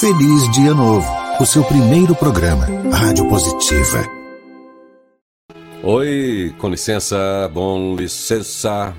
Feliz 0.00 0.50
Dia 0.52 0.72
Novo, 0.72 1.06
o 1.38 1.44
seu 1.44 1.62
primeiro 1.64 2.14
programa, 2.14 2.66
Rádio 2.90 3.28
Positiva. 3.28 4.02
Oi, 5.82 6.54
com 6.58 6.70
licença, 6.70 7.50
bom 7.52 7.94
licença. 7.94 8.94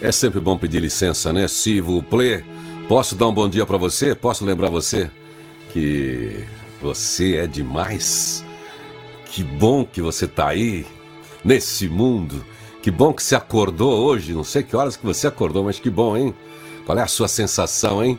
É 0.00 0.12
sempre 0.12 0.38
bom 0.38 0.56
pedir 0.56 0.78
licença, 0.78 1.32
né? 1.32 1.48
Se 1.48 1.80
vous. 1.80 2.04
Posso 2.86 3.16
dar 3.16 3.26
um 3.26 3.34
bom 3.34 3.48
dia 3.48 3.66
para 3.66 3.76
você? 3.76 4.14
Posso 4.14 4.44
lembrar 4.44 4.70
você 4.70 5.10
que 5.72 6.44
você 6.80 7.38
é 7.38 7.46
demais? 7.48 8.44
Que 9.24 9.42
bom 9.42 9.84
que 9.84 10.00
você 10.00 10.28
tá 10.28 10.48
aí 10.48 10.86
nesse 11.44 11.88
mundo. 11.88 12.44
Que 12.80 12.90
bom 12.92 13.12
que 13.12 13.22
você 13.22 13.34
acordou 13.34 13.92
hoje. 13.92 14.32
Não 14.32 14.44
sei 14.44 14.62
que 14.62 14.76
horas 14.76 14.96
que 14.96 15.04
você 15.04 15.26
acordou, 15.26 15.64
mas 15.64 15.80
que 15.80 15.90
bom, 15.90 16.16
hein? 16.16 16.32
Qual 16.84 16.96
é 16.96 17.02
a 17.02 17.08
sua 17.08 17.26
sensação, 17.26 18.04
hein? 18.04 18.16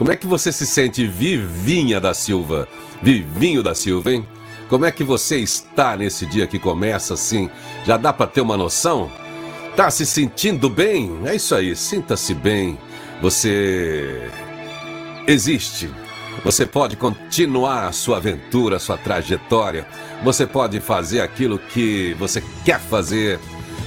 Como 0.00 0.10
é 0.10 0.16
que 0.16 0.26
você 0.26 0.50
se 0.50 0.66
sente, 0.66 1.06
Vivinha 1.06 2.00
da 2.00 2.14
Silva? 2.14 2.66
Vivinho 3.02 3.62
da 3.62 3.74
Silva, 3.74 4.10
hein? 4.10 4.26
Como 4.66 4.86
é 4.86 4.90
que 4.90 5.04
você 5.04 5.36
está 5.36 5.94
nesse 5.94 6.24
dia 6.24 6.46
que 6.46 6.58
começa 6.58 7.12
assim? 7.12 7.50
Já 7.84 7.98
dá 7.98 8.10
para 8.10 8.26
ter 8.26 8.40
uma 8.40 8.56
noção? 8.56 9.12
Tá 9.76 9.90
se 9.90 10.06
sentindo 10.06 10.70
bem? 10.70 11.20
É 11.26 11.34
isso 11.34 11.54
aí, 11.54 11.76
sinta-se 11.76 12.32
bem. 12.32 12.78
Você 13.20 14.30
existe. 15.26 15.90
Você 16.42 16.64
pode 16.64 16.96
continuar 16.96 17.86
a 17.86 17.92
sua 17.92 18.16
aventura, 18.16 18.76
a 18.76 18.80
sua 18.80 18.96
trajetória. 18.96 19.86
Você 20.24 20.46
pode 20.46 20.80
fazer 20.80 21.20
aquilo 21.20 21.58
que 21.58 22.16
você 22.18 22.42
quer 22.64 22.80
fazer, 22.80 23.38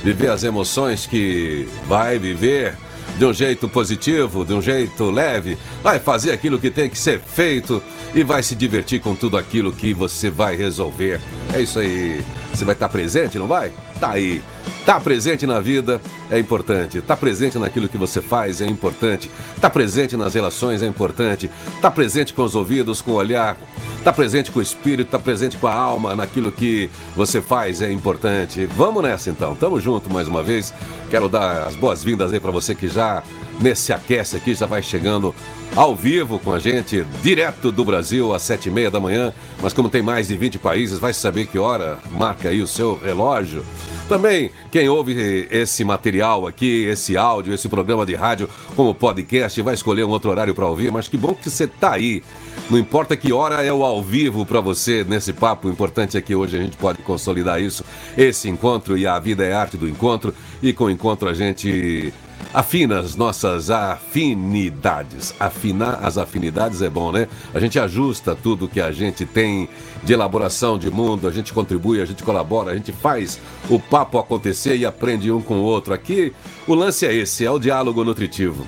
viver 0.03 0.29
as 0.29 0.43
emoções 0.43 1.07
que 1.07 1.67
vai 1.87 2.19
viver 2.19 2.77
de 3.17 3.25
um 3.25 3.33
jeito 3.33 3.69
positivo, 3.69 4.43
de 4.43 4.53
um 4.53 4.61
jeito 4.61 5.09
leve, 5.09 5.57
vai 5.81 5.99
fazer 5.99 6.31
aquilo 6.31 6.59
que 6.59 6.69
tem 6.69 6.89
que 6.89 6.97
ser 6.97 7.19
feito 7.19 7.81
e 8.13 8.23
vai 8.23 8.41
se 8.41 8.55
divertir 8.55 8.99
com 8.99 9.15
tudo 9.15 9.37
aquilo 9.37 9.71
que 9.71 9.93
você 9.93 10.29
vai 10.29 10.55
resolver. 10.55 11.19
É 11.53 11.61
isso 11.61 11.79
aí. 11.79 12.23
Você 12.53 12.65
vai 12.65 12.73
estar 12.73 12.89
presente, 12.89 13.39
não 13.39 13.47
vai? 13.47 13.71
Tá 14.03 14.11
aí. 14.11 14.43
Tá 14.85 14.99
presente 14.99 15.47
na 15.47 15.61
vida 15.61 16.01
é 16.29 16.37
importante. 16.37 16.99
Tá 16.99 17.15
presente 17.15 17.57
naquilo 17.57 17.87
que 17.87 17.97
você 17.97 18.21
faz 18.21 18.59
é 18.59 18.65
importante. 18.65 19.31
Tá 19.61 19.69
presente 19.69 20.17
nas 20.17 20.33
relações 20.33 20.83
é 20.83 20.85
importante. 20.85 21.49
Tá 21.81 21.89
presente 21.89 22.33
com 22.33 22.43
os 22.43 22.53
ouvidos, 22.53 23.01
com 23.01 23.11
o 23.11 23.13
olhar. 23.13 23.55
Tá 24.03 24.11
presente 24.11 24.51
com 24.51 24.59
o 24.59 24.61
espírito, 24.61 25.11
tá 25.11 25.19
presente 25.19 25.55
com 25.55 25.67
a 25.67 25.73
alma 25.73 26.17
naquilo 26.17 26.51
que 26.51 26.89
você 27.15 27.41
faz 27.41 27.81
é 27.81 27.89
importante. 27.93 28.65
Vamos 28.65 29.01
nessa 29.01 29.29
então. 29.29 29.55
Tamo 29.55 29.79
junto 29.79 30.11
mais 30.11 30.27
uma 30.27 30.43
vez. 30.43 30.73
Quero 31.09 31.29
dar 31.29 31.65
as 31.65 31.75
boas-vindas 31.77 32.33
aí 32.33 32.41
para 32.41 32.51
você 32.51 32.75
que 32.75 32.89
já 32.89 33.23
nesse 33.61 33.93
aquece 33.93 34.35
aqui 34.35 34.53
já 34.53 34.65
vai 34.65 34.83
chegando 34.83 35.33
ao 35.75 35.95
vivo 35.95 36.39
com 36.39 36.51
a 36.51 36.59
gente, 36.59 37.05
direto 37.21 37.71
do 37.71 37.85
Brasil, 37.85 38.33
às 38.33 38.41
sete 38.41 38.67
e 38.67 38.71
meia 38.71 38.91
da 38.91 38.99
manhã. 38.99 39.33
Mas 39.61 39.71
como 39.71 39.89
tem 39.89 40.01
mais 40.01 40.27
de 40.27 40.35
20 40.35 40.59
países, 40.59 40.99
vai 40.99 41.13
saber 41.13 41.47
que 41.47 41.57
hora 41.57 41.97
marca 42.11 42.49
aí 42.49 42.61
o 42.61 42.67
seu 42.67 42.99
relógio. 43.01 43.63
Também, 44.07 44.51
quem 44.69 44.89
ouve 44.89 45.47
esse 45.49 45.83
material 45.83 46.45
aqui, 46.45 46.85
esse 46.85 47.15
áudio, 47.17 47.53
esse 47.53 47.69
programa 47.69 48.05
de 48.05 48.13
rádio 48.13 48.49
como 48.75 48.93
podcast, 48.93 49.59
vai 49.61 49.73
escolher 49.73 50.03
um 50.03 50.09
outro 50.09 50.29
horário 50.29 50.53
para 50.53 50.67
ouvir, 50.67 50.91
mas 50.91 51.07
que 51.07 51.17
bom 51.17 51.33
que 51.33 51.49
você 51.49 51.65
tá 51.65 51.93
aí. 51.93 52.21
Não 52.69 52.77
importa 52.77 53.15
que 53.15 53.31
hora 53.31 53.63
é 53.63 53.71
o 53.71 53.83
ao 53.83 54.03
vivo 54.03 54.45
para 54.45 54.59
você 54.59 55.05
nesse 55.07 55.33
papo, 55.33 55.67
o 55.67 55.71
importante 55.71 56.17
é 56.17 56.21
que 56.21 56.35
hoje 56.35 56.57
a 56.57 56.61
gente 56.61 56.77
pode 56.77 57.01
consolidar 57.01 57.61
isso, 57.61 57.83
esse 58.17 58.49
encontro 58.49 58.97
e 58.97 59.07
a 59.07 59.17
vida 59.19 59.43
é 59.43 59.53
arte 59.53 59.77
do 59.77 59.87
encontro, 59.87 60.33
e 60.61 60.73
com 60.73 60.85
o 60.85 60.89
encontro 60.89 61.29
a 61.29 61.33
gente 61.33 62.13
afina 62.53 62.99
as 62.99 63.15
nossas 63.15 63.69
afinidades. 63.69 65.33
Afinar 65.39 65.99
as 66.03 66.17
afinidades 66.17 66.81
é 66.81 66.89
bom, 66.89 67.11
né? 67.11 67.27
A 67.53 67.59
gente 67.59 67.79
ajusta 67.79 68.35
tudo 68.35 68.67
que 68.67 68.79
a 68.79 68.91
gente 68.91 69.25
tem 69.25 69.67
de 70.03 70.13
elaboração 70.13 70.77
de 70.77 70.91
mundo, 70.91 71.27
a 71.27 71.31
gente 71.31 71.51
contribui, 71.51 72.01
a 72.01 72.05
gente 72.05 72.23
colabora, 72.23 72.71
a 72.71 72.75
gente 72.75 72.91
faz 72.91 73.39
o 73.69 73.79
papo 73.79 74.19
acontecer 74.19 74.75
e 74.75 74.85
aprende 74.85 75.31
um 75.31 75.41
com 75.41 75.55
o 75.55 75.63
outro. 75.63 75.93
Aqui 75.93 76.33
o 76.67 76.75
lance 76.75 77.05
é 77.05 77.13
esse, 77.13 77.45
é 77.45 77.49
o 77.49 77.59
diálogo 77.59 78.03
nutritivo. 78.03 78.65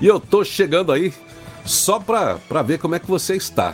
E 0.00 0.06
eu 0.06 0.18
tô 0.18 0.42
chegando 0.42 0.90
aí 0.90 1.14
só 1.64 2.00
para 2.00 2.62
ver 2.62 2.78
como 2.78 2.94
é 2.96 2.98
que 2.98 3.06
você 3.06 3.36
está. 3.36 3.72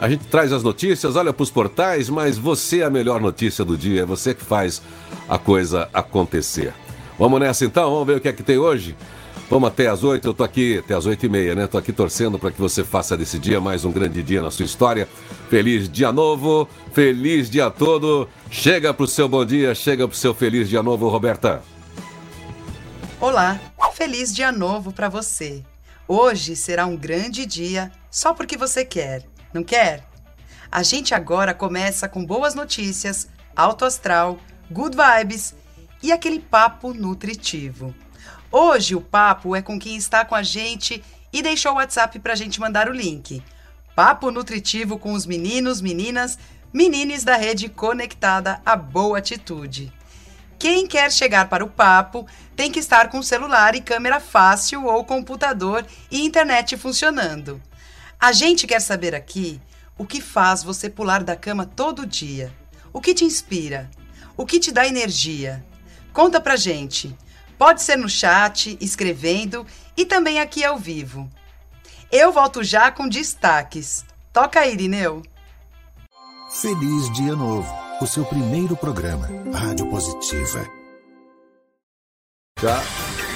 A 0.00 0.08
gente 0.08 0.24
traz 0.26 0.52
as 0.52 0.62
notícias, 0.62 1.16
olha 1.16 1.32
para 1.32 1.42
os 1.42 1.50
portais, 1.50 2.08
mas 2.08 2.38
você 2.38 2.80
é 2.80 2.84
a 2.84 2.90
melhor 2.90 3.20
notícia 3.20 3.64
do 3.64 3.76
dia, 3.76 4.02
é 4.02 4.06
você 4.06 4.32
que 4.32 4.44
faz 4.44 4.80
a 5.28 5.38
coisa 5.38 5.88
acontecer. 5.92 6.72
Vamos 7.18 7.40
nessa 7.40 7.64
então, 7.64 7.90
vamos 7.90 8.06
ver 8.06 8.16
o 8.16 8.20
que 8.20 8.28
é 8.28 8.32
que 8.32 8.44
tem 8.44 8.58
hoje? 8.58 8.96
Vamos 9.50 9.68
até 9.68 9.88
as 9.88 10.04
oito, 10.04 10.28
eu 10.28 10.34
tô 10.34 10.44
aqui 10.44 10.78
até 10.78 10.94
as 10.94 11.04
oito 11.04 11.26
e 11.26 11.28
meia, 11.28 11.54
né? 11.54 11.66
Tô 11.66 11.76
aqui 11.76 11.92
torcendo 11.92 12.38
para 12.38 12.52
que 12.52 12.60
você 12.60 12.84
faça 12.84 13.16
desse 13.16 13.40
dia 13.40 13.60
mais 13.60 13.84
um 13.84 13.90
grande 13.90 14.22
dia 14.22 14.40
na 14.40 14.52
sua 14.52 14.64
história. 14.64 15.08
Feliz 15.50 15.88
dia 15.88 16.12
novo, 16.12 16.68
feliz 16.92 17.50
dia 17.50 17.70
todo. 17.70 18.28
Chega 18.50 18.94
pro 18.94 19.06
seu 19.06 19.28
bom 19.28 19.44
dia, 19.44 19.74
chega 19.74 20.06
pro 20.06 20.16
seu 20.16 20.32
feliz 20.32 20.68
dia 20.68 20.82
novo, 20.82 21.08
Roberta. 21.08 21.60
Olá, 23.20 23.58
feliz 23.94 24.32
dia 24.32 24.52
novo 24.52 24.92
para 24.92 25.08
você. 25.08 25.64
Hoje 26.06 26.54
será 26.54 26.86
um 26.86 26.96
grande 26.96 27.44
dia 27.44 27.90
só 28.10 28.32
porque 28.32 28.56
você 28.56 28.84
quer, 28.84 29.24
não 29.52 29.64
quer? 29.64 30.04
A 30.70 30.84
gente 30.84 31.14
agora 31.14 31.52
começa 31.52 32.08
com 32.08 32.24
boas 32.24 32.54
notícias, 32.54 33.28
alto 33.56 33.84
astral, 33.84 34.38
good 34.70 34.96
vibes 34.96 35.54
e 36.02 36.12
aquele 36.12 36.38
papo 36.38 36.92
nutritivo. 36.94 37.94
Hoje 38.50 38.94
o 38.94 39.00
papo 39.00 39.54
é 39.54 39.62
com 39.62 39.78
quem 39.78 39.96
está 39.96 40.24
com 40.24 40.34
a 40.34 40.42
gente 40.42 41.02
e 41.32 41.42
deixou 41.42 41.72
o 41.72 41.74
WhatsApp 41.76 42.18
para 42.18 42.32
a 42.32 42.36
gente 42.36 42.60
mandar 42.60 42.88
o 42.88 42.92
link. 42.92 43.42
Papo 43.94 44.30
nutritivo 44.30 44.98
com 44.98 45.12
os 45.12 45.26
meninos, 45.26 45.80
meninas, 45.80 46.38
menines 46.72 47.24
da 47.24 47.36
rede 47.36 47.68
conectada 47.68 48.60
à 48.64 48.76
boa 48.76 49.18
atitude. 49.18 49.92
Quem 50.58 50.86
quer 50.86 51.12
chegar 51.12 51.48
para 51.48 51.64
o 51.64 51.70
papo 51.70 52.26
tem 52.56 52.70
que 52.72 52.80
estar 52.80 53.10
com 53.10 53.22
celular 53.22 53.74
e 53.74 53.80
câmera 53.80 54.18
fácil 54.18 54.86
ou 54.86 55.04
computador 55.04 55.86
e 56.10 56.24
internet 56.24 56.76
funcionando. 56.76 57.62
A 58.18 58.32
gente 58.32 58.66
quer 58.66 58.80
saber 58.80 59.14
aqui 59.14 59.60
o 59.96 60.04
que 60.04 60.20
faz 60.20 60.62
você 60.62 60.90
pular 60.90 61.22
da 61.22 61.36
cama 61.36 61.64
todo 61.64 62.06
dia. 62.06 62.52
O 62.92 63.00
que 63.00 63.14
te 63.14 63.24
inspira? 63.24 63.88
O 64.36 64.44
que 64.44 64.58
te 64.58 64.72
dá 64.72 64.86
energia? 64.86 65.64
Conta 66.18 66.40
pra 66.40 66.56
gente. 66.56 67.16
Pode 67.56 67.80
ser 67.80 67.94
no 67.94 68.08
chat, 68.08 68.76
escrevendo 68.80 69.64
e 69.96 70.04
também 70.04 70.40
aqui 70.40 70.64
ao 70.64 70.76
vivo. 70.76 71.30
Eu 72.10 72.32
volto 72.32 72.64
já 72.64 72.90
com 72.90 73.08
destaques. 73.08 74.04
Toca 74.32 74.58
aí, 74.58 74.72
Irineu. 74.72 75.22
Feliz 76.60 77.12
Dia 77.12 77.36
Novo, 77.36 77.72
o 78.00 78.06
seu 78.08 78.24
primeiro 78.24 78.76
programa, 78.76 79.28
Rádio 79.56 79.88
Positiva. 79.88 80.68
Já 82.60 82.82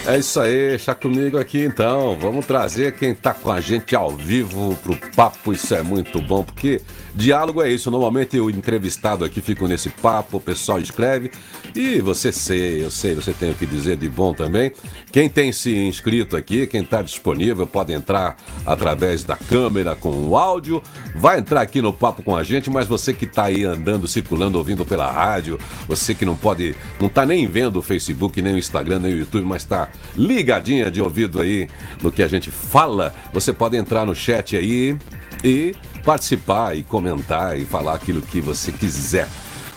é 0.06 0.18
isso 0.18 0.40
aí, 0.40 0.70
deixa 0.70 0.94
comigo 0.94 1.38
aqui 1.38 1.64
então. 1.64 2.16
Vamos 2.18 2.44
trazer 2.44 2.92
quem 2.92 3.14
tá 3.14 3.32
com 3.32 3.50
a 3.50 3.60
gente 3.60 3.94
ao 3.94 4.10
vivo 4.10 4.76
pro 4.82 4.96
papo. 5.14 5.52
Isso 5.52 5.72
é 5.74 5.82
muito 5.82 6.20
bom, 6.20 6.42
porque 6.42 6.80
diálogo 7.14 7.62
é 7.62 7.70
isso. 7.70 7.90
Normalmente 7.90 8.38
o 8.40 8.50
entrevistado 8.50 9.24
aqui 9.24 9.40
fica 9.40 9.66
nesse 9.68 9.90
papo, 9.90 10.38
o 10.38 10.40
pessoal 10.40 10.80
escreve 10.80 11.30
e 11.74 12.00
você 12.00 12.32
sei, 12.32 12.84
eu 12.84 12.90
sei, 12.90 13.14
você 13.14 13.32
tem 13.32 13.52
o 13.52 13.54
que 13.54 13.64
dizer 13.64 13.96
de 13.96 14.08
bom 14.08 14.34
também. 14.34 14.72
Quem 15.12 15.28
tem 15.28 15.52
se 15.52 15.74
inscrito 15.74 16.36
aqui, 16.36 16.66
quem 16.66 16.82
está 16.82 17.00
disponível, 17.00 17.66
pode 17.66 17.92
entrar 17.92 18.36
através 18.66 19.22
da 19.22 19.36
câmera 19.36 19.94
com 19.94 20.10
o 20.10 20.36
áudio, 20.36 20.82
vai 21.14 21.38
entrar 21.38 21.60
aqui 21.60 21.80
no 21.80 21.92
papo 21.92 22.22
com 22.22 22.36
a 22.36 22.42
gente, 22.42 22.68
mas 22.68 22.88
você 22.88 23.12
que 23.14 23.24
está 23.24 23.44
aí 23.44 23.64
andando, 23.64 24.08
circulando, 24.08 24.58
ouvindo 24.58 24.84
pela 24.84 25.10
rádio, 25.10 25.58
você 25.86 26.14
que 26.14 26.24
não 26.24 26.34
pode, 26.34 26.74
não 26.98 27.06
está 27.06 27.24
nem 27.24 27.46
vendo 27.46 27.78
o 27.78 27.82
Facebook, 27.82 28.42
nem 28.42 28.54
o 28.54 28.58
Instagram, 28.58 28.98
nem 28.98 29.14
o 29.14 29.18
YouTube, 29.18 29.44
mas 29.44 29.62
está 29.62 29.91
ligadinha 30.16 30.90
de 30.90 31.00
ouvido 31.00 31.40
aí 31.40 31.68
no 32.02 32.12
que 32.12 32.22
a 32.22 32.28
gente 32.28 32.50
fala, 32.50 33.14
você 33.32 33.52
pode 33.52 33.76
entrar 33.76 34.04
no 34.04 34.14
chat 34.14 34.56
aí 34.56 34.96
e 35.42 35.74
participar 36.04 36.76
e 36.76 36.82
comentar 36.82 37.58
e 37.58 37.64
falar 37.64 37.94
aquilo 37.94 38.22
que 38.22 38.40
você 38.40 38.72
quiser. 38.72 39.28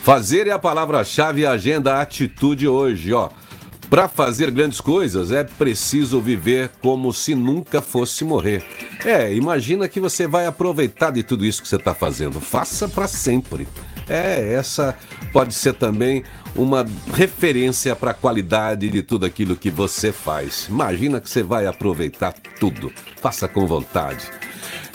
Fazer 0.04 0.48
é 0.48 0.52
a 0.52 0.60
palavra-chave 0.60 1.46
agenda 1.46 2.00
atitude 2.00 2.68
hoje, 2.68 3.12
ó. 3.12 3.30
Para 3.90 4.08
fazer 4.08 4.50
grandes 4.52 4.82
coisas 4.82 5.32
é 5.32 5.44
preciso 5.44 6.20
viver 6.20 6.72
como 6.82 7.14
se 7.14 7.36
nunca 7.36 7.82
fosse 7.82 8.24
morrer. 8.24 8.64
É, 9.04 9.34
imagina 9.34 9.88
que 9.88 10.00
você 10.00 10.28
vai 10.28 10.46
aproveitar 10.48 11.12
de 11.12 11.24
tudo 11.24 11.46
isso 11.46 11.62
que 11.62 11.68
você 11.68 11.76
está 11.76 11.94
fazendo. 11.94 12.42
Faça 12.42 12.88
para 12.88 13.08
sempre. 13.08 13.68
É, 14.08 14.54
essa 14.54 14.96
pode 15.34 15.54
ser 15.54 15.74
também 15.74 16.24
uma 16.56 16.86
referência 17.14 17.96
para 17.96 18.12
a 18.12 18.14
qualidade 18.14 18.90
de 18.90 19.02
tudo 19.02 19.26
aquilo 19.26 19.56
que 19.56 19.70
você 19.70 20.12
faz. 20.12 20.68
Imagina 20.70 21.20
que 21.20 21.30
você 21.30 21.44
vai 21.44 21.66
aproveitar 21.66 22.34
tudo. 22.60 22.92
Faça 23.22 23.48
com 23.48 23.66
vontade. 23.66 24.26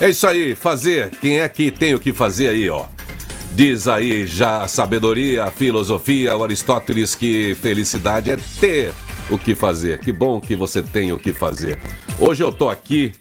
É 0.01 0.09
isso 0.09 0.27
aí, 0.27 0.55
fazer. 0.55 1.11
Quem 1.21 1.41
é 1.41 1.49
que 1.49 1.71
tem 1.71 1.95
o 1.95 2.01
que 2.01 2.12
fazer 2.12 2.49
aí, 2.49 2.71
ó? 2.71 2.87
Diz 3.53 3.89
aí 3.89 4.27
já 4.27 4.62
a 4.62 4.69
sabedoria, 4.69 5.45
a 5.45 5.51
filosofia, 5.51 6.37
o 6.37 6.45
Aristóteles 6.45 7.15
que 7.15 7.55
felicidade 7.56 8.31
é 8.31 8.39
ter 8.61 8.93
o 9.29 9.37
que 9.37 9.55
fazer. 9.55 9.99
Que 9.99 10.13
bom 10.13 10.41
que 10.41 10.55
você 10.55 10.83
tem 10.83 11.13
o 11.13 11.19
que 11.19 11.33
fazer. 11.33 11.79
Hoje 12.19 12.43
eu 12.43 12.53
tô 12.53 12.71
aqui 12.71 13.13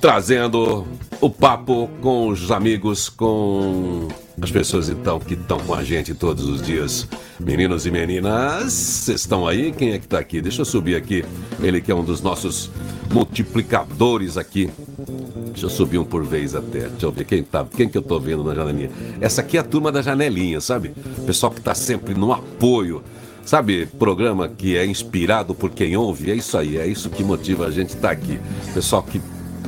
trazendo 0.00 0.86
o 1.20 1.28
papo 1.28 1.88
com 2.00 2.28
os 2.28 2.50
amigos, 2.50 3.10
com 3.10 4.08
as 4.40 4.50
pessoas 4.50 4.88
então 4.88 5.20
que 5.20 5.34
estão 5.34 5.58
com 5.60 5.74
a 5.74 5.84
gente 5.84 6.14
todos 6.14 6.48
os 6.48 6.62
dias. 6.62 7.06
Meninos 7.38 7.84
e 7.84 7.90
meninas, 7.90 8.72
vocês 8.72 9.20
estão 9.20 9.46
aí? 9.46 9.70
Quem 9.70 9.92
é 9.92 9.98
que 9.98 10.06
está 10.06 10.18
aqui? 10.18 10.40
Deixa 10.40 10.62
eu 10.62 10.64
subir 10.64 10.96
aqui. 10.96 11.22
Ele 11.62 11.80
que 11.80 11.92
é 11.92 11.94
um 11.94 12.02
dos 12.02 12.22
nossos 12.22 12.70
multiplicadores 13.12 14.38
aqui. 14.38 14.70
Deixa 15.52 15.66
eu 15.66 15.70
subir 15.70 15.98
um 15.98 16.04
por 16.04 16.24
vez 16.24 16.54
até. 16.54 16.88
Deixa 16.88 17.04
eu 17.04 17.12
ver 17.12 17.24
quem 17.24 17.42
tá, 17.42 17.66
quem 17.76 17.86
que 17.86 17.98
eu 17.98 18.02
tô 18.02 18.18
vendo 18.18 18.42
na 18.42 18.54
janelinha. 18.54 18.90
Essa 19.20 19.42
aqui 19.42 19.58
é 19.58 19.60
a 19.60 19.64
turma 19.64 19.92
da 19.92 20.00
janelinha, 20.00 20.60
sabe? 20.60 20.92
Pessoal 21.26 21.52
que 21.52 21.60
tá 21.60 21.74
sempre 21.74 22.14
no 22.14 22.32
apoio. 22.32 23.02
Sabe, 23.44 23.86
programa 23.98 24.48
que 24.48 24.76
é 24.76 24.86
inspirado 24.86 25.54
por 25.54 25.70
quem 25.70 25.96
ouve, 25.96 26.30
é 26.30 26.34
isso 26.34 26.56
aí, 26.56 26.76
é 26.76 26.86
isso 26.86 27.10
que 27.10 27.24
motiva 27.24 27.66
a 27.66 27.70
gente 27.70 27.88
estar 27.88 28.08
tá 28.08 28.10
aqui. 28.10 28.38
Pessoal 28.72 29.02
que 29.02 29.20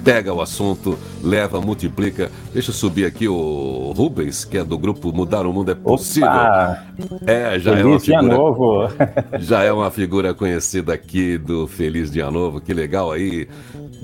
pega 0.05 0.33
o 0.33 0.41
assunto, 0.41 0.99
leva, 1.23 1.61
multiplica. 1.61 2.31
Deixa 2.53 2.71
eu 2.71 2.75
subir 2.75 3.05
aqui 3.05 3.29
o 3.29 3.93
Rubens, 3.97 4.45
que 4.45 4.59
é 4.59 4.65
do 4.65 4.77
grupo 4.77 5.13
Mudar 5.13 5.47
o 5.47 5.53
Mundo 5.53 5.71
é 5.71 5.75
Possível. 5.75 6.29
Opa! 6.29 6.85
É, 7.27 7.59
já 7.59 7.77
Feliz 7.77 7.85
é 7.85 7.87
uma 7.87 8.01
figura. 8.01 8.23
Dia 8.23 8.23
novo. 8.23 8.89
já 9.39 9.63
é 9.63 9.73
uma 9.73 9.91
figura 9.91 10.35
conhecida 10.35 10.93
aqui 10.93 11.39
do 11.39 11.67
Feliz 11.67 12.11
Dia 12.11 12.31
Novo. 12.31 12.61
Que 12.61 12.75
legal 12.75 13.13
aí. 13.13 13.49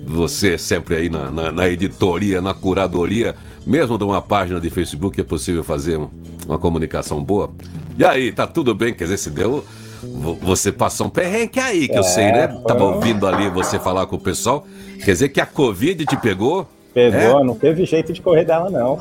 Você 0.07 0.57
sempre 0.57 0.97
aí 0.97 1.09
na, 1.09 1.31
na, 1.31 1.53
na 1.53 1.69
editoria, 1.69 2.41
na 2.41 2.55
curadoria, 2.55 3.35
mesmo 3.67 3.99
de 3.99 4.05
uma 4.05 4.23
página 4.23 4.61
de 4.61 4.71
Facebook, 4.71 5.21
é 5.21 5.25
possível 5.25 5.63
fazer 5.63 6.01
uma 6.47 6.59
comunicação 6.59 7.23
boa. 7.23 7.51
E 7.99 8.05
aí, 8.05 8.33
tá 8.33 8.47
tudo 8.47 8.75
bem? 8.75 8.95
Quer 8.95 9.05
dizer, 9.05 9.19
se 9.19 9.31
deu 9.31 9.65
você 10.03 10.71
passou 10.71 11.07
um 11.07 11.11
perrengue 11.11 11.61
aí, 11.61 11.89
que 11.89 11.95
é, 11.95 11.99
eu 11.99 12.03
sei, 12.03 12.33
né? 12.33 12.49
Tava 12.67 12.85
ouvindo 12.85 13.27
ali 13.27 13.49
você 13.49 13.79
falar 13.79 14.07
com 14.07 14.17
o 14.17 14.21
pessoal. 14.21 14.67
Quer 15.05 15.13
dizer 15.13 15.29
que 15.29 15.41
a 15.41 15.47
Covid 15.47 16.05
te 16.05 16.17
pegou? 16.17 16.67
Pegou, 16.95 17.41
é? 17.41 17.45
não 17.45 17.55
teve 17.55 17.85
jeito 17.85 18.13
de 18.13 18.21
correr 18.21 18.45
dela, 18.45 18.71
não. 18.71 18.99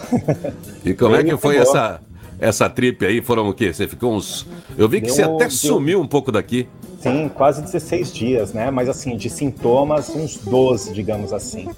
E 0.86 0.94
como 0.94 1.16
é 1.16 1.24
que 1.24 1.36
foi 1.38 1.58
essa, 1.58 2.00
essa 2.40 2.70
trip 2.70 3.06
aí? 3.06 3.22
Foram 3.22 3.50
o 3.50 3.54
quê? 3.54 3.74
Você 3.74 3.88
ficou 3.88 4.14
uns. 4.14 4.46
Eu 4.78 4.88
vi 4.88 5.02
que 5.02 5.08
deu, 5.08 5.16
você 5.16 5.24
até 5.24 5.50
sumiu 5.50 6.02
um 6.02 6.08
pouco 6.08 6.32
daqui. 6.32 6.68
Sim, 7.00 7.30
quase 7.34 7.62
16 7.62 8.14
dias, 8.14 8.54
né? 8.54 8.72
Mas 8.72 8.90
assim, 8.90 9.16
de 9.16 9.30
sintomas, 9.30 10.10
uns 10.10 10.38
12, 10.38 10.94
digamos 10.94 11.34
assim. 11.34 11.70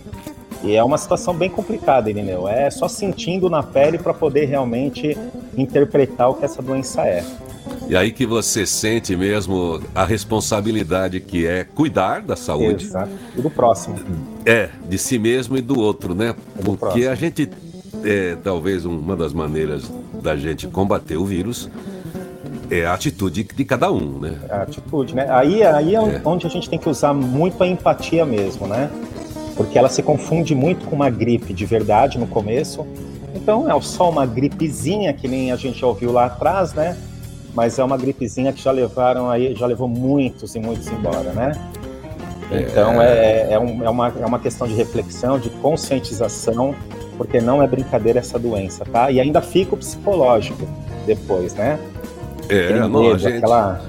E 0.63 0.75
é 0.75 0.83
uma 0.83 0.97
situação 0.97 1.33
bem 1.33 1.49
complicada, 1.49 2.09
Irineu. 2.09 2.47
É 2.47 2.69
só 2.69 2.87
sentindo 2.87 3.49
na 3.49 3.63
pele 3.63 3.97
para 3.97 4.13
poder 4.13 4.45
realmente 4.45 5.17
interpretar 5.57 6.29
o 6.29 6.33
que 6.33 6.45
essa 6.45 6.61
doença 6.61 7.05
é. 7.05 7.23
E 7.89 7.95
aí 7.95 8.11
que 8.11 8.25
você 8.25 8.65
sente 8.65 9.15
mesmo 9.15 9.81
a 9.95 10.05
responsabilidade 10.05 11.19
que 11.19 11.47
é 11.47 11.63
cuidar 11.63 12.21
da 12.21 12.35
saúde. 12.35 12.85
Exato. 12.85 13.09
E 13.35 13.41
do 13.41 13.49
próximo. 13.49 13.95
É, 14.45 14.69
de 14.87 14.97
si 14.97 15.17
mesmo 15.17 15.57
e 15.57 15.61
do 15.61 15.79
outro, 15.79 16.13
né? 16.13 16.35
Do 16.55 16.77
Porque 16.77 16.77
próximo. 16.77 17.09
a 17.09 17.15
gente, 17.15 17.49
é, 18.03 18.37
talvez 18.43 18.85
uma 18.85 19.15
das 19.15 19.33
maneiras 19.33 19.91
da 20.21 20.35
gente 20.35 20.67
combater 20.67 21.17
o 21.17 21.25
vírus 21.25 21.69
é 22.69 22.85
a 22.85 22.93
atitude 22.93 23.43
de 23.43 23.65
cada 23.65 23.91
um, 23.91 24.19
né? 24.19 24.37
É 24.47 24.53
a 24.53 24.61
atitude, 24.61 25.15
né? 25.15 25.27
Aí, 25.29 25.63
aí 25.63 25.95
é, 25.95 25.97
é 25.97 26.21
onde 26.23 26.45
a 26.45 26.49
gente 26.49 26.69
tem 26.69 26.77
que 26.77 26.87
usar 26.87 27.13
muito 27.13 27.63
a 27.63 27.67
empatia 27.67 28.25
mesmo, 28.25 28.67
né? 28.67 28.89
Porque 29.55 29.77
ela 29.77 29.89
se 29.89 30.03
confunde 30.03 30.53
muito 30.53 30.85
com 30.85 30.95
uma 30.95 31.09
gripe 31.09 31.53
de 31.53 31.65
verdade 31.65 32.17
no 32.17 32.27
começo. 32.27 32.85
Então 33.33 33.69
é 33.69 33.81
só 33.81 34.09
uma 34.09 34.25
gripezinha 34.25 35.11
que 35.11 35.27
nem 35.27 35.51
a 35.51 35.55
gente 35.55 35.83
ouviu 35.83 36.11
lá 36.11 36.25
atrás, 36.25 36.73
né? 36.73 36.95
Mas 37.59 37.77
é 37.77 37.83
uma 37.83 37.97
gripezinha 37.97 38.53
que 38.53 38.63
já 38.63 38.71
levaram 38.71 39.29
aí, 39.29 39.53
já 39.53 39.65
levou 39.65 39.89
muitos 39.89 40.55
e 40.55 40.59
muitos 40.59 40.87
embora, 40.87 41.33
né? 41.33 41.51
Então 42.49 43.01
é, 43.01 43.07
é, 43.07 43.47
é, 43.51 43.59
um, 43.59 43.83
é, 43.83 43.89
uma, 43.89 44.07
é 44.07 44.25
uma 44.25 44.39
questão 44.39 44.65
de 44.65 44.73
reflexão, 44.73 45.37
de 45.37 45.49
conscientização, 45.49 46.73
porque 47.17 47.41
não 47.41 47.61
é 47.61 47.67
brincadeira 47.67 48.19
essa 48.19 48.39
doença, 48.39 48.85
tá? 48.85 49.11
E 49.11 49.19
ainda 49.19 49.41
fica 49.41 49.75
o 49.75 49.77
psicológico 49.77 50.65
depois, 51.05 51.53
né? 51.53 51.77
É, 52.47 52.79
não, 52.79 53.01
medo, 53.01 53.15
a 53.15 53.17
gente... 53.17 53.37
Aquela... 53.39 53.81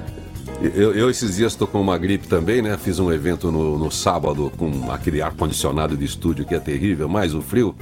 Eu, 0.61 0.93
eu, 0.93 1.09
esses 1.09 1.37
dias 1.37 1.53
estou 1.53 1.69
com 1.69 1.81
uma 1.81 1.97
gripe 1.97 2.27
também, 2.27 2.61
né? 2.61 2.77
Fiz 2.77 2.99
um 2.99 3.13
evento 3.13 3.53
no, 3.53 3.79
no 3.79 3.89
sábado 3.89 4.51
com 4.59 4.91
aquele 4.91 5.23
ar-condicionado 5.23 5.97
de 5.97 6.05
estúdio 6.05 6.45
que 6.45 6.57
é 6.57 6.59
terrível, 6.59 7.09
mais 7.09 7.37
o 7.37 7.41
frio. 7.41 7.73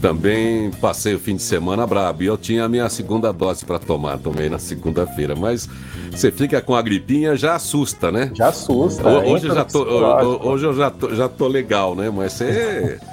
Também 0.00 0.70
passei 0.70 1.14
o 1.14 1.18
fim 1.18 1.36
de 1.36 1.42
semana 1.42 1.86
brabo 1.86 2.22
e 2.22 2.26
eu 2.26 2.38
tinha 2.38 2.64
a 2.64 2.68
minha 2.68 2.88
segunda 2.88 3.32
dose 3.32 3.64
para 3.64 3.78
tomar, 3.78 4.18
tomei 4.18 4.48
na 4.48 4.58
segunda-feira, 4.58 5.36
mas 5.36 5.68
você 6.10 6.30
fica 6.30 6.60
com 6.60 6.74
a 6.74 6.82
gripinha, 6.82 7.36
já 7.36 7.54
assusta, 7.54 8.10
né? 8.10 8.30
Já 8.34 8.48
assusta. 8.48 9.06
Hoje, 9.08 9.46
eu 9.46 9.54
já 9.54 9.64
tô, 9.64 9.82
hoje 9.82 10.66
eu 10.66 10.74
já 10.74 10.90
tô, 10.90 11.14
já 11.14 11.28
tô 11.28 11.46
legal, 11.46 11.94
né? 11.94 12.10
Mas 12.10 12.32
você. 12.34 12.98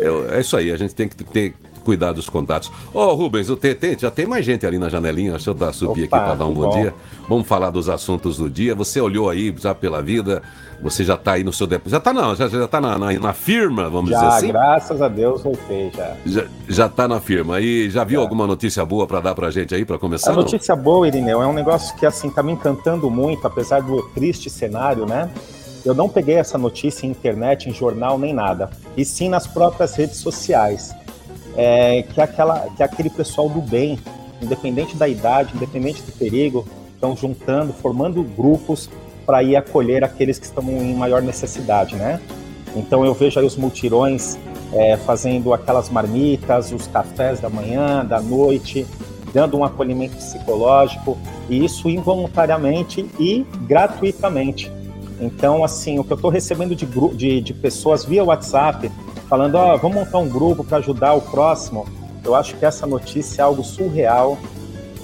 É, 0.00 0.36
é 0.36 0.40
isso 0.40 0.56
aí, 0.56 0.72
a 0.72 0.78
gente 0.78 0.94
tem 0.94 1.06
que 1.06 1.22
ter 1.22 1.54
cuidar 1.80 2.12
dos 2.12 2.28
contatos. 2.28 2.70
Ô, 2.92 3.00
oh, 3.00 3.14
Rubens, 3.14 3.50
o 3.50 3.56
TT, 3.56 3.98
já 3.98 4.10
tem 4.10 4.26
mais 4.26 4.44
gente 4.44 4.66
ali 4.66 4.78
na 4.78 4.88
janelinha. 4.88 5.32
Deixa 5.32 5.50
eu 5.50 5.54
dar, 5.54 5.72
subir 5.72 6.04
Opa, 6.04 6.16
aqui 6.16 6.26
para 6.26 6.34
dar 6.34 6.46
um 6.46 6.54
bom, 6.54 6.62
bom, 6.62 6.70
dia. 6.70 6.94
Vamos 7.28 7.46
falar 7.46 7.70
dos 7.70 7.88
assuntos 7.88 8.36
do 8.38 8.48
dia. 8.48 8.74
Você 8.74 9.00
olhou 9.00 9.28
aí 9.28 9.54
já 9.58 9.74
pela 9.74 10.02
vida, 10.02 10.42
você 10.82 11.04
já 11.04 11.14
está 11.14 11.32
aí 11.32 11.44
no 11.44 11.52
seu 11.52 11.66
depósito. 11.66 11.90
Já 11.90 11.98
está 11.98 12.12
não, 12.12 12.34
já, 12.34 12.48
já 12.48 12.68
tá 12.68 12.80
na, 12.80 12.98
na, 12.98 13.12
na, 13.12 13.32
firma, 13.32 13.88
vamos 13.88 14.10
já, 14.10 14.18
dizer 14.18 14.36
assim? 14.36 14.48
graças 14.48 15.02
a 15.02 15.08
Deus 15.08 15.42
voltei 15.42 15.90
já. 15.94 16.16
Já, 16.24 16.44
já 16.68 16.88
tá 16.88 17.06
na 17.06 17.20
firma. 17.20 17.60
E 17.60 17.90
já 17.90 18.04
viu 18.04 18.20
já. 18.20 18.22
alguma 18.22 18.46
notícia 18.46 18.84
boa 18.84 19.06
para 19.06 19.20
dar 19.20 19.34
pra 19.34 19.50
gente 19.50 19.74
aí, 19.74 19.84
para 19.84 19.98
começar? 19.98 20.32
A 20.32 20.34
notícia 20.34 20.74
boa, 20.74 21.06
Irineu, 21.06 21.42
é 21.42 21.46
um 21.46 21.52
negócio 21.52 21.94
que 21.96 22.06
assim 22.06 22.30
tá 22.30 22.42
me 22.42 22.52
encantando 22.52 23.10
muito, 23.10 23.46
apesar 23.46 23.82
do 23.82 24.02
triste 24.14 24.48
cenário, 24.48 25.06
né? 25.06 25.30
Eu 25.84 25.94
não 25.94 26.08
peguei 26.08 26.34
essa 26.34 26.58
notícia 26.58 27.06
em 27.06 27.10
internet, 27.10 27.68
em 27.68 27.72
jornal, 27.72 28.18
nem 28.18 28.34
nada. 28.34 28.70
E 28.96 29.04
sim 29.04 29.28
nas 29.28 29.46
próprias 29.46 29.94
redes 29.94 30.18
sociais 30.18 30.94
é, 31.56 32.02
que, 32.02 32.20
é 32.20 32.24
aquela, 32.24 32.68
que 32.76 32.82
é 32.82 32.86
aquele 32.86 33.10
pessoal 33.10 33.48
do 33.48 33.60
bem, 33.60 33.98
independente 34.40 34.96
da 34.96 35.08
idade, 35.08 35.54
independente 35.54 36.02
do 36.02 36.12
perigo, 36.12 36.66
estão 36.94 37.16
juntando, 37.16 37.72
formando 37.72 38.22
grupos 38.22 38.88
para 39.26 39.42
ir 39.42 39.56
acolher 39.56 40.04
aqueles 40.04 40.38
que 40.38 40.46
estão 40.46 40.64
em 40.64 40.94
maior 40.94 41.22
necessidade, 41.22 41.96
né? 41.96 42.20
Então 42.74 43.04
eu 43.04 43.14
vejo 43.14 43.38
aí 43.38 43.46
os 43.46 43.56
multirões 43.56 44.38
é, 44.72 44.96
fazendo 44.96 45.52
aquelas 45.52 45.88
marmitas, 45.88 46.72
os 46.72 46.86
cafés 46.86 47.40
da 47.40 47.48
manhã, 47.48 48.04
da 48.04 48.20
noite, 48.20 48.86
dando 49.32 49.56
um 49.58 49.64
acolhimento 49.64 50.16
psicológico, 50.16 51.18
e 51.48 51.64
isso 51.64 51.88
involuntariamente 51.88 53.06
e 53.18 53.46
gratuitamente. 53.62 54.70
Então, 55.20 55.62
assim, 55.62 55.98
o 55.98 56.04
que 56.04 56.12
eu 56.12 56.16
estou 56.16 56.30
recebendo 56.30 56.74
de, 56.74 56.86
de, 57.14 57.40
de 57.40 57.54
pessoas 57.54 58.04
via 58.04 58.24
WhatsApp, 58.24 58.90
falando, 59.30 59.54
ó, 59.54 59.74
oh, 59.74 59.78
vamos 59.78 59.96
montar 59.96 60.18
um 60.18 60.28
grupo 60.28 60.64
para 60.64 60.78
ajudar 60.78 61.14
o 61.14 61.20
próximo. 61.20 61.86
Eu 62.24 62.34
acho 62.34 62.56
que 62.56 62.66
essa 62.66 62.84
notícia 62.84 63.42
é 63.42 63.44
algo 63.44 63.62
surreal. 63.62 64.36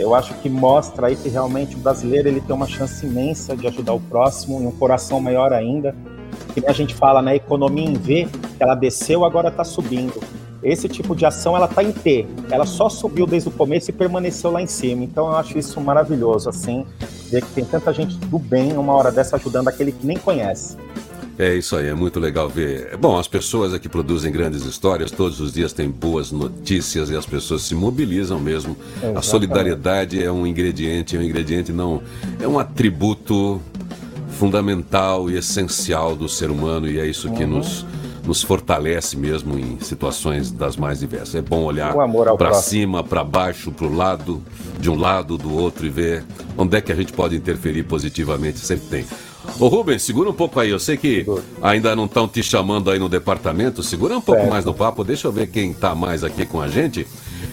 Eu 0.00 0.16
acho 0.16 0.34
que 0.34 0.50
mostra 0.50 1.06
aí 1.06 1.14
que 1.14 1.28
realmente 1.28 1.76
o 1.76 1.78
brasileiro 1.78 2.26
ele 2.28 2.40
tem 2.40 2.54
uma 2.54 2.66
chance 2.66 3.06
imensa 3.06 3.56
de 3.56 3.68
ajudar 3.68 3.92
o 3.92 4.00
próximo 4.00 4.60
e 4.60 4.66
um 4.66 4.72
coração 4.72 5.20
maior 5.20 5.52
ainda. 5.52 5.94
Que 6.52 6.66
a 6.66 6.72
gente 6.72 6.92
fala, 6.92 7.22
né, 7.22 7.36
economia 7.36 7.88
em 7.88 7.94
V, 7.94 8.28
ela 8.58 8.74
desceu, 8.74 9.24
agora 9.24 9.48
está 9.48 9.62
subindo. 9.62 10.20
Esse 10.60 10.88
tipo 10.88 11.14
de 11.14 11.24
ação 11.24 11.54
ela 11.54 11.66
está 11.66 11.84
em 11.84 11.92
T, 11.92 12.26
ela 12.50 12.66
só 12.66 12.88
subiu 12.88 13.26
desde 13.26 13.48
o 13.48 13.52
começo 13.52 13.90
e 13.90 13.92
permaneceu 13.92 14.50
lá 14.50 14.60
em 14.60 14.66
cima. 14.66 15.04
Então 15.04 15.28
eu 15.28 15.36
acho 15.36 15.56
isso 15.56 15.80
maravilhoso, 15.80 16.48
assim, 16.48 16.84
ver 17.30 17.42
que 17.42 17.52
tem 17.52 17.64
tanta 17.64 17.92
gente 17.92 18.16
do 18.16 18.38
bem 18.40 18.76
uma 18.76 18.92
hora 18.92 19.12
dessa 19.12 19.36
ajudando 19.36 19.68
aquele 19.68 19.92
que 19.92 20.04
nem 20.04 20.16
conhece. 20.16 20.76
É 21.38 21.54
isso 21.54 21.76
aí, 21.76 21.88
é 21.88 21.94
muito 21.94 22.18
legal 22.18 22.48
ver. 22.48 22.96
Bom, 22.96 23.18
as 23.18 23.28
pessoas 23.28 23.74
aqui 23.74 23.88
produzem 23.88 24.32
grandes 24.32 24.64
histórias, 24.64 25.10
todos 25.10 25.38
os 25.38 25.52
dias 25.52 25.72
tem 25.72 25.88
boas 25.88 26.32
notícias 26.32 27.10
e 27.10 27.16
as 27.16 27.26
pessoas 27.26 27.62
se 27.62 27.74
mobilizam 27.74 28.40
mesmo. 28.40 28.74
A 29.14 29.20
solidariedade 29.20 30.22
é 30.22 30.32
um 30.32 30.46
ingrediente, 30.46 31.14
é 31.14 31.20
um 31.20 31.22
ingrediente 31.22 31.72
não, 31.72 32.02
é 32.40 32.48
um 32.48 32.58
atributo 32.58 33.60
fundamental 34.30 35.30
e 35.30 35.36
essencial 35.36 36.16
do 36.16 36.28
ser 36.28 36.50
humano 36.50 36.88
e 36.88 36.98
é 36.98 37.06
isso 37.06 37.30
que 37.32 37.44
uhum. 37.44 37.58
nos 37.58 37.86
nos 38.26 38.42
fortalece 38.42 39.16
mesmo 39.16 39.56
em 39.56 39.78
situações 39.80 40.50
das 40.50 40.76
mais 40.76 40.98
diversas. 40.98 41.36
É 41.36 41.42
bom 41.42 41.62
olhar 41.62 41.94
para 42.36 42.54
cima, 42.54 43.04
para 43.04 43.22
baixo, 43.22 43.70
para 43.70 43.86
o 43.86 43.94
lado, 43.94 44.42
de 44.80 44.90
um 44.90 44.98
lado, 44.98 45.38
do 45.38 45.54
outro 45.54 45.86
e 45.86 45.88
ver 45.88 46.24
onde 46.58 46.76
é 46.76 46.80
que 46.80 46.90
a 46.90 46.94
gente 46.94 47.12
pode 47.12 47.36
interferir 47.36 47.84
positivamente. 47.84 48.58
Sempre 48.58 48.86
tem. 48.86 49.04
Ô 49.58 49.68
Rubens, 49.68 50.02
segura 50.02 50.28
um 50.28 50.34
pouco 50.34 50.60
aí. 50.60 50.70
Eu 50.70 50.78
sei 50.78 50.96
que 50.96 51.24
ainda 51.62 51.96
não 51.96 52.04
estão 52.04 52.28
te 52.28 52.42
chamando 52.42 52.90
aí 52.90 52.98
no 52.98 53.08
departamento. 53.08 53.82
Segura 53.82 54.16
um 54.16 54.20
pouco 54.20 54.40
certo. 54.40 54.52
mais 54.52 54.64
no 54.64 54.74
papo. 54.74 55.04
Deixa 55.04 55.26
eu 55.26 55.32
ver 55.32 55.48
quem 55.48 55.70
está 55.70 55.94
mais 55.94 56.22
aqui 56.22 56.44
com 56.44 56.60
a 56.60 56.68
gente. 56.68 57.06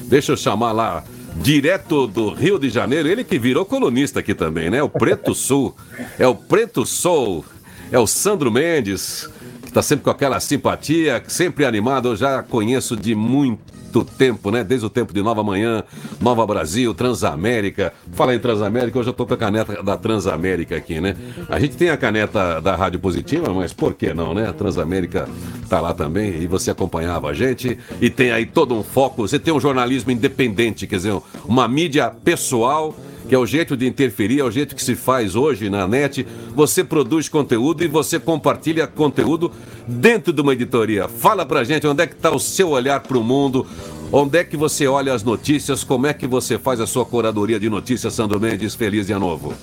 Deixa 0.03 0.33
eu 0.33 0.38
chamar 0.38 0.71
lá, 0.71 1.03
direto 1.35 2.07
do 2.07 2.29
Rio 2.29 2.59
de 2.59 2.69
Janeiro, 2.69 3.07
ele 3.07 3.23
que 3.23 3.39
virou 3.39 3.65
colunista 3.65 4.19
aqui 4.19 4.33
também, 4.33 4.69
né? 4.69 4.83
O 4.83 4.89
Preto 4.89 5.33
Sul. 5.35 5.75
É 6.19 6.27
o 6.27 6.35
Preto 6.35 6.85
Sul. 6.85 7.43
É 7.91 8.00
o 8.00 8.07
Sandro 8.07 8.51
Mendes, 8.51 9.29
que 9.62 9.67
está 9.69 9.81
sempre 9.81 10.03
com 10.03 10.09
aquela 10.09 10.39
simpatia, 10.39 11.23
sempre 11.27 11.65
animado. 11.65 12.09
Eu 12.09 12.15
já 12.15 12.41
conheço 12.41 12.95
de 12.95 13.13
muito 13.15 13.73
muito 13.93 14.03
tempo, 14.03 14.50
né? 14.50 14.63
Desde 14.63 14.85
o 14.85 14.89
tempo 14.89 15.13
de 15.13 15.21
Nova 15.21 15.43
Manhã, 15.43 15.83
Nova 16.19 16.45
Brasil, 16.47 16.93
Transamérica. 16.93 17.93
Fala 18.13 18.33
em 18.33 18.39
Transamérica, 18.39 18.97
hoje 18.97 19.09
eu 19.09 19.13
tô 19.13 19.25
com 19.25 19.35
a 19.35 19.38
caneta 19.38 19.83
da 19.83 19.95
Transamérica 19.95 20.75
aqui, 20.75 21.00
né? 21.00 21.15
A 21.47 21.59
gente 21.59 21.77
tem 21.77 21.89
a 21.89 21.97
caneta 21.97 22.59
da 22.59 22.75
Rádio 22.75 23.00
Positiva, 23.00 23.53
mas 23.53 23.71
por 23.71 23.93
que 23.93 24.13
não, 24.13 24.33
né? 24.33 24.50
A 24.50 24.53
Transamérica 24.53 25.27
tá 25.69 25.79
lá 25.79 25.93
também 25.93 26.41
e 26.41 26.47
você 26.47 26.71
acompanhava 26.71 27.29
a 27.29 27.33
gente 27.33 27.77
e 28.01 28.09
tem 28.09 28.31
aí 28.31 28.45
todo 28.45 28.73
um 28.73 28.83
foco. 28.83 29.27
Você 29.27 29.38
tem 29.38 29.53
um 29.53 29.59
jornalismo 29.59 30.12
independente, 30.12 30.88
quer 30.88 30.95
dizer, 30.95 31.15
uma 31.45 31.67
mídia 31.67 32.09
pessoal 32.09 32.95
que 33.27 33.34
é 33.34 33.38
o 33.38 33.46
jeito 33.46 33.75
de 33.75 33.88
interferir, 33.88 34.39
é 34.39 34.44
o 34.44 34.51
jeito 34.51 34.75
que 34.75 34.84
se 34.84 34.96
faz 34.96 35.36
hoje 35.36 35.70
na 35.70 35.88
net. 35.88 36.25
Você 36.56 36.84
produz 36.84 37.30
conteúdo 37.30 37.84
e 37.84 37.88
você 37.88 38.20
compartilha 38.20 38.88
conteúdo 38.88 39.51
dentro 39.88 40.34
de 40.34 40.42
uma 40.42 40.53
editoria. 40.53 41.08
Fala 41.08 41.46
pra 41.46 41.63
gente 41.63 41.88
onde 41.88 42.03
é 42.03 42.08
que 42.08 42.13
está 42.13 42.32
o 42.32 42.39
seu 42.39 42.70
olhar 42.70 43.00
para 43.00 43.18
o 43.18 43.24
mundo, 43.24 43.65
onde 44.12 44.38
é 44.38 44.44
que 44.44 44.58
você 44.58 44.88
olha 44.88 45.13
as 45.13 45.24
notícias, 45.24 45.84
como 45.84 46.08
é 46.08 46.13
que 46.13 46.27
você 46.27 46.58
faz 46.58 46.80
a 46.80 46.88
sua 46.88 47.06
curadoria 47.06 47.60
de 47.60 47.70
notícias, 47.70 48.13
Sandro 48.13 48.39
Mendes. 48.39 48.75
Feliz 48.75 49.08
dia 49.08 49.20
novo. 49.20 49.53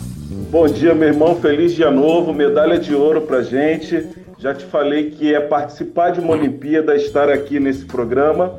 Bom 0.50 0.66
dia, 0.66 0.94
meu 0.94 1.08
irmão. 1.08 1.36
Feliz 1.36 1.74
dia 1.74 1.90
novo. 1.90 2.32
Medalha 2.32 2.78
de 2.78 2.94
ouro 2.94 3.22
pra 3.22 3.42
gente. 3.42 4.06
Já 4.38 4.54
te 4.54 4.64
falei 4.64 5.10
que 5.10 5.34
é 5.34 5.40
participar 5.40 6.10
de 6.10 6.20
uma 6.20 6.32
Olimpíada, 6.32 6.96
estar 6.96 7.28
aqui 7.28 7.60
nesse 7.60 7.84
programa 7.84 8.58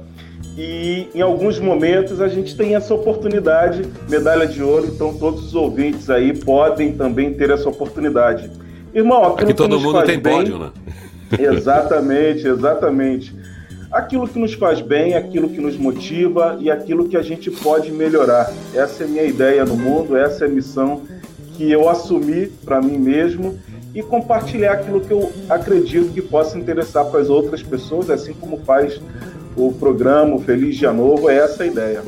e 0.57 1.07
em 1.15 1.21
alguns 1.21 1.59
momentos 1.59 2.19
a 2.19 2.27
gente 2.27 2.55
tem 2.55 2.75
essa 2.75 2.93
oportunidade, 2.93 3.83
medalha 4.09 4.45
de 4.45 4.61
ouro, 4.61 4.87
então 4.87 5.13
todos 5.13 5.45
os 5.45 5.55
ouvintes 5.55 6.09
aí 6.09 6.37
podem 6.37 6.91
também 6.93 7.33
ter 7.33 7.49
essa 7.49 7.69
oportunidade. 7.69 8.51
Irmão, 8.93 9.23
aquilo 9.23 9.49
Aqui 9.49 9.53
todo 9.53 9.69
que 9.69 9.75
nos 9.75 9.83
mundo 9.83 9.93
faz 9.93 10.09
tem 10.09 10.19
bem, 10.19 10.33
pódio, 10.33 10.59
né? 10.59 10.71
Exatamente, 11.39 12.45
exatamente. 12.45 13.33
Aquilo 13.89 14.27
que 14.27 14.37
nos 14.37 14.53
faz 14.53 14.81
bem, 14.81 15.15
aquilo 15.15 15.47
que 15.47 15.61
nos 15.61 15.77
motiva 15.77 16.57
e 16.59 16.69
aquilo 16.69 17.07
que 17.07 17.15
a 17.15 17.21
gente 17.21 17.49
pode 17.49 17.89
melhorar. 17.89 18.51
Essa 18.73 19.03
é 19.03 19.05
a 19.05 19.09
minha 19.09 19.23
ideia 19.23 19.63
no 19.63 19.77
mundo, 19.77 20.17
essa 20.17 20.43
é 20.43 20.47
a 20.47 20.51
missão 20.51 21.03
que 21.55 21.71
eu 21.71 21.87
assumi 21.87 22.47
para 22.65 22.81
mim 22.81 22.97
mesmo 22.97 23.57
e 23.95 24.01
compartilhar 24.01 24.73
aquilo 24.73 25.01
que 25.01 25.11
eu 25.11 25.31
acredito 25.49 26.13
que 26.13 26.21
possa 26.21 26.57
interessar 26.57 27.05
para 27.05 27.21
as 27.21 27.29
outras 27.29 27.63
pessoas, 27.63 28.09
assim 28.09 28.33
como 28.33 28.57
faz 28.57 28.99
o 29.55 29.71
programa 29.73 30.39
Feliz 30.39 30.77
Dia 30.77 30.93
Novo, 30.93 31.29
é 31.29 31.37
essa 31.37 31.65
ideia. 31.65 32.03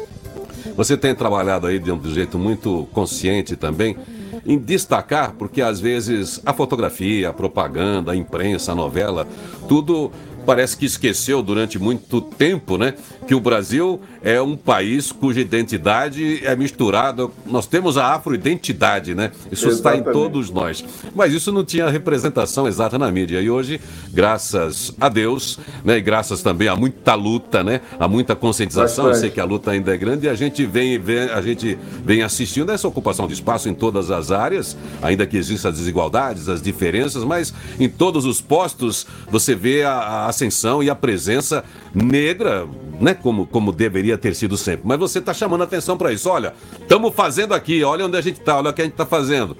Você 0.75 0.97
tem 0.97 1.13
trabalhado 1.13 1.67
aí 1.67 1.77
de 1.77 1.91
um 1.91 2.01
jeito 2.03 2.37
muito 2.39 2.87
consciente 2.93 3.55
também 3.55 3.97
em 4.45 4.57
destacar, 4.57 5.33
porque 5.37 5.61
às 5.61 5.79
vezes 5.79 6.41
a 6.45 6.53
fotografia, 6.53 7.29
a 7.29 7.33
propaganda, 7.33 8.11
a 8.11 8.15
imprensa, 8.15 8.71
a 8.71 8.75
novela, 8.75 9.27
tudo 9.67 10.11
parece 10.45 10.77
que 10.77 10.85
esqueceu 10.85 11.41
durante 11.41 11.79
muito 11.79 12.21
tempo, 12.21 12.77
né? 12.77 12.93
Que 13.27 13.33
o 13.33 13.39
Brasil 13.39 14.01
é 14.21 14.41
um 14.41 14.55
país 14.55 15.11
cuja 15.11 15.39
identidade 15.39 16.45
é 16.45 16.55
misturada. 16.55 17.27
Nós 17.45 17.65
temos 17.65 17.97
a 17.97 18.13
afroidentidade, 18.13 19.15
né? 19.15 19.31
Isso 19.51 19.67
Exatamente. 19.67 19.99
está 19.99 20.11
em 20.11 20.13
todos 20.13 20.49
nós. 20.49 20.83
Mas 21.15 21.33
isso 21.33 21.51
não 21.51 21.63
tinha 21.63 21.89
representação 21.89 22.67
exata 22.67 22.97
na 22.97 23.09
mídia. 23.11 23.41
E 23.41 23.49
hoje, 23.49 23.79
graças 24.11 24.93
a 24.99 25.09
Deus, 25.09 25.59
né? 25.83 25.97
E 25.97 26.01
graças 26.01 26.41
também 26.41 26.67
a 26.67 26.75
muita 26.75 27.15
luta, 27.15 27.63
né? 27.63 27.81
A 27.99 28.07
muita 28.07 28.35
conscientização. 28.35 29.07
Eu 29.07 29.15
sei 29.15 29.29
que 29.29 29.39
a 29.39 29.45
luta 29.45 29.71
ainda 29.71 29.93
é 29.93 29.97
grande 29.97 30.25
e 30.25 30.29
a 30.29 30.35
gente 30.35 30.65
vem, 30.65 30.99
vem, 30.99 31.19
a 31.29 31.41
gente 31.41 31.77
vem 32.03 32.23
assistindo 32.23 32.71
essa 32.71 32.87
ocupação 32.87 33.27
de 33.27 33.33
espaço 33.33 33.69
em 33.69 33.73
todas 33.73 34.11
as 34.11 34.31
áreas, 34.31 34.75
ainda 35.01 35.25
que 35.25 35.37
existam 35.37 35.69
as 35.69 35.77
desigualdades, 35.77 36.49
as 36.49 36.61
diferenças, 36.61 37.23
mas 37.23 37.53
em 37.79 37.87
todos 37.87 38.25
os 38.25 38.41
postos 38.41 39.07
você 39.29 39.55
vê 39.55 39.83
a, 39.83 40.27
a 40.27 40.32
ascensão 40.33 40.83
e 40.83 40.89
a 40.89 40.95
presença 40.95 41.63
negra, 41.93 42.67
né? 42.99 43.13
Como, 43.13 43.45
como 43.47 43.71
deveria 43.71 44.17
ter 44.17 44.35
sido 44.35 44.57
sempre. 44.57 44.81
Mas 44.83 44.99
você 44.99 45.19
está 45.19 45.33
chamando 45.33 45.63
atenção 45.63 45.97
para 45.97 46.11
isso. 46.11 46.29
Olha, 46.29 46.53
estamos 46.79 47.13
fazendo 47.13 47.53
aqui, 47.53 47.83
olha 47.83 48.05
onde 48.05 48.17
a 48.17 48.21
gente 48.21 48.39
está, 48.39 48.57
olha 48.57 48.71
o 48.71 48.73
que 48.73 48.81
a 48.81 48.85
gente 48.85 48.93
está 48.93 49.05
fazendo. 49.05 49.55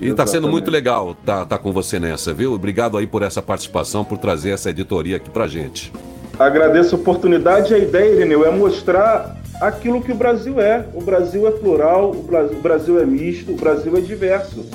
E 0.00 0.08
está 0.08 0.26
sendo 0.26 0.46
muito 0.46 0.70
legal 0.70 1.12
estar 1.12 1.38
tá, 1.38 1.46
tá 1.46 1.58
com 1.58 1.72
você 1.72 1.98
nessa, 1.98 2.34
viu? 2.34 2.52
Obrigado 2.52 2.98
aí 2.98 3.06
por 3.06 3.22
essa 3.22 3.40
participação, 3.40 4.04
por 4.04 4.18
trazer 4.18 4.50
essa 4.50 4.68
editoria 4.68 5.16
aqui 5.16 5.30
para 5.30 5.46
gente. 5.46 5.90
Agradeço 6.38 6.94
a 6.94 6.98
oportunidade 6.98 7.72
e 7.72 7.76
a 7.76 7.78
ideia, 7.78 8.12
Irineu, 8.12 8.44
é 8.44 8.50
mostrar 8.50 9.36
aquilo 9.60 10.02
que 10.02 10.12
o 10.12 10.14
Brasil 10.14 10.60
é. 10.60 10.84
O 10.92 11.00
Brasil 11.00 11.48
é 11.48 11.50
plural, 11.50 12.10
o 12.10 12.60
Brasil 12.60 13.00
é 13.00 13.06
misto, 13.06 13.52
o 13.52 13.56
Brasil 13.56 13.96
é 13.96 14.00
diverso. 14.00 14.66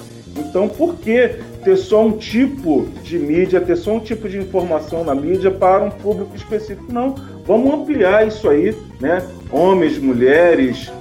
Então, 0.41 0.67
por 0.67 0.95
que 0.95 1.35
ter 1.63 1.77
só 1.77 2.05
um 2.05 2.17
tipo 2.17 2.87
de 3.03 3.17
mídia, 3.17 3.61
ter 3.61 3.75
só 3.75 3.93
um 3.93 3.99
tipo 3.99 4.27
de 4.27 4.37
informação 4.37 5.03
na 5.03 5.13
mídia 5.15 5.51
para 5.51 5.83
um 5.83 5.89
público 5.91 6.35
específico? 6.35 6.91
Não. 6.91 7.15
Vamos 7.45 7.73
ampliar 7.73 8.27
isso 8.27 8.49
aí, 8.49 8.75
né? 8.99 9.25
Homens, 9.51 9.97
mulheres, 9.97 10.91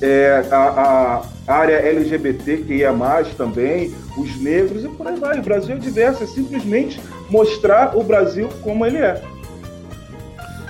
é, 0.00 0.44
a, 0.50 1.22
a 1.46 1.54
área 1.54 2.92
mais 2.92 3.28
também, 3.34 3.92
os 4.16 4.40
negros 4.40 4.84
e 4.84 4.88
por 4.88 5.06
aí 5.06 5.18
vai. 5.18 5.38
O 5.38 5.42
Brasil 5.42 5.76
é 5.76 5.78
diverso, 5.78 6.24
é 6.24 6.26
simplesmente 6.26 7.00
mostrar 7.30 7.96
o 7.96 8.02
Brasil 8.02 8.48
como 8.62 8.84
ele 8.84 8.98
é. 8.98 9.22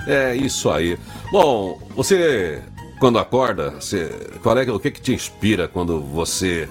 É 0.07 0.35
isso 0.35 0.69
aí. 0.69 0.97
Bom, 1.31 1.79
você 1.95 2.61
quando 2.99 3.17
acorda, 3.17 3.71
você, 3.71 4.11
qual 4.43 4.57
é, 4.57 4.69
o 4.69 4.79
que, 4.79 4.91
que 4.91 5.01
te 5.01 5.13
inspira 5.13 5.67
quando 5.67 6.01
você 6.01 6.67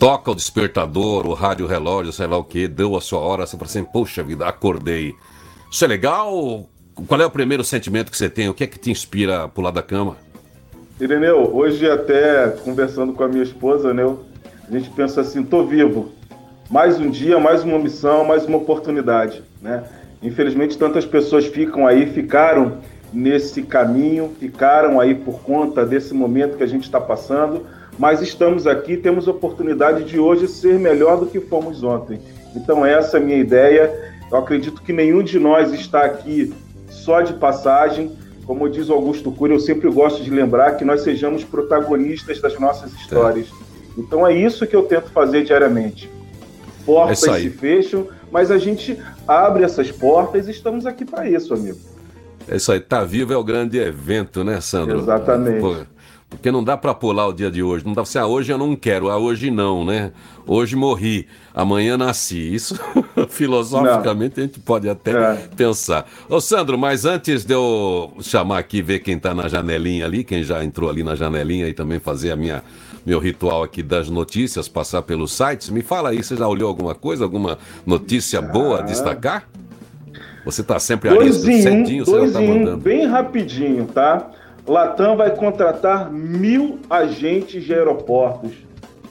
toca 0.00 0.30
o 0.30 0.34
despertador, 0.34 1.26
o 1.26 1.34
rádio 1.34 1.66
relógio, 1.66 2.10
sei 2.10 2.26
lá 2.26 2.38
o 2.38 2.42
que, 2.42 2.66
deu 2.66 2.96
a 2.96 3.02
sua 3.02 3.18
hora, 3.20 3.46
você 3.46 3.54
fala 3.54 3.68
assim, 3.68 3.84
poxa 3.84 4.22
vida, 4.22 4.46
acordei. 4.46 5.14
Isso 5.70 5.84
é 5.84 5.88
legal? 5.88 6.66
Qual 7.06 7.20
é 7.20 7.26
o 7.26 7.30
primeiro 7.30 7.62
sentimento 7.62 8.10
que 8.10 8.16
você 8.16 8.30
tem? 8.30 8.48
O 8.48 8.54
que 8.54 8.64
é 8.64 8.66
que 8.66 8.78
te 8.78 8.90
inspira 8.90 9.44
a 9.44 9.48
pular 9.48 9.70
da 9.70 9.82
cama? 9.82 10.16
Ireneu, 10.98 11.54
hoje 11.54 11.88
até 11.88 12.48
conversando 12.64 13.12
com 13.12 13.22
a 13.24 13.28
minha 13.28 13.42
esposa, 13.42 13.92
né, 13.92 14.02
a 14.66 14.72
gente 14.72 14.88
pensa 14.88 15.20
assim, 15.20 15.42
tô 15.42 15.66
vivo. 15.66 16.10
Mais 16.70 16.98
um 16.98 17.10
dia, 17.10 17.38
mais 17.38 17.62
uma 17.62 17.78
missão, 17.78 18.24
mais 18.24 18.46
uma 18.46 18.56
oportunidade, 18.56 19.42
né? 19.60 19.84
Infelizmente 20.22 20.78
tantas 20.78 21.04
pessoas 21.04 21.44
ficam 21.44 21.86
aí, 21.86 22.06
ficaram 22.06 22.78
nesse 23.12 23.62
caminho, 23.62 24.32
ficaram 24.40 24.98
aí 24.98 25.14
por 25.14 25.40
conta 25.40 25.84
desse 25.84 26.14
momento 26.14 26.56
que 26.56 26.62
a 26.62 26.68
gente 26.68 26.84
está 26.84 27.00
passando, 27.00 27.66
mas 27.98 28.22
estamos 28.22 28.66
aqui, 28.66 28.96
temos 28.96 29.28
a 29.28 29.30
oportunidade 29.30 30.04
de 30.04 30.18
hoje 30.18 30.48
ser 30.48 30.78
melhor 30.78 31.18
do 31.18 31.26
que 31.26 31.40
fomos 31.40 31.82
ontem. 31.82 32.20
Então, 32.54 32.84
essa 32.84 33.18
é 33.18 33.20
a 33.20 33.24
minha 33.24 33.38
ideia. 33.38 34.12
Eu 34.30 34.38
acredito 34.38 34.82
que 34.82 34.92
nenhum 34.92 35.22
de 35.22 35.38
nós 35.38 35.72
está 35.72 36.04
aqui 36.04 36.52
só 36.88 37.20
de 37.20 37.34
passagem. 37.34 38.16
Como 38.46 38.68
diz 38.68 38.90
Augusto 38.90 39.30
Cury, 39.30 39.52
eu 39.52 39.60
sempre 39.60 39.88
gosto 39.90 40.22
de 40.22 40.30
lembrar 40.30 40.72
que 40.72 40.84
nós 40.84 41.02
sejamos 41.02 41.44
protagonistas 41.44 42.40
das 42.40 42.58
nossas 42.58 42.92
histórias. 42.94 43.46
É. 43.46 44.00
Então, 44.00 44.26
é 44.26 44.34
isso 44.34 44.66
que 44.66 44.74
eu 44.74 44.82
tento 44.82 45.10
fazer 45.10 45.44
diariamente. 45.44 46.10
Portas 46.84 47.22
é 47.24 47.40
se 47.40 47.50
fecham, 47.50 48.08
mas 48.32 48.50
a 48.50 48.58
gente 48.58 48.98
abre 49.26 49.62
essas 49.62 49.92
portas 49.92 50.48
e 50.48 50.50
estamos 50.50 50.86
aqui 50.86 51.04
para 51.04 51.28
isso, 51.28 51.52
amigo. 51.52 51.78
É 52.48 52.56
isso 52.56 52.72
aí, 52.72 52.80
tá 52.80 53.04
vivo 53.04 53.32
é 53.32 53.36
o 53.36 53.44
grande 53.44 53.78
evento, 53.78 54.42
né, 54.42 54.60
Sandro? 54.60 54.98
Exatamente. 54.98 55.60
Pô, 55.60 55.76
porque 56.30 56.52
não 56.52 56.62
dá 56.62 56.76
para 56.76 56.94
pular 56.94 57.26
o 57.26 57.32
dia 57.32 57.50
de 57.50 57.62
hoje. 57.62 57.84
Não 57.84 57.92
dá 57.92 58.02
pra 58.02 58.10
ser, 58.10 58.20
ah, 58.20 58.26
hoje 58.26 58.52
eu 58.52 58.56
não 58.56 58.76
quero, 58.76 59.10
ah, 59.10 59.18
hoje 59.18 59.50
não, 59.50 59.84
né? 59.84 60.12
Hoje 60.46 60.76
morri, 60.76 61.26
amanhã 61.52 61.98
nasci. 61.98 62.54
Isso, 62.54 62.78
filosoficamente, 63.28 64.36
não. 64.36 64.44
a 64.44 64.46
gente 64.46 64.60
pode 64.60 64.88
até 64.88 65.10
é. 65.10 65.34
pensar. 65.56 66.08
Ô, 66.28 66.40
Sandro, 66.40 66.78
mas 66.78 67.04
antes 67.04 67.44
de 67.44 67.52
eu 67.52 68.12
chamar 68.20 68.58
aqui, 68.58 68.80
ver 68.80 69.00
quem 69.00 69.18
tá 69.18 69.34
na 69.34 69.48
janelinha 69.48 70.06
ali, 70.06 70.22
quem 70.22 70.44
já 70.44 70.64
entrou 70.64 70.88
ali 70.88 71.02
na 71.02 71.16
janelinha 71.16 71.68
e 71.68 71.74
também 71.74 71.98
fazer 71.98 72.30
a 72.30 72.36
minha 72.36 72.62
meu 73.04 73.18
ritual 73.18 73.62
aqui 73.62 73.82
das 73.82 74.10
notícias, 74.10 74.68
passar 74.68 75.02
pelos 75.02 75.32
sites, 75.32 75.70
me 75.70 75.82
fala 75.82 76.10
aí, 76.10 76.22
você 76.22 76.36
já 76.36 76.46
olhou 76.46 76.68
alguma 76.68 76.94
coisa, 76.94 77.24
alguma 77.24 77.58
notícia 77.86 78.42
boa 78.42 78.80
a 78.80 78.82
destacar? 78.82 79.48
Você 80.44 80.62
tá 80.62 80.78
sempre 80.78 81.08
ali, 81.08 81.32
cedinho, 81.32 82.04
você 82.04 82.26
já 82.26 82.32
tá 82.32 82.40
mandando. 82.40 82.76
bem 82.76 83.06
rapidinho, 83.06 83.86
tá? 83.86 84.30
Latam 84.66 85.16
vai 85.16 85.34
contratar 85.34 86.10
mil 86.12 86.78
agentes 86.88 87.64
de 87.64 87.74
aeroportos. 87.74 88.52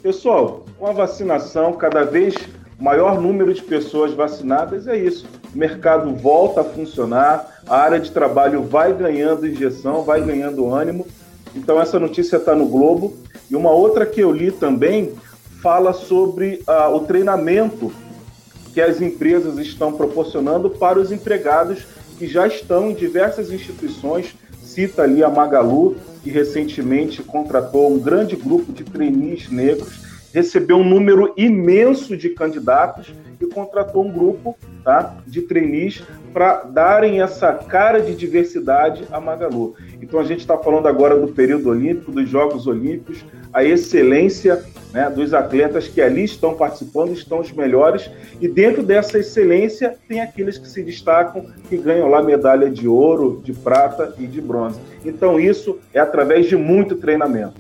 Pessoal, 0.02 0.66
com 0.78 0.88
a 0.88 0.94
vacinação, 0.94 1.74
cada 1.74 2.04
vez 2.04 2.36
maior 2.80 3.20
número 3.20 3.54
de 3.54 3.62
pessoas 3.62 4.14
vacinadas, 4.14 4.88
é 4.88 4.98
isso. 4.98 5.26
O 5.54 5.58
mercado 5.58 6.16
volta 6.16 6.62
a 6.62 6.64
funcionar, 6.64 7.62
a 7.68 7.78
área 7.78 8.00
de 8.00 8.12
trabalho 8.12 8.64
vai 8.64 8.94
ganhando 8.94 9.48
injeção, 9.48 10.04
vai 10.04 10.22
ganhando 10.22 10.74
ânimo. 10.74 11.06
Então, 11.56 11.82
essa 11.82 12.00
notícia 12.00 12.38
está 12.38 12.56
no 12.56 12.68
Globo. 12.68 13.18
E 13.50 13.56
uma 13.56 13.72
outra 13.72 14.06
que 14.06 14.22
eu 14.22 14.32
li 14.32 14.52
também 14.52 15.14
fala 15.62 15.92
sobre 15.92 16.64
uh, 16.68 16.96
o 16.96 17.02
treinamento 17.02 17.92
que 18.74 18.80
as 18.80 19.02
empresas 19.02 19.58
estão 19.58 19.92
proporcionando 19.92 20.70
para 20.70 21.00
os 21.00 21.12
empregados 21.12 21.86
que 22.18 22.28
já 22.28 22.48
estão 22.48 22.92
em 22.92 22.94
diversas 22.94 23.52
instituições 23.52 24.36
cita 24.80 25.04
ali 25.04 25.22
a 25.22 25.30
Magalu, 25.30 25.98
que 26.24 26.30
recentemente 26.30 27.22
contratou 27.22 27.92
um 27.92 28.00
grande 28.00 28.38
grupo 28.38 28.72
de 28.72 28.86
trainees 28.86 29.50
negros, 29.50 30.00
recebeu 30.34 30.78
um 30.78 30.88
número 30.88 31.34
imenso 31.36 32.16
de 32.16 32.30
candidatos 32.30 33.14
e 33.40 33.46
contratou 33.48 34.06
um 34.06 34.12
grupo 34.12 34.58
tá? 34.84 35.18
de 35.26 35.42
trainees 35.42 36.04
para 36.34 36.64
darem 36.64 37.22
essa 37.22 37.54
cara 37.54 38.02
de 38.02 38.16
diversidade 38.16 39.06
à 39.12 39.20
Magalu. 39.20 39.76
Então 40.02 40.20
a 40.20 40.24
gente 40.24 40.40
está 40.40 40.58
falando 40.58 40.88
agora 40.88 41.18
do 41.18 41.28
período 41.28 41.70
olímpico, 41.70 42.12
dos 42.12 42.30
Jogos 42.30 42.68
Olímpicos, 42.68 43.24
a 43.54 43.64
excelência 43.64 44.64
né, 44.94 45.10
dos 45.10 45.34
atletas 45.34 45.88
que 45.88 46.02
ali 46.02 46.24
estão 46.24 46.56
participando, 46.56 47.14
estão 47.14 47.40
os 47.40 47.52
melhores, 47.52 48.10
e 48.40 48.48
dentro 48.48 48.84
dessa 48.84 49.20
excelência 49.20 49.96
tem 50.08 50.20
aqueles 50.20 50.58
que 50.58 50.68
se 50.68 50.84
destacam, 50.84 51.46
que 51.68 51.78
ganham 51.78 52.10
lá 52.10 52.22
medalha 52.24 52.70
de 52.70 52.88
ouro, 52.88 53.42
de 53.44 53.54
prata 53.54 54.14
e 54.18 54.26
de 54.26 54.42
bronze. 54.42 54.80
Então 55.06 55.40
isso 55.40 55.80
é 55.94 56.00
através 56.00 56.48
de 56.48 56.56
muito 56.56 56.96
treinamento. 56.96 57.56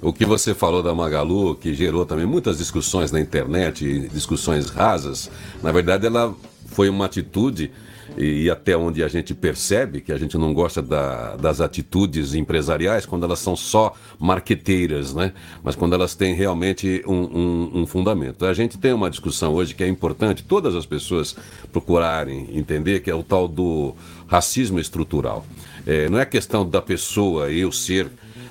O 0.00 0.12
que 0.12 0.24
você 0.24 0.54
falou 0.54 0.80
da 0.80 0.94
Magalu, 0.94 1.56
que 1.56 1.74
gerou 1.74 2.06
também 2.06 2.24
muitas 2.24 2.58
discussões 2.58 3.10
na 3.10 3.20
internet, 3.20 4.08
discussões 4.12 4.70
rasas, 4.70 5.28
na 5.60 5.72
verdade 5.72 6.06
ela 6.06 6.34
foi 6.66 6.88
uma 6.88 7.06
atitude 7.06 7.72
e 8.16 8.48
até 8.48 8.76
onde 8.76 9.02
a 9.02 9.08
gente 9.08 9.34
percebe 9.34 10.00
que 10.00 10.12
a 10.12 10.16
gente 10.16 10.38
não 10.38 10.54
gosta 10.54 10.80
da, 10.80 11.36
das 11.36 11.60
atitudes 11.60 12.34
empresariais 12.34 13.04
quando 13.04 13.24
elas 13.24 13.40
são 13.40 13.56
só 13.56 13.92
marqueteiras, 14.18 15.12
né? 15.12 15.32
Mas 15.62 15.74
quando 15.74 15.94
elas 15.94 16.14
têm 16.14 16.34
realmente 16.34 17.02
um, 17.06 17.12
um, 17.12 17.70
um, 17.80 17.86
fundamento. 17.86 18.46
A 18.46 18.54
gente 18.54 18.78
tem 18.78 18.92
uma 18.92 19.10
discussão 19.10 19.52
hoje 19.52 19.74
que 19.74 19.84
é 19.84 19.88
importante 19.88 20.42
todas 20.42 20.74
as 20.74 20.86
pessoas 20.86 21.36
procurarem 21.72 22.48
entender, 22.52 23.00
que 23.00 23.10
é 23.10 23.14
o 23.14 23.22
tal 23.22 23.46
do 23.46 23.94
racismo 24.26 24.78
estrutural. 24.78 25.44
É, 25.86 26.08
não 26.08 26.18
é 26.18 26.24
questão 26.24 26.68
da 26.68 26.80
pessoa 26.80 27.50
eu 27.50 27.70
ser 27.72 28.10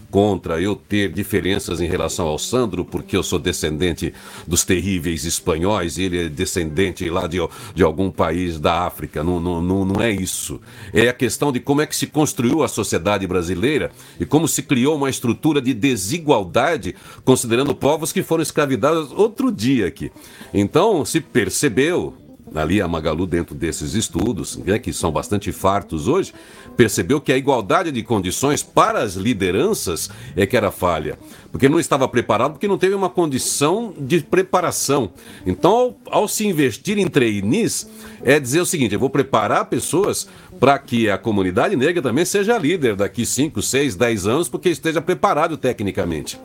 contra 0.09 0.61
eu 0.61 0.75
ter 0.75 1.11
diferenças 1.11 1.81
em 1.81 1.87
relação 1.87 2.27
ao 2.27 2.39
Sandro, 2.39 2.85
porque 2.85 3.15
eu 3.15 3.23
sou 3.23 3.37
descendente 3.37 4.13
dos 4.47 4.63
terríveis 4.63 5.25
espanhóis 5.25 5.97
e 5.97 6.03
ele 6.03 6.25
é 6.25 6.29
descendente 6.29 7.09
lá 7.09 7.27
de, 7.27 7.37
de 7.75 7.83
algum 7.83 8.09
país 8.09 8.59
da 8.59 8.85
África. 8.85 9.23
Não, 9.23 9.39
não, 9.39 9.61
não, 9.61 9.85
não 9.85 10.01
é 10.01 10.11
isso. 10.11 10.61
É 10.93 11.09
a 11.09 11.13
questão 11.13 11.51
de 11.51 11.59
como 11.59 11.81
é 11.81 11.85
que 11.85 11.95
se 11.95 12.07
construiu 12.07 12.63
a 12.63 12.67
sociedade 12.67 13.27
brasileira 13.27 13.91
e 14.19 14.25
como 14.25 14.47
se 14.47 14.63
criou 14.63 14.95
uma 14.95 15.09
estrutura 15.09 15.61
de 15.61 15.73
desigualdade, 15.73 16.95
considerando 17.25 17.75
povos 17.75 18.11
que 18.11 18.23
foram 18.23 18.43
escravizados 18.43 19.11
outro 19.11 19.51
dia 19.51 19.87
aqui. 19.87 20.11
Então, 20.53 21.03
se 21.03 21.19
percebeu, 21.19 22.13
ali 22.55 22.81
a 22.81 22.87
Magalu, 22.87 23.25
dentro 23.25 23.53
desses 23.53 23.93
estudos, 23.93 24.57
né, 24.57 24.79
que 24.79 24.93
são 24.93 25.11
bastante 25.11 25.51
fartos 25.51 26.07
hoje, 26.07 26.33
percebeu 26.77 27.19
que 27.19 27.33
a 27.33 27.37
igualdade 27.37 27.91
de 27.91 28.03
condições 28.03 28.61
para 28.61 28.99
as 28.99 29.15
lideranças 29.15 30.09
é 30.35 30.45
que 30.45 30.55
era 30.55 30.69
falha. 30.71 31.17
Porque 31.51 31.67
não 31.67 31.79
estava 31.79 32.07
preparado, 32.07 32.51
porque 32.51 32.67
não 32.67 32.77
teve 32.77 32.93
uma 32.93 33.09
condição 33.09 33.93
de 33.97 34.21
preparação. 34.21 35.09
Então, 35.45 35.95
ao, 36.05 36.21
ao 36.21 36.27
se 36.27 36.45
investir 36.45 36.99
em 36.99 37.07
trainees, 37.07 37.89
é 38.23 38.39
dizer 38.39 38.61
o 38.61 38.65
seguinte: 38.65 38.93
eu 38.93 38.99
vou 38.99 39.09
preparar 39.09 39.65
pessoas 39.65 40.27
para 40.59 40.77
que 40.77 41.09
a 41.09 41.17
comunidade 41.17 41.75
negra 41.75 42.01
também 42.01 42.25
seja 42.25 42.57
líder 42.57 42.95
daqui 42.95 43.25
5, 43.25 43.61
6, 43.61 43.95
10 43.95 44.27
anos, 44.27 44.49
porque 44.49 44.69
esteja 44.69 45.01
preparado 45.01 45.57
tecnicamente. 45.57 46.39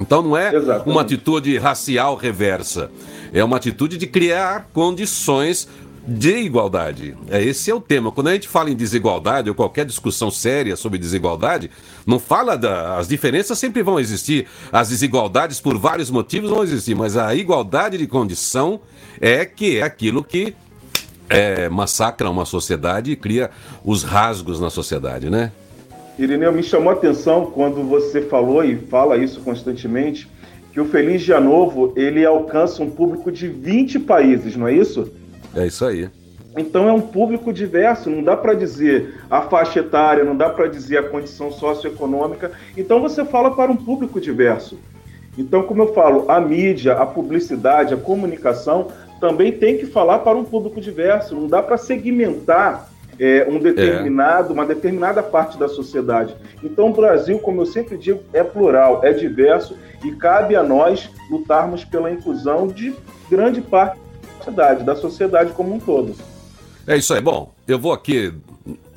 Então 0.00 0.22
não 0.22 0.36
é 0.36 0.54
Exatamente. 0.54 0.90
uma 0.90 1.00
atitude 1.02 1.58
racial 1.58 2.14
reversa, 2.14 2.90
é 3.32 3.42
uma 3.42 3.56
atitude 3.56 3.96
de 3.96 4.06
criar 4.06 4.68
condições 4.72 5.68
de 6.08 6.38
igualdade. 6.38 7.14
É, 7.30 7.42
esse 7.42 7.70
é 7.70 7.74
o 7.74 7.80
tema. 7.80 8.10
Quando 8.10 8.28
a 8.28 8.32
gente 8.32 8.48
fala 8.48 8.70
em 8.70 8.74
desigualdade 8.74 9.50
ou 9.50 9.54
qualquer 9.54 9.84
discussão 9.84 10.30
séria 10.30 10.74
sobre 10.74 10.98
desigualdade, 10.98 11.70
não 12.06 12.18
fala 12.18 12.56
da. 12.56 12.96
As 12.96 13.06
diferenças 13.06 13.58
sempre 13.58 13.82
vão 13.82 14.00
existir, 14.00 14.46
as 14.72 14.88
desigualdades 14.88 15.60
por 15.60 15.76
vários 15.76 16.10
motivos 16.10 16.48
vão 16.48 16.62
existir, 16.62 16.94
mas 16.94 17.14
a 17.14 17.34
igualdade 17.34 17.98
de 17.98 18.06
condição 18.06 18.80
é 19.20 19.44
que 19.44 19.76
é 19.76 19.82
aquilo 19.82 20.24
que 20.24 20.54
é, 21.28 21.68
massacra 21.68 22.30
uma 22.30 22.46
sociedade 22.46 23.10
e 23.10 23.16
cria 23.16 23.50
os 23.84 24.02
rasgos 24.02 24.58
na 24.58 24.70
sociedade, 24.70 25.28
né? 25.28 25.52
Irineu, 26.18 26.52
me 26.52 26.62
chamou 26.62 26.88
a 26.88 26.94
atenção 26.94 27.46
quando 27.46 27.86
você 27.86 28.22
falou 28.22 28.64
e 28.64 28.76
fala 28.76 29.18
isso 29.18 29.40
constantemente, 29.40 30.26
que 30.72 30.80
o 30.80 30.86
Feliz 30.86 31.20
Dia 31.20 31.38
Novo 31.38 31.92
ele 31.94 32.24
alcança 32.24 32.82
um 32.82 32.88
público 32.88 33.30
de 33.30 33.46
20 33.46 34.00
países, 34.00 34.56
não 34.56 34.66
é 34.66 34.72
isso? 34.72 35.12
É 35.58 35.66
isso 35.66 35.84
aí. 35.84 36.08
Então 36.56 36.88
é 36.88 36.92
um 36.92 37.00
público 37.00 37.52
diverso, 37.52 38.08
não 38.08 38.22
dá 38.22 38.36
para 38.36 38.54
dizer 38.54 39.14
a 39.30 39.42
faixa 39.42 39.80
etária, 39.80 40.24
não 40.24 40.36
dá 40.36 40.48
para 40.48 40.66
dizer 40.66 40.98
a 40.98 41.02
condição 41.02 41.50
socioeconômica. 41.50 42.52
Então 42.76 43.00
você 43.00 43.24
fala 43.24 43.50
para 43.54 43.70
um 43.70 43.76
público 43.76 44.20
diverso. 44.20 44.78
Então, 45.36 45.62
como 45.62 45.82
eu 45.82 45.94
falo, 45.94 46.28
a 46.28 46.40
mídia, 46.40 46.94
a 46.94 47.06
publicidade, 47.06 47.94
a 47.94 47.96
comunicação 47.96 48.88
também 49.20 49.52
tem 49.52 49.78
que 49.78 49.86
falar 49.86 50.18
para 50.20 50.36
um 50.36 50.44
público 50.44 50.80
diverso. 50.80 51.34
Não 51.34 51.46
dá 51.46 51.62
para 51.62 51.76
segmentar 51.76 52.90
é, 53.20 53.46
um 53.48 53.58
determinado, 53.60 54.50
é. 54.50 54.52
uma 54.52 54.66
determinada 54.66 55.22
parte 55.22 55.56
da 55.56 55.68
sociedade. 55.68 56.34
Então, 56.62 56.90
o 56.90 56.92
Brasil, 56.92 57.38
como 57.38 57.60
eu 57.62 57.66
sempre 57.66 57.96
digo, 57.96 58.20
é 58.32 58.42
plural, 58.42 59.00
é 59.04 59.12
diverso 59.12 59.76
e 60.04 60.10
cabe 60.12 60.56
a 60.56 60.62
nós 60.62 61.08
lutarmos 61.30 61.84
pela 61.84 62.10
inclusão 62.10 62.66
de 62.66 62.92
grande 63.30 63.60
parte 63.60 64.07
sociedade, 64.48 64.84
da 64.84 64.96
sociedade 64.96 65.52
como 65.52 65.74
um 65.74 65.78
todo. 65.78 66.14
É 66.86 66.96
isso 66.96 67.12
aí. 67.12 67.20
Bom, 67.20 67.52
eu 67.66 67.78
vou 67.78 67.92
aqui 67.92 68.32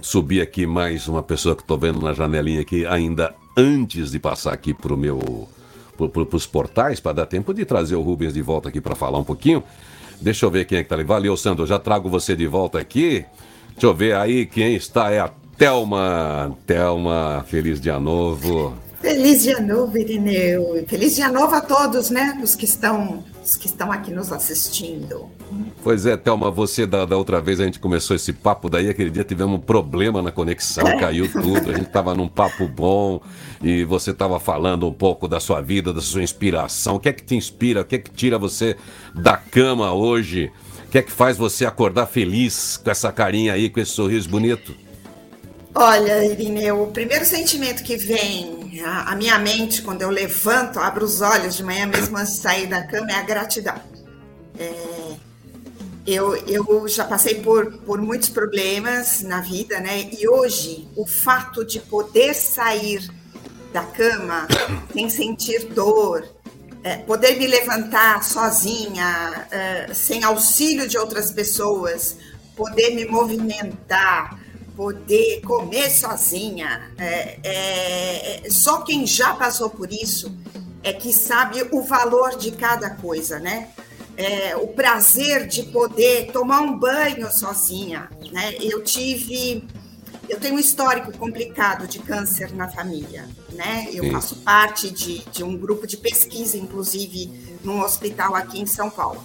subir 0.01 0.41
aqui 0.41 0.65
mais 0.65 1.07
uma 1.07 1.21
pessoa 1.21 1.55
que 1.55 1.61
estou 1.61 1.77
vendo 1.77 2.01
na 2.01 2.13
janelinha 2.13 2.61
aqui 2.61 2.85
ainda 2.85 3.33
antes 3.55 4.11
de 4.11 4.19
passar 4.19 4.53
aqui 4.53 4.73
para 4.73 4.93
o 4.93 4.97
meu 4.97 5.47
para 5.97 6.35
os 6.35 6.47
portais 6.47 6.99
para 6.99 7.13
dar 7.13 7.25
tempo 7.27 7.53
de 7.53 7.63
trazer 7.63 7.95
o 7.95 8.01
Rubens 8.01 8.33
de 8.33 8.41
volta 8.41 8.69
aqui 8.69 8.81
para 8.81 8.95
falar 8.95 9.19
um 9.19 9.23
pouquinho. 9.23 9.63
Deixa 10.19 10.45
eu 10.45 10.51
ver 10.51 10.65
quem 10.65 10.79
é 10.79 10.83
que 10.83 10.89
tá 10.89 10.95
ali. 10.95 11.03
Valeu, 11.03 11.35
Sandro. 11.37 11.67
Já 11.67 11.77
trago 11.77 12.09
você 12.09 12.35
de 12.35 12.47
volta 12.47 12.79
aqui. 12.79 13.25
Deixa 13.71 13.85
eu 13.85 13.93
ver 13.93 14.15
aí 14.15 14.45
quem 14.45 14.75
está. 14.75 15.11
É 15.11 15.19
a 15.19 15.29
Thelma. 15.57 16.57
Thelma, 16.65 17.45
feliz 17.47 17.79
dia 17.79 17.99
novo. 17.99 18.73
Feliz 18.99 19.43
dia 19.43 19.59
novo, 19.59 19.97
Irineu. 19.97 20.83
Feliz 20.87 21.15
dia 21.15 21.31
novo 21.31 21.53
a 21.53 21.61
todos, 21.61 22.09
né? 22.09 22.39
Os 22.41 22.55
que 22.55 22.65
estão 22.65 23.23
os 23.43 23.55
que 23.55 23.67
estão 23.67 23.91
aqui 23.91 24.11
nos 24.11 24.31
assistindo. 24.31 25.29
Pois 25.83 26.05
é, 26.05 26.15
Thelma, 26.15 26.51
você 26.51 26.85
da, 26.85 27.05
da, 27.05 27.17
outra 27.17 27.41
vez 27.41 27.59
a 27.59 27.65
gente 27.65 27.79
começou 27.79 28.15
esse 28.15 28.31
papo, 28.31 28.69
daí 28.69 28.89
aquele 28.89 29.09
dia 29.09 29.23
tivemos 29.23 29.55
um 29.55 29.61
problema 29.61 30.21
na 30.21 30.31
conexão, 30.31 30.85
caiu 30.99 31.31
tudo, 31.31 31.71
a 31.71 31.73
gente 31.73 31.87
estava 31.87 32.13
num 32.13 32.27
papo 32.27 32.67
bom 32.67 33.21
e 33.61 33.83
você 33.83 34.11
estava 34.11 34.39
falando 34.39 34.87
um 34.87 34.93
pouco 34.93 35.27
da 35.27 35.39
sua 35.39 35.61
vida, 35.61 35.91
da 35.91 36.01
sua 36.01 36.23
inspiração. 36.23 36.95
O 36.95 36.99
que 36.99 37.09
é 37.09 37.13
que 37.13 37.23
te 37.23 37.35
inspira? 37.35 37.81
O 37.81 37.85
que 37.85 37.95
é 37.95 37.99
que 37.99 38.11
tira 38.11 38.37
você 38.37 38.77
da 39.15 39.35
cama 39.37 39.93
hoje? 39.93 40.51
O 40.85 40.91
que 40.91 40.97
é 40.97 41.01
que 41.01 41.11
faz 41.11 41.37
você 41.37 41.65
acordar 41.65 42.05
feliz 42.05 42.77
com 42.77 42.91
essa 42.91 43.11
carinha 43.11 43.53
aí, 43.53 43.69
com 43.69 43.79
esse 43.79 43.91
sorriso 43.91 44.29
bonito? 44.29 44.75
Olha, 45.73 46.25
Irineu, 46.25 46.83
o 46.83 46.87
primeiro 46.91 47.23
sentimento 47.23 47.81
que 47.81 47.95
vem 47.95 48.81
à 48.85 49.15
minha 49.15 49.39
mente 49.39 49.81
quando 49.81 50.01
eu 50.01 50.09
levanto, 50.09 50.79
abro 50.79 51.05
os 51.05 51.21
olhos 51.21 51.55
de 51.55 51.63
manhã 51.63 51.85
mesmo 51.85 52.17
antes 52.17 52.33
de 52.33 52.39
sair 52.39 52.67
da 52.67 52.83
cama 52.83 53.11
é 53.11 53.15
a 53.15 53.21
gratidão. 53.21 53.75
É, 54.59 55.15
eu, 56.05 56.35
eu 56.47 56.87
já 56.87 57.05
passei 57.05 57.35
por, 57.35 57.71
por 57.79 58.01
muitos 58.01 58.29
problemas 58.29 59.21
na 59.21 59.41
vida, 59.41 59.79
né? 59.79 60.09
E 60.17 60.27
hoje, 60.27 60.87
o 60.95 61.05
fato 61.05 61.63
de 61.63 61.79
poder 61.79 62.33
sair 62.33 63.07
da 63.71 63.83
cama 63.83 64.47
sem 64.91 65.09
sentir 65.09 65.65
dor, 65.65 66.27
é, 66.83 66.97
poder 66.97 67.37
me 67.37 67.45
levantar 67.45 68.23
sozinha, 68.23 69.47
é, 69.51 69.93
sem 69.93 70.23
auxílio 70.23 70.87
de 70.87 70.97
outras 70.97 71.31
pessoas, 71.31 72.17
poder 72.55 72.95
me 72.95 73.05
movimentar, 73.05 74.39
poder 74.75 75.41
comer 75.41 75.91
sozinha. 75.91 76.91
É, 76.97 77.39
é, 77.43 78.49
só 78.49 78.81
quem 78.81 79.05
já 79.05 79.33
passou 79.35 79.69
por 79.69 79.91
isso 79.91 80.35
é 80.83 80.91
que 80.91 81.13
sabe 81.13 81.63
o 81.71 81.83
valor 81.83 82.35
de 82.37 82.51
cada 82.51 82.89
coisa, 82.89 83.39
né? 83.39 83.69
É, 84.21 84.55
o 84.55 84.67
prazer 84.67 85.47
de 85.47 85.63
poder 85.63 86.31
tomar 86.31 86.62
um 86.62 86.77
banho 86.77 87.31
sozinha, 87.31 88.10
né? 88.31 88.55
Eu 88.62 88.84
tive, 88.84 89.67
eu 90.29 90.39
tenho 90.39 90.55
um 90.55 90.60
histórico 90.60 91.12
complicado 91.17 91.88
de 91.88 91.99
câncer 91.99 92.53
na 92.53 92.69
família, 92.69 93.27
né? 93.53 93.88
Eu 93.91 94.03
Sim. 94.03 94.12
faço 94.12 94.36
parte 94.38 94.91
de, 94.91 95.19
de 95.31 95.43
um 95.43 95.57
grupo 95.57 95.88
de 95.88 95.97
pesquisa, 95.97 96.57
inclusive, 96.57 97.57
num 97.63 97.81
hospital 97.81 98.36
aqui 98.36 98.62
em 98.62 98.65
São 98.65 98.89
Paulo, 98.89 99.23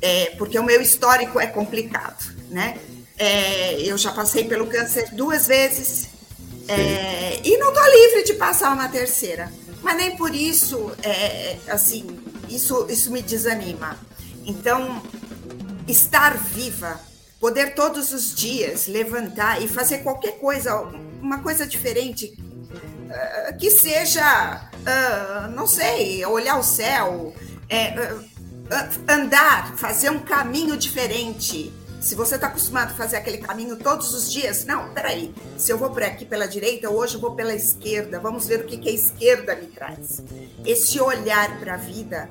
é, 0.00 0.26
porque 0.38 0.58
o 0.58 0.62
meu 0.62 0.80
histórico 0.80 1.40
é 1.40 1.46
complicado, 1.46 2.32
né? 2.48 2.78
É, 3.18 3.80
eu 3.82 3.98
já 3.98 4.12
passei 4.12 4.44
pelo 4.44 4.68
câncer 4.68 5.10
duas 5.12 5.48
vezes 5.48 6.08
é, 6.68 7.40
e 7.42 7.56
não 7.56 7.70
estou 7.70 7.84
livre 7.84 8.24
de 8.24 8.34
passar 8.34 8.72
uma 8.72 8.88
terceira. 8.88 9.50
Mas 9.82 9.96
nem 9.96 10.16
por 10.16 10.34
isso, 10.34 10.92
é, 11.02 11.56
assim, 11.68 12.06
isso, 12.48 12.86
isso 12.90 13.10
me 13.10 13.22
desanima. 13.22 13.98
Então, 14.48 15.02
estar 15.86 16.38
viva, 16.38 16.98
poder 17.38 17.74
todos 17.74 18.14
os 18.14 18.34
dias 18.34 18.86
levantar 18.86 19.62
e 19.62 19.68
fazer 19.68 19.98
qualquer 19.98 20.38
coisa, 20.38 20.74
uma 21.20 21.40
coisa 21.42 21.66
diferente, 21.66 22.34
uh, 22.72 23.58
que 23.58 23.70
seja, 23.70 24.70
uh, 24.72 25.50
não 25.50 25.66
sei, 25.66 26.24
olhar 26.24 26.58
o 26.58 26.62
céu, 26.62 27.34
uh, 27.34 28.28
andar, 29.06 29.76
fazer 29.76 30.10
um 30.10 30.20
caminho 30.20 30.76
diferente 30.76 31.72
Se 32.00 32.14
você 32.14 32.36
está 32.36 32.46
acostumado 32.46 32.92
a 32.92 32.94
fazer 32.94 33.16
aquele 33.16 33.38
caminho 33.38 33.76
todos 33.76 34.14
os 34.14 34.30
dias, 34.30 34.64
não, 34.64 34.94
peraí. 34.94 35.34
Se 35.56 35.72
eu 35.72 35.76
vou 35.78 35.90
por 35.90 36.02
aqui 36.02 36.24
pela 36.24 36.46
direita, 36.46 36.88
hoje 36.88 37.16
eu 37.16 37.20
vou 37.20 37.32
pela 37.34 37.52
esquerda. 37.52 38.20
Vamos 38.20 38.46
ver 38.46 38.60
o 38.60 38.64
que, 38.64 38.78
que 38.78 38.88
a 38.88 38.92
esquerda 38.92 39.56
me 39.56 39.66
traz. 39.66 40.22
Esse 40.64 41.00
olhar 41.00 41.58
para 41.58 41.74
a 41.74 41.76
vida 41.76 42.30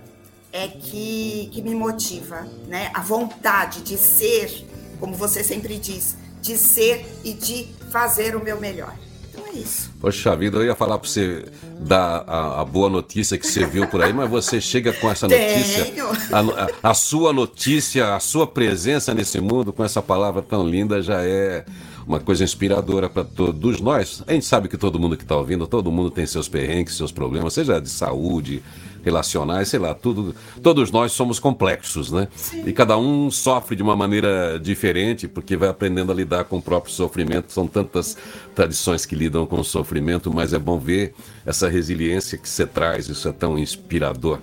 é 0.58 0.67
que, 0.67 1.50
que 1.52 1.62
me 1.62 1.76
motiva, 1.76 2.48
né? 2.67 2.89
A 2.93 3.02
vontade 3.02 3.82
de 3.82 3.96
ser, 3.96 4.65
como 5.00 5.13
você 5.13 5.43
sempre 5.43 5.78
diz, 5.78 6.17
de 6.41 6.58
ser 6.58 7.06
e 7.24 7.34
de 7.34 7.67
fazer 7.91 8.36
o 8.36 8.43
meu 8.43 8.60
melhor. 8.60 8.96
Então 9.30 9.46
é 9.46 9.52
isso. 9.52 9.91
Poxa 10.02 10.36
vida, 10.36 10.58
eu 10.58 10.65
ia 10.65 10.76
falar 10.76 10.98
para 10.98 11.08
você 11.08 11.46
dar 11.80 12.24
a, 12.26 12.62
a, 12.62 12.65
boa 12.65 12.89
notícia 12.89 13.38
que 13.38 13.46
você 13.46 13.67
viu 13.67 13.88
por 13.88 14.02
aí, 14.02 14.12
mas 14.12 14.28
você 14.28 14.60
chega 14.60 14.91
com 14.93 15.12
essa 15.12 15.28
notícia, 15.28 15.93
a, 16.32 16.39
a, 16.39 16.89
a, 16.89 16.93
sua 16.96 17.32
notícia, 17.32 18.15
a 18.15 18.20
sua 18.20 18.48
presença 18.48 19.13
nesse 19.13 19.39
mundo 19.39 19.72
com 19.72 19.84
essa 19.84 20.02
palavra 20.02 20.41
tão 20.41 20.67
linda 20.67 21.04
já 21.04 21.22
é 21.22 21.65
uma 22.08 22.20
coisa 22.20 22.43
inspiradora 22.43 23.10
para 23.10 23.24
todos 23.24 23.80
nós. 23.80 24.24
A 24.26 24.34
gente 24.34 24.46
sabe 24.46 24.67
que 24.67 24.78
todo 24.78 24.98
mundo 24.98 25.15
que 25.15 25.24
está 25.24 25.36
ouvindo, 25.36 25.67
todo 25.67 25.91
mundo 25.91 26.10
tem 26.10 26.26
seus 26.26 26.48
perrengues, 26.48 26.96
seus 26.96 27.12
problemas, 27.12 27.54
seja 27.54 27.80
de 27.80 27.89
saúde, 27.89 28.63
relacionais, 29.08 29.70
sei 29.70 29.80
lá, 29.80 29.93
tudo. 29.93 30.36
Todos 30.62 30.91
nós 30.91 31.13
somos 31.13 31.39
complexos, 31.39 32.12
né? 32.12 32.28
Sim. 32.36 32.63
E 32.65 32.74
cada 32.74 32.98
um 32.98 33.32
sofre 33.32 33.76
de 33.76 33.82
uma 33.82 33.96
maneira 33.96 34.60
diferente, 34.60 35.28
porque 35.28 35.56
vai 35.56 35.70
aprendendo 35.70 36.12
a 36.12 36.15
lidar 36.15 36.43
com 36.43 36.58
o 36.58 36.62
próprio 36.62 36.93
sofrimento. 36.93 37.54
São 37.54 37.67
tantas 37.67 38.17
tradições 38.54 39.06
que 39.06 39.15
lidam 39.15 39.46
com 39.46 39.60
o 39.60 39.63
sofrimento, 39.63 40.32
mas 40.34 40.54
é 40.54 40.60
bom 40.60 40.78
ver 40.78 41.13
essa 41.46 41.70
resiliência 41.70 42.38
que 42.38 42.50
você 42.50 42.65
traz, 42.65 43.08
isso 43.08 43.28
é 43.28 43.32
tão 43.32 43.58
inspirador. 43.58 44.39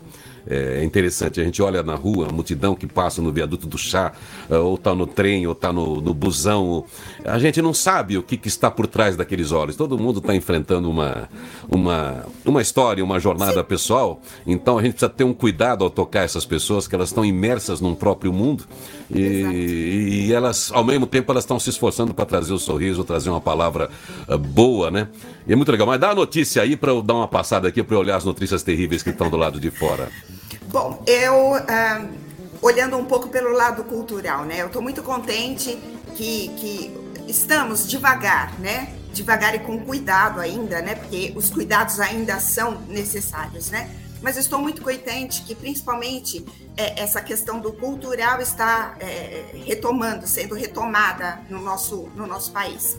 É 0.47 0.85
interessante, 0.85 1.41
a 1.41 1.45
gente 1.45 1.63
olha 1.63 1.83
na 1.83 1.95
rua, 1.95 2.29
a 2.29 2.33
multidão 2.33 2.75
que 2.75 2.87
passa 2.87 3.23
no 3.23 3.33
viaduto 3.33 3.67
do 3.67 3.79
chá, 3.79 4.13
eh, 4.51 4.57
ou 4.57 4.75
está 4.75 4.95
no 4.95 5.07
trem, 5.07 5.47
ou 5.47 5.53
está 5.53 5.73
no, 5.73 6.01
no 6.01 6.13
busão. 6.13 6.85
A 7.25 7.39
gente 7.39 7.63
não 7.63 7.73
sabe 7.73 8.19
o 8.19 8.23
que, 8.23 8.37
que 8.37 8.49
está 8.49 8.71
por 8.71 8.87
trás 8.87 9.17
daqueles 9.17 9.53
olhos. 9.53 9.75
Todo 9.75 9.99
mundo 9.99 10.19
está 10.19 10.35
enfrentando 10.35 10.91
uma, 10.91 11.29
uma, 11.69 12.27
uma 12.45 12.61
história, 12.61 13.03
uma 13.03 13.19
jornada 13.19 13.61
Sim. 13.61 13.65
pessoal. 13.65 14.21
Então 14.47 14.79
a 14.79 14.83
gente 14.83 14.93
precisa 14.93 15.09
ter 15.09 15.25
um 15.25 15.33
cuidado 15.33 15.83
ao 15.83 15.91
tocar 15.91 16.25
essas 16.25 16.45
pessoas, 16.45 16.87
que 16.87 16.95
elas 16.95 17.09
estão 17.09 17.25
imersas 17.25 17.81
num 17.81 17.95
próprio 17.95 18.33
mundo. 18.33 18.65
E, 19.11 20.27
e, 20.29 20.33
elas, 20.33 20.71
ao 20.73 20.85
mesmo 20.85 21.07
tempo, 21.07 21.31
elas 21.31 21.45
estão 21.45 21.59
se 21.59 21.71
esforçando 21.71 22.15
para 22.15 22.25
trazer 22.25 22.53
o 22.53 22.59
sorriso, 22.59 23.05
trazer 23.05 23.31
uma 23.31 23.41
palavra 23.41 23.91
uh, 24.29 24.39
boa, 24.39 24.91
né? 24.91 25.09
E 25.47 25.53
é 25.53 25.57
muito 25.57 25.71
legal. 25.71 25.87
Mas 25.87 26.01
dá 26.01 26.11
a 26.11 26.15
notícia 26.15 26.63
aí 26.63 26.77
para 26.77 26.91
eu 26.91 27.03
dar 27.03 27.15
uma 27.15 27.29
passada 27.29 27.69
aqui 27.69 27.83
para 27.83 27.99
olhar 27.99 28.17
as 28.17 28.25
notícias 28.25 28.63
terríveis 28.63 29.03
que 29.03 29.11
estão 29.11 29.29
do 29.29 29.37
lado 29.37 29.61
de 29.61 29.71
fora. 29.71 30.09
Bom, 30.69 31.03
eu 31.07 31.53
uh, 31.53 32.09
olhando 32.63 32.97
um 32.97 33.05
pouco 33.05 33.29
pelo 33.29 33.53
lado 33.53 33.85
cultural, 33.85 34.45
né? 34.45 34.63
Eu 34.63 34.67
estou 34.67 34.81
muito 34.81 35.03
contente 35.03 35.79
que, 36.17 36.49
que 36.57 36.91
estamos 37.29 37.87
devagar, 37.87 38.59
né? 38.59 38.95
Devagar 39.13 39.55
e 39.55 39.61
com 39.61 39.79
cuidado 39.81 40.41
ainda, 40.41 40.81
né? 40.81 40.95
Porque 40.95 41.33
os 41.37 41.51
cuidados 41.51 42.01
ainda 42.01 42.41
são 42.41 42.81
necessários, 42.89 43.71
né? 43.71 43.91
Mas 44.25 44.39
estou 44.39 44.59
muito 44.59 44.81
contente 44.81 45.43
que, 45.43 45.55
principalmente, 45.55 46.43
é, 46.79 47.03
essa 47.03 47.21
questão 47.21 47.61
do 47.61 47.75
cultural 47.75 48.41
está 48.41 48.97
é, 48.99 49.45
retomando, 49.67 50.27
sendo 50.27 50.55
retomada 50.55 51.41
no 51.51 51.61
nosso, 51.61 52.09
no 52.17 52.27
nosso 52.27 52.51
país. 52.51 52.97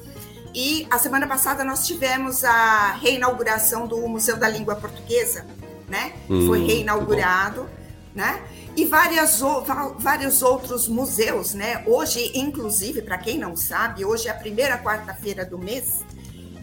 E 0.54 0.86
a 0.92 1.00
semana 1.00 1.26
passada 1.26 1.64
nós 1.64 1.88
tivemos 1.88 2.44
a 2.44 2.92
reinauguração 3.02 3.88
do 3.88 4.08
Museu 4.08 4.38
da 4.38 4.48
Língua 4.48 4.76
Portuguesa, 4.76 5.48
né? 5.90 6.14
Hum, 6.30 6.46
Foi 6.46 6.64
reinaugurado, 6.64 7.68
né? 8.14 8.40
E 8.78 8.86
várias, 8.86 9.42
vários 9.98 10.44
outros 10.44 10.88
museus, 10.88 11.56
né? 11.56 11.82
Hoje, 11.88 12.34
inclusive, 12.36 13.02
para 13.02 13.18
quem 13.18 13.40
não 13.40 13.56
sabe, 13.56 14.06
hoje 14.06 14.28
é 14.28 14.32
a 14.32 14.36
primeira 14.36 14.78
quarta-feira 14.78 15.44
do 15.44 15.58
mês, 15.58 16.04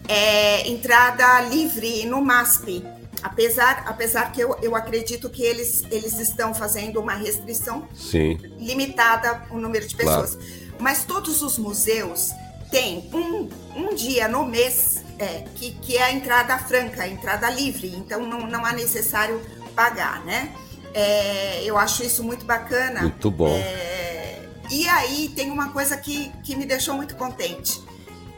é 0.07 0.69
entrada 0.69 1.41
livre 1.41 2.05
no 2.05 2.21
MASP. 2.21 3.02
Apesar, 3.23 3.83
apesar 3.87 4.31
que 4.33 4.41
eu, 4.41 4.57
eu 4.61 4.75
acredito 4.75 5.29
que 5.29 5.41
eles, 5.41 5.83
eles 5.89 6.19
estão 6.19 6.53
fazendo 6.53 6.99
uma 6.99 7.13
restrição 7.13 7.87
Sim. 7.95 8.37
limitada 8.59 9.43
o 9.49 9.57
número 9.57 9.87
de 9.87 9.95
pessoas. 9.95 10.35
Claro. 10.35 10.53
Mas 10.79 11.05
todos 11.05 11.41
os 11.41 11.57
museus 11.57 12.31
têm 12.69 13.09
um, 13.13 13.49
um 13.75 13.95
dia 13.95 14.27
no 14.27 14.45
mês 14.45 15.03
é, 15.17 15.45
que, 15.55 15.71
que 15.71 15.95
é 15.95 16.03
a 16.03 16.11
entrada 16.11 16.57
franca, 16.57 17.03
a 17.03 17.07
entrada 17.07 17.49
livre, 17.49 17.95
então 17.95 18.25
não, 18.27 18.45
não 18.45 18.65
há 18.65 18.73
necessário 18.73 19.39
pagar, 19.73 20.23
né? 20.25 20.53
É, 20.93 21.63
eu 21.63 21.77
acho 21.77 22.03
isso 22.03 22.23
muito 22.23 22.45
bacana. 22.45 23.03
Muito 23.03 23.31
bom. 23.31 23.55
É, 23.55 24.41
e 24.69 24.87
aí 24.87 25.29
tem 25.35 25.49
uma 25.49 25.71
coisa 25.71 25.95
que, 25.95 26.29
que 26.43 26.55
me 26.55 26.65
deixou 26.65 26.95
muito 26.95 27.15
contente, 27.15 27.81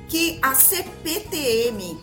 que 0.08 0.38
a 0.42 0.54
CPTM, 0.54 2.00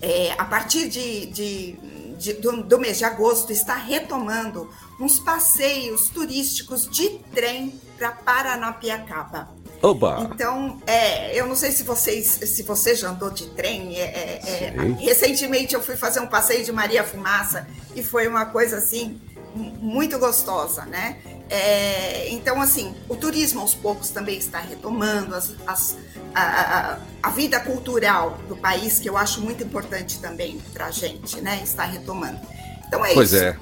é, 0.00 0.32
a 0.38 0.44
partir 0.44 0.88
de, 0.88 1.26
de, 1.26 1.72
de 2.18 2.32
do, 2.34 2.62
do 2.62 2.78
mês 2.78 2.98
de 2.98 3.04
agosto, 3.04 3.52
está 3.52 3.74
retomando 3.74 4.70
uns 4.98 5.18
passeios 5.18 6.08
turísticos 6.08 6.88
de 6.88 7.08
trem 7.32 7.80
para 7.96 8.12
Paranapiacaba. 8.12 9.48
Oba. 9.82 10.28
Então, 10.32 10.80
é, 10.86 11.38
eu 11.38 11.46
não 11.46 11.56
sei 11.56 11.72
se 11.72 11.82
vocês, 11.82 12.26
se 12.26 12.62
você 12.62 12.94
já 12.94 13.08
andou 13.08 13.30
de 13.30 13.46
trem. 13.50 13.96
É, 13.96 14.02
é, 14.02 14.74
é 14.76 15.04
recentemente 15.04 15.74
eu 15.74 15.82
fui 15.82 15.96
fazer 15.96 16.20
um 16.20 16.26
passeio 16.26 16.64
de 16.64 16.70
Maria 16.70 17.02
Fumaça 17.02 17.66
e 17.94 18.02
foi 18.02 18.28
uma 18.28 18.46
coisa 18.46 18.76
assim 18.76 19.18
muito 19.54 20.18
gostosa, 20.18 20.84
né? 20.84 21.18
É, 21.50 22.30
então, 22.30 22.62
assim, 22.62 22.94
o 23.08 23.16
turismo 23.16 23.60
aos 23.60 23.74
poucos 23.74 24.10
também 24.10 24.38
está 24.38 24.60
retomando 24.60 25.34
as, 25.34 25.52
as, 25.66 25.98
a, 26.32 26.42
a, 26.42 26.98
a, 27.24 27.30
vida 27.30 27.58
cultural 27.58 28.38
do 28.48 28.56
país, 28.56 29.00
que 29.00 29.08
eu 29.08 29.16
acho 29.16 29.40
muito 29.40 29.64
importante 29.64 30.20
também 30.20 30.60
para 30.72 30.86
a 30.86 30.90
gente, 30.92 31.40
né? 31.40 31.60
Está 31.64 31.84
retomando. 31.84 32.38
Então 32.86 33.04
é 33.04 33.14
pois 33.14 33.32
isso. 33.32 33.42
Pois 33.42 33.56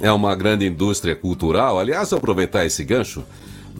é. 0.00 0.06
É 0.06 0.12
uma 0.12 0.36
grande 0.36 0.64
indústria 0.64 1.16
cultural. 1.16 1.80
Aliás, 1.80 2.12
aproveitar 2.12 2.64
esse 2.64 2.84
gancho, 2.84 3.24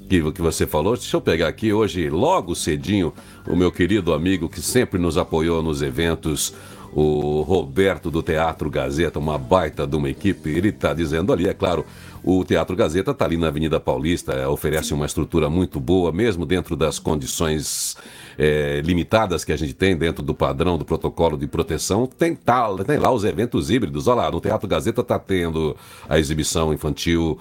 que, 0.08 0.32
que 0.32 0.42
você 0.42 0.66
falou, 0.66 0.96
deixa 0.96 1.16
eu 1.16 1.20
pegar 1.20 1.46
aqui 1.46 1.72
hoje, 1.72 2.10
logo 2.10 2.56
cedinho, 2.56 3.14
o 3.46 3.54
meu 3.54 3.70
querido 3.70 4.12
amigo 4.12 4.48
que 4.48 4.60
sempre 4.60 4.98
nos 4.98 5.16
apoiou 5.16 5.62
nos 5.62 5.80
eventos, 5.80 6.52
o 6.92 7.42
Roberto 7.42 8.10
do 8.10 8.22
Teatro 8.22 8.70
Gazeta, 8.70 9.18
uma 9.18 9.38
baita 9.38 9.86
de 9.86 9.96
uma 9.96 10.08
equipe, 10.08 10.50
ele 10.50 10.68
está 10.68 10.92
dizendo 10.92 11.32
ali, 11.32 11.48
é 11.48 11.54
claro, 11.54 11.84
o 12.24 12.42
Teatro 12.42 12.74
Gazeta 12.74 13.10
está 13.10 13.26
ali 13.26 13.36
na 13.36 13.48
Avenida 13.48 13.78
Paulista, 13.78 14.32
é, 14.32 14.48
oferece 14.48 14.94
uma 14.94 15.04
estrutura 15.04 15.50
muito 15.50 15.78
boa, 15.78 16.10
mesmo 16.10 16.46
dentro 16.46 16.74
das 16.74 16.98
condições 16.98 17.96
é, 18.38 18.80
limitadas 18.82 19.44
que 19.44 19.52
a 19.52 19.56
gente 19.56 19.74
tem 19.74 19.94
dentro 19.94 20.22
do 20.22 20.34
padrão 20.34 20.78
do 20.78 20.86
protocolo 20.86 21.36
de 21.36 21.46
proteção. 21.46 22.06
Tem, 22.06 22.34
tá, 22.34 22.66
tem 22.84 22.98
lá 22.98 23.12
os 23.12 23.24
eventos 23.24 23.70
híbridos. 23.70 24.08
Olha 24.08 24.22
lá, 24.22 24.30
no 24.30 24.40
Teatro 24.40 24.66
Gazeta 24.66 25.02
está 25.02 25.18
tendo 25.18 25.76
a 26.08 26.18
exibição 26.18 26.72
infantil 26.72 27.38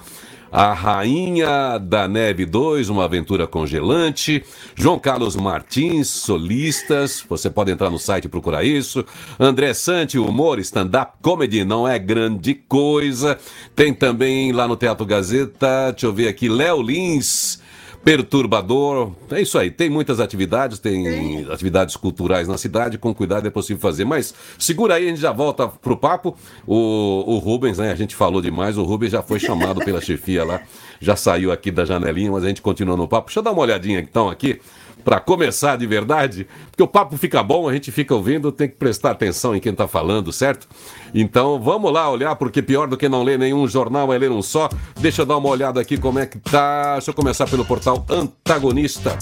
a 0.54 0.72
Rainha 0.72 1.80
da 1.80 2.08
Neve 2.08 2.46
2, 2.46 2.88
uma 2.88 3.06
aventura 3.06 3.48
congelante. 3.48 4.44
João 4.76 5.00
Carlos 5.00 5.36
Martins, 5.36 6.08
solistas. 6.08 7.26
Você 7.28 7.50
pode 7.50 7.72
entrar 7.72 7.90
no 7.90 7.98
site 7.98 8.26
e 8.26 8.30
procurar 8.30 8.64
isso. 8.64 9.04
André 9.40 9.74
Sante, 9.74 10.20
humor, 10.20 10.60
stand-up 10.60 11.14
comedy, 11.24 11.66
não 11.66 11.88
é 11.88 11.98
grande 11.98 12.54
coisa. 12.54 13.36
Tem 13.76 13.92
também 13.92 14.52
lá 14.52 14.68
no 14.68 14.76
Teatro 14.76 15.08
Gazeta, 15.08 15.92
deixa 15.92 16.06
eu 16.06 16.14
ver 16.14 16.28
aqui, 16.28 16.48
Léo 16.48 16.84
Lins 16.84 17.63
perturbador. 18.04 19.14
É 19.32 19.42
isso 19.42 19.58
aí, 19.58 19.72
tem 19.72 19.90
muitas 19.90 20.20
atividades, 20.20 20.80
tem 20.80 21.46
atividades 21.50 21.96
culturais 21.96 22.48
na 22.48 22.58
cidade, 22.58 22.98
com 22.98 23.14
cuidado 23.14 23.48
é 23.48 23.50
possível 23.50 23.80
fazer. 23.80 24.06
Mas 24.06 24.34
segura 24.60 24.96
aí, 24.96 25.06
a 25.06 25.10
gente 25.10 25.22
já 25.22 25.32
volta 25.32 25.68
pro 25.68 25.96
papo. 25.96 26.36
O, 26.68 27.36
o 27.36 27.38
Rubens, 27.38 27.78
né? 27.78 27.92
A 27.92 27.96
gente 27.96 28.16
falou 28.16 28.42
demais, 28.42 28.78
o 28.78 28.84
Rubens 28.84 29.12
já 29.12 29.22
foi 29.22 29.40
chamado 29.40 29.80
pela 29.84 30.00
chefia 30.02 30.44
lá, 30.44 30.62
já 31.00 31.16
saiu 31.16 31.52
aqui 31.52 31.72
da 31.72 31.86
janelinha, 31.86 32.32
mas 32.32 32.44
a 32.44 32.48
gente 32.48 32.62
continua 32.62 32.98
no 32.98 33.08
papo. 33.08 33.28
Deixa 33.28 33.40
eu 33.40 33.44
dar 33.44 33.52
uma 33.52 33.62
olhadinha 33.62 34.00
então 34.00 34.30
aqui 34.30 34.60
para 35.04 35.20
começar 35.20 35.78
de 35.78 35.86
verdade, 35.86 36.48
porque 36.70 36.84
o 36.84 36.88
papo 36.88 37.18
fica 37.18 37.44
bom, 37.44 37.68
a 37.68 37.74
gente 37.74 37.92
fica 37.92 38.14
ouvindo, 38.16 38.52
tem 38.52 38.68
que 38.68 38.76
prestar 38.76 39.12
atenção 39.12 39.56
em 39.56 39.60
quem 39.60 39.72
está 39.72 39.88
falando, 39.88 40.32
certo? 40.32 40.68
Então 41.14 41.60
vamos 41.60 41.92
lá 41.92 42.10
olhar, 42.10 42.36
porque 42.36 42.62
pior 42.62 42.88
do 42.88 42.98
que 42.98 43.10
não 43.10 43.24
ler 43.24 43.38
nenhum 43.38 43.68
jornal 43.68 44.12
é 44.14 44.18
ler 44.18 44.32
um 44.32 44.42
só. 44.42 44.70
Deixa 45.00 45.22
eu 45.22 45.26
dar 45.26 45.38
uma 45.38 45.50
olhada 45.50 45.80
aqui 45.80 45.98
como 45.98 46.20
é 46.20 46.26
que 46.26 46.40
tá. 46.40 46.94
Deixa 46.94 47.12
eu 47.12 47.16
começar 47.16 47.48
pelo 47.48 47.66
portal 47.66 48.06
Antagonista. 48.10 49.18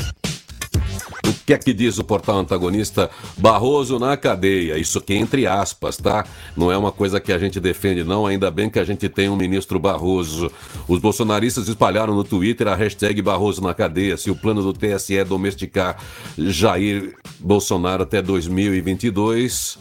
Que 1.52 1.56
é 1.56 1.58
que 1.58 1.74
diz 1.74 1.98
o 1.98 2.04
portal 2.06 2.40
antagonista? 2.40 3.12
Barroso 3.36 4.00
na 4.00 4.16
cadeia. 4.16 4.78
Isso 4.78 5.00
aqui 5.00 5.16
entre 5.16 5.46
aspas, 5.46 5.98
tá? 5.98 6.24
Não 6.56 6.72
é 6.72 6.78
uma 6.78 6.94
coisa 6.94 7.20
que 7.20 7.34
a 7.34 7.38
gente 7.38 7.60
defende, 7.60 8.06
não. 8.06 8.26
Ainda 8.26 8.50
bem 8.50 8.70
que 8.70 8.80
a 8.80 8.86
gente 8.86 9.10
tem 9.10 9.28
um 9.28 9.36
ministro 9.36 9.78
Barroso. 9.78 10.50
Os 10.88 11.02
bolsonaristas 11.02 11.68
espalharam 11.68 12.16
no 12.16 12.24
Twitter 12.24 12.70
a 12.70 12.76
hashtag 12.76 13.22
Barroso 13.22 13.62
na 13.62 13.74
cadeia. 13.74 14.16
Se 14.16 14.32
o 14.32 14.36
plano 14.36 14.64
do 14.64 14.72
TSE 14.72 15.18
é 15.18 15.26
domesticar 15.26 15.98
Jair 16.38 17.18
Bolsonaro 17.38 18.04
até 18.04 18.22
2022 18.22 19.78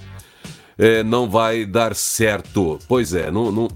é, 0.77 1.05
não 1.05 1.31
vai 1.31 1.65
dar 1.65 1.95
certo. 1.95 2.81
Pois 2.89 3.15
é, 3.15 3.31
não, 3.31 3.53
não, 3.53 3.69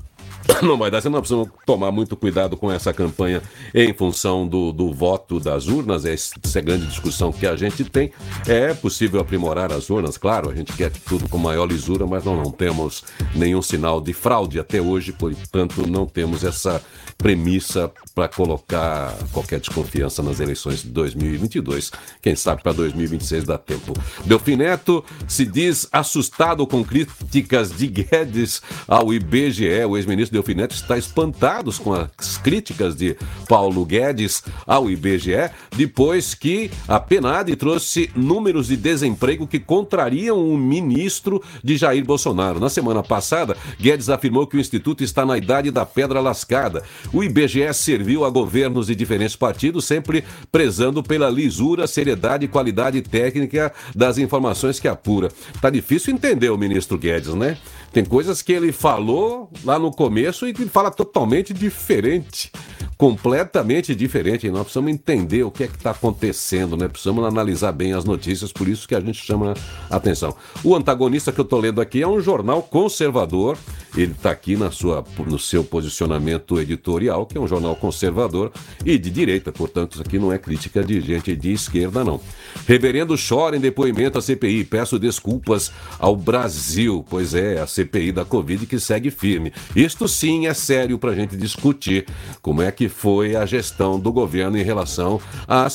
não 0.63 0.77
vai 0.77 0.91
dar, 0.91 1.01
senão 1.01 1.19
nós 1.19 1.29
precisamos 1.29 1.51
tomar 1.65 1.91
muito 1.91 2.17
cuidado 2.17 2.57
com 2.57 2.71
essa 2.71 2.93
campanha 2.93 3.43
em 3.75 3.93
função 3.93 4.47
do, 4.47 4.73
do 4.73 4.93
voto 4.93 5.41
das 5.41 5.67
urnas. 5.67 6.05
Essa 6.05 6.35
é 6.55 6.59
a 6.59 6.63
grande 6.63 6.87
discussão 6.87 7.33
que 7.33 7.47
a 7.47 7.57
gente 7.57 7.85
tem. 7.85 8.13
É 8.47 8.75
possível 8.75 9.21
aprimorar 9.21 9.73
as 9.73 9.91
urnas, 9.91 10.17
claro, 10.17 10.51
a 10.51 10.55
gente 10.55 10.73
quer 10.73 10.91
tudo 10.91 11.29
com 11.29 11.39
maior 11.39 11.67
lisura, 11.67 12.07
mas 12.07 12.25
não, 12.25 12.37
não 12.37 12.51
temos 12.51 13.05
nenhum 13.35 13.63
sinal 13.63 14.01
de 14.01 14.13
fraude 14.13 14.59
até 14.59 14.81
hoje, 14.81 15.13
portanto, 15.13 15.87
não 15.87 16.07
temos 16.07 16.45
essa 16.45 16.83
premissa 17.17 17.91
para 18.15 18.29
colocar 18.29 19.17
qualquer 19.33 19.61
desconfiança 19.61 20.23
nas 20.23 20.41
eleições 20.41 20.83
de 20.83 20.89
2022. 20.89 21.91
Quem 22.21 22.37
sabe 22.37 22.63
para 22.63 22.73
2026 22.73 23.45
dá 23.45 23.59
tempo. 23.59 23.93
Delfim 24.25 24.57
Neto 24.57 25.05
se 25.27 25.47
diz 25.47 25.89
assustado 25.93 26.67
com 26.67 26.85
críticas 26.85 27.71
de 27.71 27.87
Guedes 27.87 28.63
ao 28.87 29.13
IBGE. 29.13 29.85
O 29.85 29.97
ex-ministro 29.97 30.34
Neto 30.55 30.75
está 30.75 30.97
espantado 30.97 31.73
com 31.75 31.93
as 31.93 32.39
críticas 32.39 32.97
de 32.97 33.17
Paulo 33.49 33.85
Guedes 33.85 34.43
ao 34.67 34.91
IBGE, 34.91 35.51
depois 35.77 36.35
que 36.35 36.71
a 36.89 36.99
PNAD 36.99 37.57
trouxe 37.57 38.11
números 38.15 38.69
de 38.69 38.77
desemprego 38.77 39.47
que 39.47 39.59
contrariam 39.59 40.39
o 40.39 40.57
ministro 40.57 41.43
de 41.63 41.77
Jair 41.77 42.05
Bolsonaro. 42.05 42.61
Na 42.61 42.69
semana 42.69 43.03
passada, 43.03 43.57
Guedes 43.81 44.09
afirmou 44.09 44.47
que 44.47 44.57
o 44.57 44.61
Instituto 44.61 45.05
está 45.05 45.25
na 45.25 45.37
idade 45.37 45.71
da 45.71 45.87
pedra 45.87 46.21
lascada. 46.21 46.83
O 47.13 47.23
IBGE 47.23 47.73
serviu 47.73 48.25
a 48.25 48.31
governos 48.31 48.87
de 48.87 48.95
diferentes 48.95 49.37
partidos, 49.37 49.85
sempre 49.85 50.25
prezando 50.51 51.03
pela 51.03 51.31
lisura, 51.31 51.87
seriedade 51.87 52.45
e 52.45 52.49
qualidade 52.49 53.01
técnica 53.03 53.73
das 53.95 54.19
informações 54.19 54.81
que 54.81 54.89
apura. 54.89 55.29
Tá 55.61 55.71
difícil 55.71 56.15
entender 56.15 56.51
o 56.51 56.59
ministro 56.59 56.99
Guedes, 56.99 57.35
né? 57.35 57.57
Tem 57.95 58.05
coisas 58.05 58.43
que 58.43 58.53
ele 58.53 58.73
falou 58.73 59.49
lá 59.63 59.79
no 59.79 59.93
começo 59.93 60.49
e 60.49 60.53
que 60.53 60.67
fala 60.67 60.91
totalmente 60.91 61.55
diferente. 61.55 62.51
Completamente 62.97 63.95
diferente. 63.95 64.49
E 64.49 64.51
nós 64.51 64.63
precisamos 64.63 64.91
entender 64.91 65.45
o 65.45 65.51
que 65.51 65.63
é 65.63 65.69
que 65.69 65.77
está 65.77 65.93
acontecendo, 65.93 66.77
né? 66.77 66.89
Precisamos 66.89 67.25
analisar 67.25 67.71
bem 67.71 67.93
as 67.93 68.05
notícias, 68.05 68.53
por 68.53 68.67
isso 68.67 68.89
que 68.89 68.97
a 68.97 69.01
gente 69.01 69.25
chama 69.25 69.55
a 69.89 69.97
atenção. 69.97 70.35
O 70.65 70.75
antagonista 70.75 71.31
que 71.31 71.39
eu 71.39 71.45
estou 71.45 71.61
lendo 71.61 71.81
aqui 71.81 72.03
é 72.03 72.09
um 72.09 72.21
jornal 72.21 72.65
conservador. 72.65 73.57
Ele 73.97 74.11
está 74.11 74.33
aqui 74.33 74.57
na 74.57 74.73
sua, 74.73 75.05
no 75.25 75.39
seu 75.39 75.63
posicionamento 75.63 76.59
editorial, 76.59 77.27
que 77.27 77.39
é 77.39 77.41
um 77.41 77.47
jornal 77.47 77.77
conservador 77.77 78.51
e 78.85 78.99
de 78.99 79.09
direita. 79.09 79.53
Portanto, 79.53 79.93
isso 79.93 80.03
aqui 80.03 80.19
não 80.19 80.33
é 80.33 80.39
crítica 80.39 80.83
de 80.83 81.01
gente 81.01 81.37
de 81.37 81.53
esquerda, 81.53 82.03
não. 82.03 82.21
Reverendo 82.67 83.15
chora 83.17 83.57
em 83.57 83.61
depoimento 83.61 84.19
à 84.19 84.23
CPI. 84.23 84.65
Peço 84.65 84.99
desculpas 84.99 85.71
ao 85.97 86.17
Brasil, 86.17 87.07
pois 87.09 87.35
é 87.35 87.61
a 87.61 87.67
CPI 87.69 87.84
da 88.13 88.25
Covid 88.25 88.67
que 88.67 88.79
segue 88.81 89.11
firme. 89.11 89.53
Isto 89.75 90.09
sim 90.09 90.47
é 90.47 90.55
sério 90.55 90.99
para 90.99 91.11
a 91.11 91.15
gente 91.15 91.37
discutir 91.37 92.07
como 92.43 92.63
é 92.63 92.71
que 92.73 92.89
foi 92.89 93.37
a 93.37 93.47
gestão 93.47 93.99
do 93.99 94.13
governo 94.13 94.59
em 94.59 94.63
relação 94.63 95.21
a, 95.47 95.69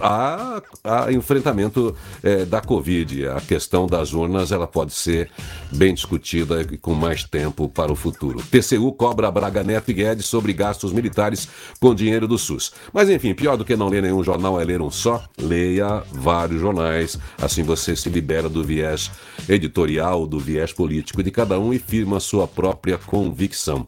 a, 0.00 0.62
a 0.84 1.12
enfrentamento 1.12 1.96
é, 2.22 2.44
da 2.44 2.60
Covid. 2.60 3.28
A 3.28 3.40
questão 3.40 3.86
das 3.86 4.12
urnas 4.12 4.52
ela 4.52 4.66
pode 4.66 4.92
ser 4.92 5.30
bem 5.72 5.94
discutida 5.94 6.64
com 6.80 6.94
mais 6.94 7.24
tempo 7.24 7.68
para 7.68 7.92
o 7.92 7.96
futuro. 7.96 8.42
TCU 8.50 8.92
cobra 8.92 9.30
Braga 9.30 9.62
Neto 9.62 9.90
e 9.90 9.94
Guedes 9.94 10.26
sobre 10.26 10.52
gastos 10.52 10.92
militares 10.92 11.48
com 11.80 11.94
dinheiro 11.94 12.28
do 12.28 12.38
SUS. 12.38 12.72
Mas 12.92 13.08
enfim, 13.10 13.34
pior 13.34 13.56
do 13.56 13.64
que 13.64 13.76
não 13.76 13.88
ler 13.88 14.02
nenhum 14.02 14.22
jornal 14.22 14.60
é 14.60 14.64
ler 14.64 14.80
um 14.80 14.90
só. 14.90 15.24
Leia 15.38 16.02
vários 16.12 16.60
jornais, 16.60 17.18
assim 17.40 17.62
você 17.62 17.96
se 17.96 18.08
libera 18.08 18.48
do 18.48 18.62
viés 18.62 19.10
editorial, 19.48 20.26
do 20.26 20.38
viés 20.38 20.72
político 20.72 21.22
de 21.22 21.30
cada 21.30 21.53
um 21.58 21.72
e 21.72 21.78
firma 21.78 22.20
sua 22.20 22.46
própria 22.46 22.98
convicção. 22.98 23.86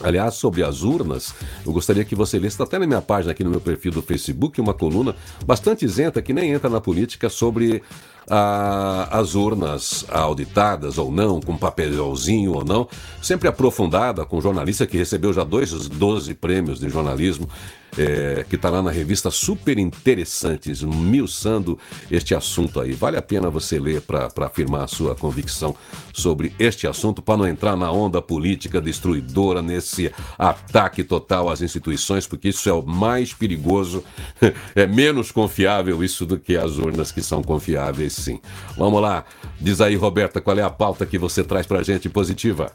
Aliás, 0.00 0.34
sobre 0.34 0.62
as 0.62 0.82
urnas, 0.82 1.34
eu 1.64 1.72
gostaria 1.72 2.04
que 2.04 2.14
você 2.14 2.38
lesse, 2.38 2.54
está 2.54 2.64
até 2.64 2.78
na 2.78 2.86
minha 2.86 3.00
página 3.00 3.32
aqui 3.32 3.42
no 3.42 3.50
meu 3.50 3.60
perfil 3.60 3.92
do 3.92 4.02
Facebook, 4.02 4.60
uma 4.60 4.74
coluna 4.74 5.14
bastante 5.46 5.84
isenta, 5.84 6.20
que 6.20 6.32
nem 6.32 6.52
entra 6.52 6.68
na 6.68 6.80
política, 6.80 7.30
sobre 7.30 7.82
ah, 8.28 9.08
as 9.10 9.34
urnas 9.34 10.04
auditadas 10.10 10.98
ou 10.98 11.10
não, 11.10 11.40
com 11.40 11.56
papelzinho 11.56 12.52
ou 12.52 12.64
não, 12.64 12.88
sempre 13.22 13.48
aprofundada 13.48 14.24
com 14.26 14.40
jornalista 14.40 14.86
que 14.86 14.98
recebeu 14.98 15.32
já 15.32 15.44
dois, 15.44 15.70
12 15.72 16.34
prêmios 16.34 16.78
de 16.78 16.88
jornalismo 16.88 17.48
é, 17.96 18.44
que 18.48 18.56
está 18.56 18.70
lá 18.70 18.82
na 18.82 18.90
revista 18.90 19.30
Super 19.30 19.78
Interessantes, 19.78 20.82
milçando 20.82 21.78
este 22.10 22.34
assunto 22.34 22.80
aí. 22.80 22.92
Vale 22.92 23.16
a 23.16 23.22
pena 23.22 23.50
você 23.50 23.78
ler 23.78 24.00
para 24.02 24.30
afirmar 24.38 24.84
a 24.84 24.86
sua 24.86 25.14
convicção 25.14 25.74
sobre 26.12 26.52
este 26.58 26.86
assunto, 26.86 27.22
para 27.22 27.36
não 27.36 27.46
entrar 27.46 27.76
na 27.76 27.90
onda 27.90 28.20
política 28.22 28.80
destruidora, 28.80 29.62
nesse 29.62 30.12
ataque 30.38 31.04
total 31.04 31.48
às 31.48 31.60
instituições, 31.62 32.26
porque 32.26 32.48
isso 32.48 32.68
é 32.68 32.72
o 32.72 32.82
mais 32.82 33.32
perigoso, 33.32 34.04
é 34.74 34.86
menos 34.86 35.30
confiável 35.30 36.02
isso 36.02 36.24
do 36.26 36.38
que 36.38 36.56
as 36.56 36.78
urnas 36.78 37.12
que 37.12 37.22
são 37.22 37.42
confiáveis, 37.42 38.12
sim. 38.12 38.40
Vamos 38.76 39.00
lá, 39.00 39.24
diz 39.60 39.80
aí, 39.80 39.96
Roberta, 39.96 40.40
qual 40.40 40.58
é 40.58 40.62
a 40.62 40.70
pauta 40.70 41.06
que 41.06 41.18
você 41.18 41.42
traz 41.44 41.66
para 41.66 41.82
gente 41.82 42.08
positiva? 42.08 42.72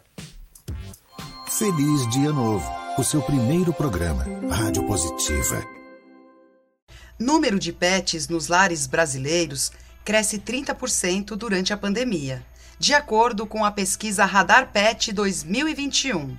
Feliz 1.62 2.10
Dia 2.10 2.32
Novo 2.34 2.68
o 2.98 3.04
seu 3.04 3.22
primeiro 3.22 3.72
programa, 3.72 4.26
Rádio 4.52 4.84
Positiva. 4.88 5.64
Número 7.20 7.60
de 7.60 7.72
pets 7.72 8.28
nos 8.28 8.48
lares 8.48 8.88
brasileiros 8.88 9.72
cresce 10.04 10.40
30% 10.40 11.36
durante 11.36 11.72
a 11.72 11.78
pandemia, 11.78 12.44
de 12.80 12.96
acordo 12.96 13.46
com 13.46 13.64
a 13.64 13.70
pesquisa 13.70 14.26
Radar 14.26 14.72
Pet 14.72 15.14
2021. 15.14 16.36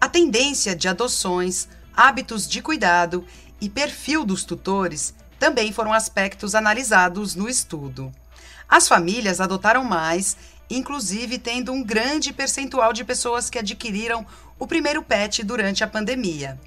A 0.00 0.08
tendência 0.08 0.76
de 0.76 0.86
adoções, 0.86 1.68
hábitos 1.92 2.46
de 2.46 2.62
cuidado 2.62 3.24
e 3.60 3.68
perfil 3.68 4.24
dos 4.24 4.44
tutores 4.44 5.14
também 5.36 5.72
foram 5.72 5.92
aspectos 5.92 6.54
analisados 6.54 7.34
no 7.34 7.48
estudo. 7.48 8.12
As 8.68 8.88
famílias 8.88 9.40
adotaram 9.40 9.84
mais, 9.84 10.36
inclusive 10.70 11.38
tendo 11.38 11.72
um 11.72 11.82
grande 11.82 12.32
percentual 12.32 12.92
de 12.92 13.04
pessoas 13.04 13.50
que 13.50 13.58
adquiriram 13.58 14.26
o 14.58 14.66
primeiro 14.66 15.02
pet 15.02 15.42
durante 15.42 15.82
a 15.82 15.86
pandemia. 15.86 16.58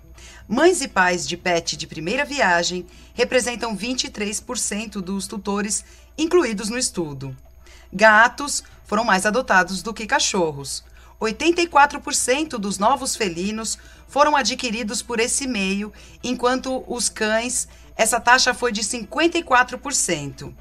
Mães 0.48 0.82
e 0.82 0.88
pais 0.88 1.28
de 1.28 1.36
pet 1.36 1.76
de 1.76 1.86
primeira 1.86 2.24
viagem 2.24 2.86
representam 3.14 3.78
23% 3.78 5.02
dos 5.02 5.28
tutores 5.28 5.84
incluídos 6.18 6.70
no 6.70 6.78
estudo. 6.78 7.36
Gatos 7.92 8.64
foram 8.86 9.04
mais 9.04 9.26
adotados 9.26 9.82
do 9.82 9.94
que 9.94 10.06
cachorros. 10.06 10.84
84% 11.20 12.58
dos 12.58 12.78
novos 12.78 13.16
felinos 13.16 13.78
foram 14.08 14.36
adquiridos 14.36 15.02
por 15.02 15.20
esse 15.20 15.48
meio, 15.48 15.92
enquanto 16.24 16.84
os 16.88 17.10
cães, 17.10 17.68
essa 17.96 18.20
taxa 18.20 18.54
foi 18.54 18.72
de 18.72 18.82
54%. 18.82 20.54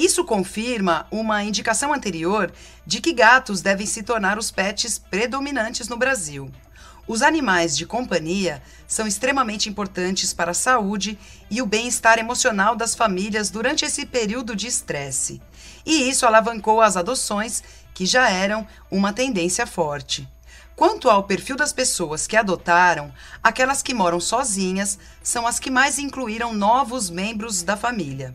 Isso 0.00 0.24
confirma 0.24 1.06
uma 1.10 1.44
indicação 1.44 1.92
anterior 1.92 2.50
de 2.86 3.02
que 3.02 3.12
gatos 3.12 3.60
devem 3.60 3.84
se 3.84 4.02
tornar 4.02 4.38
os 4.38 4.50
pets 4.50 4.98
predominantes 4.98 5.90
no 5.90 5.96
Brasil. 5.98 6.50
Os 7.06 7.20
animais 7.20 7.76
de 7.76 7.84
companhia 7.84 8.62
são 8.88 9.06
extremamente 9.06 9.68
importantes 9.68 10.32
para 10.32 10.52
a 10.52 10.54
saúde 10.54 11.18
e 11.50 11.60
o 11.60 11.66
bem-estar 11.66 12.18
emocional 12.18 12.74
das 12.74 12.94
famílias 12.94 13.50
durante 13.50 13.84
esse 13.84 14.06
período 14.06 14.56
de 14.56 14.68
estresse. 14.68 15.38
E 15.84 16.08
isso 16.08 16.24
alavancou 16.24 16.80
as 16.80 16.96
adoções, 16.96 17.62
que 17.92 18.06
já 18.06 18.30
eram 18.30 18.66
uma 18.90 19.12
tendência 19.12 19.66
forte. 19.66 20.26
Quanto 20.74 21.10
ao 21.10 21.24
perfil 21.24 21.56
das 21.56 21.74
pessoas 21.74 22.26
que 22.26 22.38
adotaram, 22.38 23.12
aquelas 23.42 23.82
que 23.82 23.92
moram 23.92 24.18
sozinhas 24.18 24.98
são 25.22 25.46
as 25.46 25.58
que 25.58 25.70
mais 25.70 25.98
incluíram 25.98 26.54
novos 26.54 27.10
membros 27.10 27.62
da 27.62 27.76
família. 27.76 28.34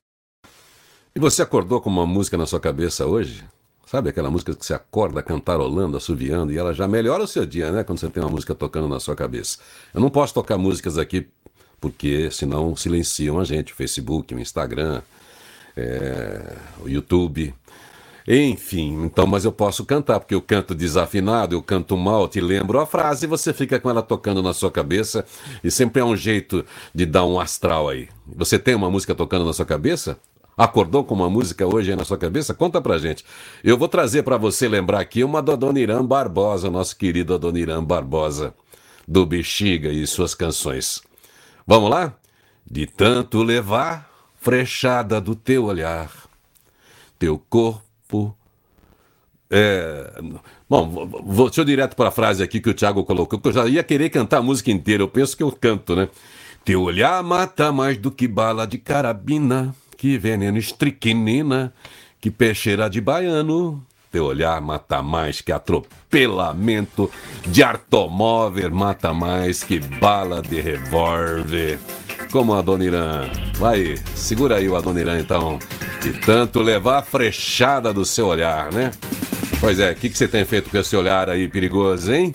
e 1.15 1.19
você 1.19 1.41
acordou 1.41 1.81
com 1.81 1.89
uma 1.89 2.05
música 2.05 2.37
na 2.37 2.45
sua 2.45 2.59
cabeça 2.59 3.05
hoje? 3.05 3.43
Sabe 3.85 4.09
aquela 4.09 4.31
música 4.31 4.55
que 4.55 4.65
você 4.65 4.73
acorda 4.73 5.21
cantarolando, 5.21 5.97
assoviando, 5.97 6.53
e 6.53 6.57
ela 6.57 6.73
já 6.73 6.87
melhora 6.87 7.23
o 7.23 7.27
seu 7.27 7.45
dia, 7.45 7.71
né? 7.71 7.83
Quando 7.83 7.99
você 7.99 8.09
tem 8.09 8.23
uma 8.23 8.29
música 8.29 8.55
tocando 8.55 8.87
na 8.87 9.01
sua 9.01 9.15
cabeça. 9.15 9.57
Eu 9.93 9.99
não 9.99 10.09
posso 10.09 10.33
tocar 10.33 10.57
músicas 10.57 10.97
aqui 10.97 11.27
porque 11.81 12.29
senão 12.31 12.75
silenciam 12.75 13.39
a 13.39 13.43
gente, 13.43 13.73
o 13.73 13.75
Facebook, 13.75 14.33
o 14.33 14.39
Instagram, 14.39 15.01
é, 15.75 16.55
o 16.79 16.87
YouTube. 16.87 17.53
Enfim, 18.27 19.03
então, 19.03 19.25
mas 19.25 19.43
eu 19.43 19.51
posso 19.51 19.83
cantar, 19.83 20.19
porque 20.19 20.35
eu 20.35 20.41
canto 20.41 20.75
desafinado, 20.75 21.55
eu 21.55 21.61
canto 21.61 21.97
mal, 21.97 22.27
te 22.27 22.39
lembro 22.39 22.79
a 22.79 22.85
frase 22.85 23.25
e 23.25 23.27
você 23.27 23.51
fica 23.51 23.79
com 23.79 23.89
ela 23.89 24.03
tocando 24.03 24.43
na 24.43 24.53
sua 24.53 24.71
cabeça 24.71 25.25
e 25.63 25.71
sempre 25.71 26.01
é 26.01 26.05
um 26.05 26.15
jeito 26.15 26.63
de 26.93 27.05
dar 27.05 27.25
um 27.25 27.39
astral 27.39 27.89
aí. 27.89 28.07
Você 28.27 28.59
tem 28.59 28.75
uma 28.75 28.91
música 28.91 29.15
tocando 29.15 29.43
na 29.43 29.53
sua 29.53 29.65
cabeça? 29.65 30.19
Acordou 30.57 31.03
com 31.03 31.15
uma 31.15 31.29
música 31.29 31.65
hoje 31.65 31.91
aí 31.91 31.97
na 31.97 32.03
sua 32.03 32.17
cabeça? 32.17 32.53
Conta 32.53 32.81
pra 32.81 32.97
gente. 32.97 33.23
Eu 33.63 33.77
vou 33.77 33.87
trazer 33.87 34.23
para 34.23 34.37
você 34.37 34.67
lembrar 34.67 34.99
aqui 34.99 35.23
uma 35.23 35.41
do 35.41 35.51
Adoniran 35.51 36.05
Barbosa, 36.05 36.69
nosso 36.69 36.95
querido 36.97 37.33
Adoniran 37.33 37.83
Barbosa, 37.83 38.53
do 39.07 39.25
Bexiga 39.25 39.89
e 39.89 40.05
suas 40.05 40.35
canções. 40.35 41.01
Vamos 41.65 41.89
lá? 41.89 42.13
De 42.69 42.85
tanto 42.85 43.41
levar 43.41 44.09
frechada 44.39 45.21
do 45.21 45.35
teu 45.35 45.65
olhar, 45.65 46.11
teu 47.17 47.37
corpo. 47.49 48.35
É... 49.49 50.13
Bom, 50.69 50.89
vou, 51.23 51.47
deixa 51.47 51.61
eu 51.61 51.65
direto 51.65 51.95
para 51.95 52.09
a 52.09 52.11
frase 52.11 52.41
aqui 52.41 52.59
que 52.59 52.69
o 52.69 52.73
Thiago 52.73 53.03
colocou, 53.03 53.39
que 53.39 53.47
eu 53.47 53.53
já 53.53 53.67
ia 53.67 53.83
querer 53.83 54.09
cantar 54.09 54.37
a 54.37 54.41
música 54.41 54.71
inteira, 54.71 55.03
eu 55.03 55.07
penso 55.07 55.35
que 55.35 55.43
eu 55.43 55.51
canto, 55.51 55.95
né? 55.95 56.09
Teu 56.63 56.81
olhar 56.81 57.21
mata 57.23 57.71
mais 57.71 57.97
do 57.97 58.11
que 58.11 58.27
bala 58.27 58.65
de 58.65 58.77
carabina 58.77 59.75
que 60.01 60.17
veneno 60.17 60.57
estriquinina, 60.57 61.71
que 62.19 62.31
peixeira 62.31 62.89
de 62.89 62.99
baiano. 62.99 63.85
Teu 64.11 64.25
olhar 64.25 64.59
mata 64.59 64.99
mais 65.03 65.41
que 65.41 65.51
atropelamento 65.51 67.07
de 67.45 67.61
automóvel, 67.61 68.71
mata 68.71 69.13
mais 69.13 69.63
que 69.63 69.79
bala 69.79 70.41
de 70.41 70.59
revólver. 70.59 71.77
Como 72.31 72.55
a 72.55 72.63
Dona 72.63 72.83
Irã. 72.83 73.29
Vai, 73.57 73.95
segura 74.15 74.55
aí 74.55 74.67
o 74.67 74.75
Adoniran 74.75 75.19
então. 75.19 75.59
De 76.01 76.13
tanto 76.13 76.63
levar 76.63 76.97
a 76.97 77.03
frechada 77.03 77.93
do 77.93 78.03
seu 78.03 78.25
olhar, 78.25 78.73
né? 78.73 78.89
Pois 79.59 79.77
é, 79.79 79.91
o 79.91 79.95
que, 79.95 80.09
que 80.09 80.17
você 80.17 80.27
tem 80.27 80.43
feito 80.45 80.71
com 80.71 80.79
esse 80.79 80.95
olhar 80.95 81.29
aí 81.29 81.47
perigoso, 81.47 82.11
hein? 82.11 82.33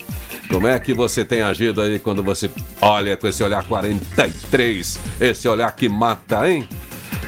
Como 0.49 0.69
é 0.69 0.79
que 0.79 0.95
você 0.95 1.25
tem 1.25 1.43
agido 1.43 1.83
aí 1.83 1.99
quando 1.99 2.23
você 2.23 2.49
olha 2.81 3.17
com 3.17 3.27
esse 3.27 3.43
olhar 3.43 3.65
43? 3.65 5.01
Esse 5.21 5.49
olhar 5.49 5.75
que 5.75 5.89
mata, 5.89 6.49
hein? 6.49 6.69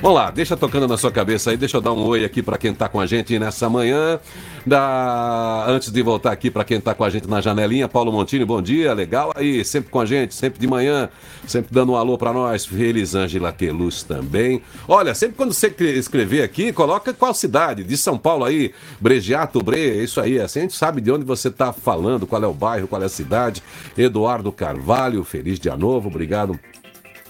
Vamos 0.01 0.17
lá, 0.17 0.31
deixa 0.31 0.57
tocando 0.57 0.87
na 0.87 0.97
sua 0.97 1.11
cabeça 1.11 1.51
aí, 1.51 1.57
deixa 1.57 1.77
eu 1.77 1.81
dar 1.81 1.93
um 1.93 2.07
oi 2.07 2.25
aqui 2.25 2.41
para 2.41 2.57
quem 2.57 2.73
tá 2.73 2.89
com 2.89 3.01
a 3.01 3.07
gente 3.07 3.37
nessa 3.37 3.69
manhã. 3.69 4.21
Da... 4.65 5.65
Antes 5.67 5.91
de 5.91 6.01
voltar 6.03 6.31
aqui 6.31 6.53
para 6.53 6.63
quem 6.63 6.81
tá 6.81 6.95
com 6.95 7.03
a 7.03 7.11
gente 7.11 7.29
na 7.29 7.41
janelinha, 7.41 7.89
Paulo 7.89 8.13
Montini, 8.13 8.45
bom 8.45 8.63
dia, 8.63 8.95
legal 8.95 9.33
aí, 9.35 9.65
sempre 9.65 9.91
com 9.91 9.99
a 9.99 10.07
gente, 10.07 10.37
sempre 10.37 10.61
de 10.61 10.69
manhã, 10.69 11.09
sempre 11.49 11.75
dando 11.75 11.93
um 11.93 11.97
alô 11.97 12.17
para 12.17 12.33
nós. 12.33 12.69
Elisângela 12.71 13.51
Queluz 13.51 14.05
também. 14.05 14.63
Olha, 14.87 15.17
sempre 15.17 15.37
quando 15.37 15.53
você 15.53 15.75
escrever 15.97 16.43
aqui, 16.43 16.73
coloca 16.73 17.13
qual 17.13 17.35
cidade, 17.35 17.83
de 17.83 17.97
São 17.97 18.17
Paulo 18.17 18.45
aí, 18.45 18.73
Bregiato, 19.01 19.61
Bre, 19.65 20.05
isso 20.05 20.21
aí, 20.21 20.41
assim 20.41 20.61
a 20.61 20.63
gente 20.63 20.77
sabe 20.77 21.01
de 21.01 21.11
onde 21.11 21.25
você 21.25 21.51
tá 21.51 21.73
falando, 21.73 22.25
qual 22.25 22.43
é 22.45 22.47
o 22.47 22.55
bairro, 22.55 22.87
qual 22.87 23.03
é 23.03 23.07
a 23.07 23.09
cidade. 23.09 23.61
Eduardo 23.97 24.53
Carvalho, 24.53 25.25
feliz 25.25 25.59
dia 25.59 25.77
novo, 25.77 26.09
obrigado 26.09 26.59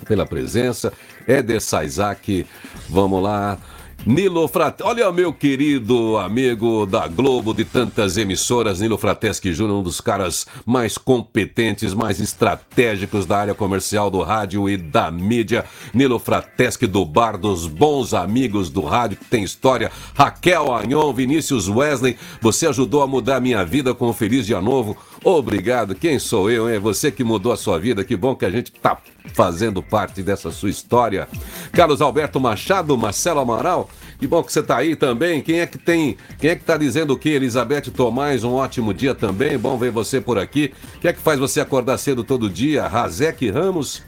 pela 0.06 0.26
presença. 0.26 0.92
Éder 1.26 1.60
Saizak, 1.60 2.46
vamos 2.88 3.22
lá. 3.22 3.58
Nilo 4.06 4.46
Frateschi, 4.46 4.88
olha 4.88 5.10
meu 5.12 5.32
querido 5.32 6.16
amigo 6.16 6.86
da 6.86 7.08
Globo 7.08 7.52
de 7.52 7.64
tantas 7.64 8.16
emissoras, 8.16 8.80
Nilo 8.80 8.96
Frateschi 8.96 9.52
Júnior, 9.52 9.80
um 9.80 9.82
dos 9.82 10.00
caras 10.00 10.46
mais 10.64 10.96
competentes, 10.96 11.92
mais 11.92 12.20
estratégicos 12.20 13.26
da 13.26 13.38
área 13.38 13.54
comercial 13.54 14.08
do 14.08 14.22
rádio 14.22 14.68
e 14.68 14.76
da 14.76 15.10
mídia. 15.10 15.64
Nilo 15.92 16.18
Frateschi 16.18 16.86
do 16.86 17.04
Bar 17.04 17.36
dos 17.36 17.66
Bons 17.66 18.14
Amigos 18.14 18.70
do 18.70 18.82
Rádio, 18.82 19.18
que 19.18 19.24
tem 19.24 19.42
história. 19.42 19.90
Raquel 20.14 20.74
Anhon, 20.74 21.12
Vinícius 21.12 21.68
Wesley, 21.68 22.16
você 22.40 22.68
ajudou 22.68 23.02
a 23.02 23.06
mudar 23.06 23.40
minha 23.40 23.64
vida 23.64 23.92
com 23.94 24.08
o 24.08 24.12
Feliz 24.12 24.46
Dia 24.46 24.60
Novo. 24.60 24.96
Obrigado. 25.24 25.94
Quem 25.94 26.18
sou 26.18 26.50
eu, 26.50 26.72
hein? 26.72 26.78
Você 26.78 27.10
que 27.10 27.24
mudou 27.24 27.52
a 27.52 27.56
sua 27.56 27.78
vida. 27.78 28.04
Que 28.04 28.16
bom 28.16 28.34
que 28.36 28.44
a 28.44 28.50
gente 28.50 28.70
tá 28.72 28.96
fazendo 29.34 29.82
parte 29.82 30.22
dessa 30.22 30.50
sua 30.50 30.70
história. 30.70 31.28
Carlos 31.72 32.00
Alberto 32.00 32.40
Machado, 32.40 32.96
Marcelo 32.96 33.40
Amaral, 33.40 33.90
que 34.18 34.26
bom 34.26 34.42
que 34.42 34.52
você 34.52 34.60
está 34.60 34.76
aí 34.76 34.96
também. 34.96 35.42
Quem 35.42 35.60
é 35.60 35.66
que 35.66 35.78
tem, 35.78 36.16
quem 36.38 36.50
é 36.50 36.54
que 36.54 36.62
está 36.62 36.76
dizendo 36.76 37.12
o 37.12 37.18
que? 37.18 37.30
Elizabeth 37.30 37.90
Tomás, 37.94 38.44
um 38.44 38.54
ótimo 38.54 38.94
dia 38.94 39.14
também. 39.14 39.58
Bom 39.58 39.76
ver 39.76 39.90
você 39.90 40.20
por 40.20 40.38
aqui. 40.38 40.72
O 40.96 41.00
que 41.00 41.08
é 41.08 41.12
que 41.12 41.20
faz 41.20 41.38
você 41.38 41.60
acordar 41.60 41.98
cedo 41.98 42.22
todo 42.22 42.48
dia? 42.48 42.86
Razek 42.86 43.50
Ramos, 43.50 44.02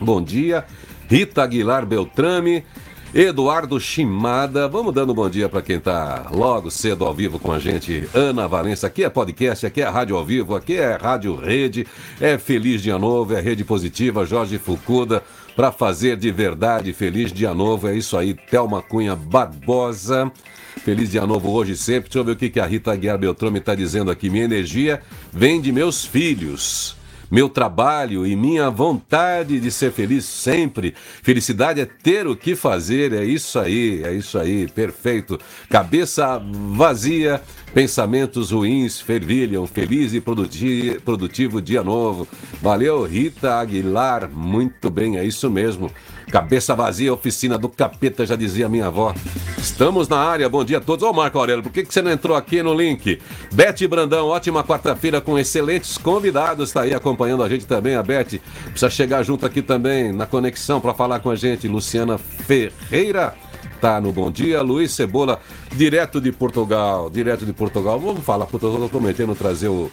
bom 0.00 0.22
dia. 0.22 0.64
Rita 1.08 1.42
Aguilar 1.42 1.86
Beltrame, 1.86 2.64
Eduardo 3.14 3.80
Chimada, 3.80 4.68
vamos 4.68 4.92
dando 4.92 5.12
um 5.12 5.14
bom 5.14 5.30
dia 5.30 5.48
para 5.48 5.62
quem 5.62 5.76
está 5.76 6.26
logo 6.30 6.70
cedo 6.70 7.06
ao 7.06 7.14
vivo 7.14 7.38
com 7.38 7.50
a 7.50 7.58
gente. 7.58 8.06
Ana 8.12 8.46
Valença, 8.46 8.86
aqui 8.86 9.02
é 9.02 9.08
podcast, 9.08 9.64
aqui 9.64 9.80
é 9.80 9.88
rádio 9.88 10.14
ao 10.14 10.24
vivo, 10.24 10.54
aqui 10.54 10.76
é 10.76 10.94
rádio 10.94 11.34
rede, 11.34 11.86
é 12.20 12.36
Feliz 12.36 12.82
Dia 12.82 12.98
Novo, 12.98 13.34
é 13.34 13.40
Rede 13.40 13.64
Positiva, 13.64 14.26
Jorge 14.26 14.58
Fucuda, 14.58 15.22
para 15.56 15.72
fazer 15.72 16.18
de 16.18 16.30
verdade 16.30 16.92
Feliz 16.92 17.32
Dia 17.32 17.54
Novo, 17.54 17.88
é 17.88 17.96
isso 17.96 18.14
aí, 18.14 18.34
Thelma 18.34 18.82
Cunha 18.82 19.16
Barbosa. 19.16 20.30
Feliz 20.84 21.10
Dia 21.10 21.26
Novo 21.26 21.50
hoje 21.50 21.76
sempre. 21.76 22.10
Deixa 22.10 22.18
eu 22.18 22.24
ver 22.24 22.32
o 22.32 22.36
que, 22.36 22.50
que 22.50 22.60
a 22.60 22.66
Rita 22.66 22.94
Guiar 22.94 23.18
Beltrame 23.18 23.58
está 23.58 23.74
dizendo 23.74 24.10
aqui. 24.10 24.30
Minha 24.30 24.44
energia 24.44 25.02
vem 25.32 25.60
de 25.60 25.72
meus 25.72 26.04
filhos 26.04 26.97
meu 27.30 27.48
trabalho 27.48 28.26
e 28.26 28.34
minha 28.34 28.70
vontade 28.70 29.60
de 29.60 29.70
ser 29.70 29.92
feliz 29.92 30.24
sempre. 30.24 30.94
Felicidade 31.22 31.80
é 31.80 31.86
ter 31.86 32.26
o 32.26 32.36
que 32.36 32.56
fazer, 32.56 33.12
é 33.12 33.24
isso 33.24 33.58
aí, 33.58 34.02
é 34.04 34.12
isso 34.12 34.38
aí, 34.38 34.66
perfeito. 34.68 35.38
Cabeça 35.68 36.42
vazia, 36.72 37.40
pensamentos 37.74 38.50
ruins 38.50 39.00
fervilham. 39.00 39.66
Feliz 39.66 40.14
e 40.14 40.20
produtivo 40.20 41.60
dia 41.60 41.82
novo. 41.82 42.26
Valeu, 42.60 43.04
Rita 43.04 43.54
Aguilar, 43.54 44.30
muito 44.30 44.90
bem, 44.90 45.18
é 45.18 45.24
isso 45.24 45.50
mesmo. 45.50 45.90
Cabeça 46.30 46.74
vazia, 46.74 47.12
oficina 47.12 47.56
do 47.56 47.68
capeta, 47.68 48.26
já 48.26 48.36
dizia 48.36 48.68
minha 48.68 48.86
avó. 48.86 49.14
Estamos 49.56 50.08
na 50.08 50.18
área, 50.18 50.48
bom 50.48 50.62
dia 50.62 50.78
a 50.78 50.80
todos. 50.80 51.02
Ô 51.02 51.12
Marco 51.12 51.38
Aurélio, 51.38 51.62
por 51.62 51.72
que, 51.72 51.82
que 51.82 51.92
você 51.92 52.02
não 52.02 52.10
entrou 52.10 52.36
aqui 52.36 52.62
no 52.62 52.74
link? 52.74 53.18
Bete 53.52 53.86
Brandão, 53.86 54.26
ótima 54.26 54.62
quarta-feira 54.62 55.20
com 55.20 55.38
excelentes 55.38 55.96
convidados. 55.96 56.68
Está 56.68 56.82
aí 56.82 56.94
acompanhando 56.94 57.42
a 57.42 57.48
gente 57.48 57.66
também, 57.66 57.94
a 57.94 58.02
Bete. 58.02 58.42
Precisa 58.64 58.90
chegar 58.90 59.22
junto 59.22 59.46
aqui 59.46 59.62
também 59.62 60.12
na 60.12 60.26
conexão 60.26 60.80
para 60.80 60.92
falar 60.92 61.20
com 61.20 61.30
a 61.30 61.36
gente. 61.36 61.66
Luciana 61.66 62.18
Ferreira 62.18 63.34
tá 63.80 64.00
no 64.00 64.12
Bom 64.12 64.30
Dia. 64.30 64.60
Luiz 64.60 64.92
Cebola, 64.92 65.40
direto 65.72 66.20
de 66.20 66.30
Portugal. 66.30 67.08
Direto 67.08 67.46
de 67.46 67.52
Portugal. 67.54 67.98
Vamos 67.98 68.22
falar, 68.24 68.46
porque 68.46 68.66
eu 68.66 68.72
tô 68.72 68.88
prometendo 68.88 69.34
trazer 69.34 69.68
o 69.68 69.90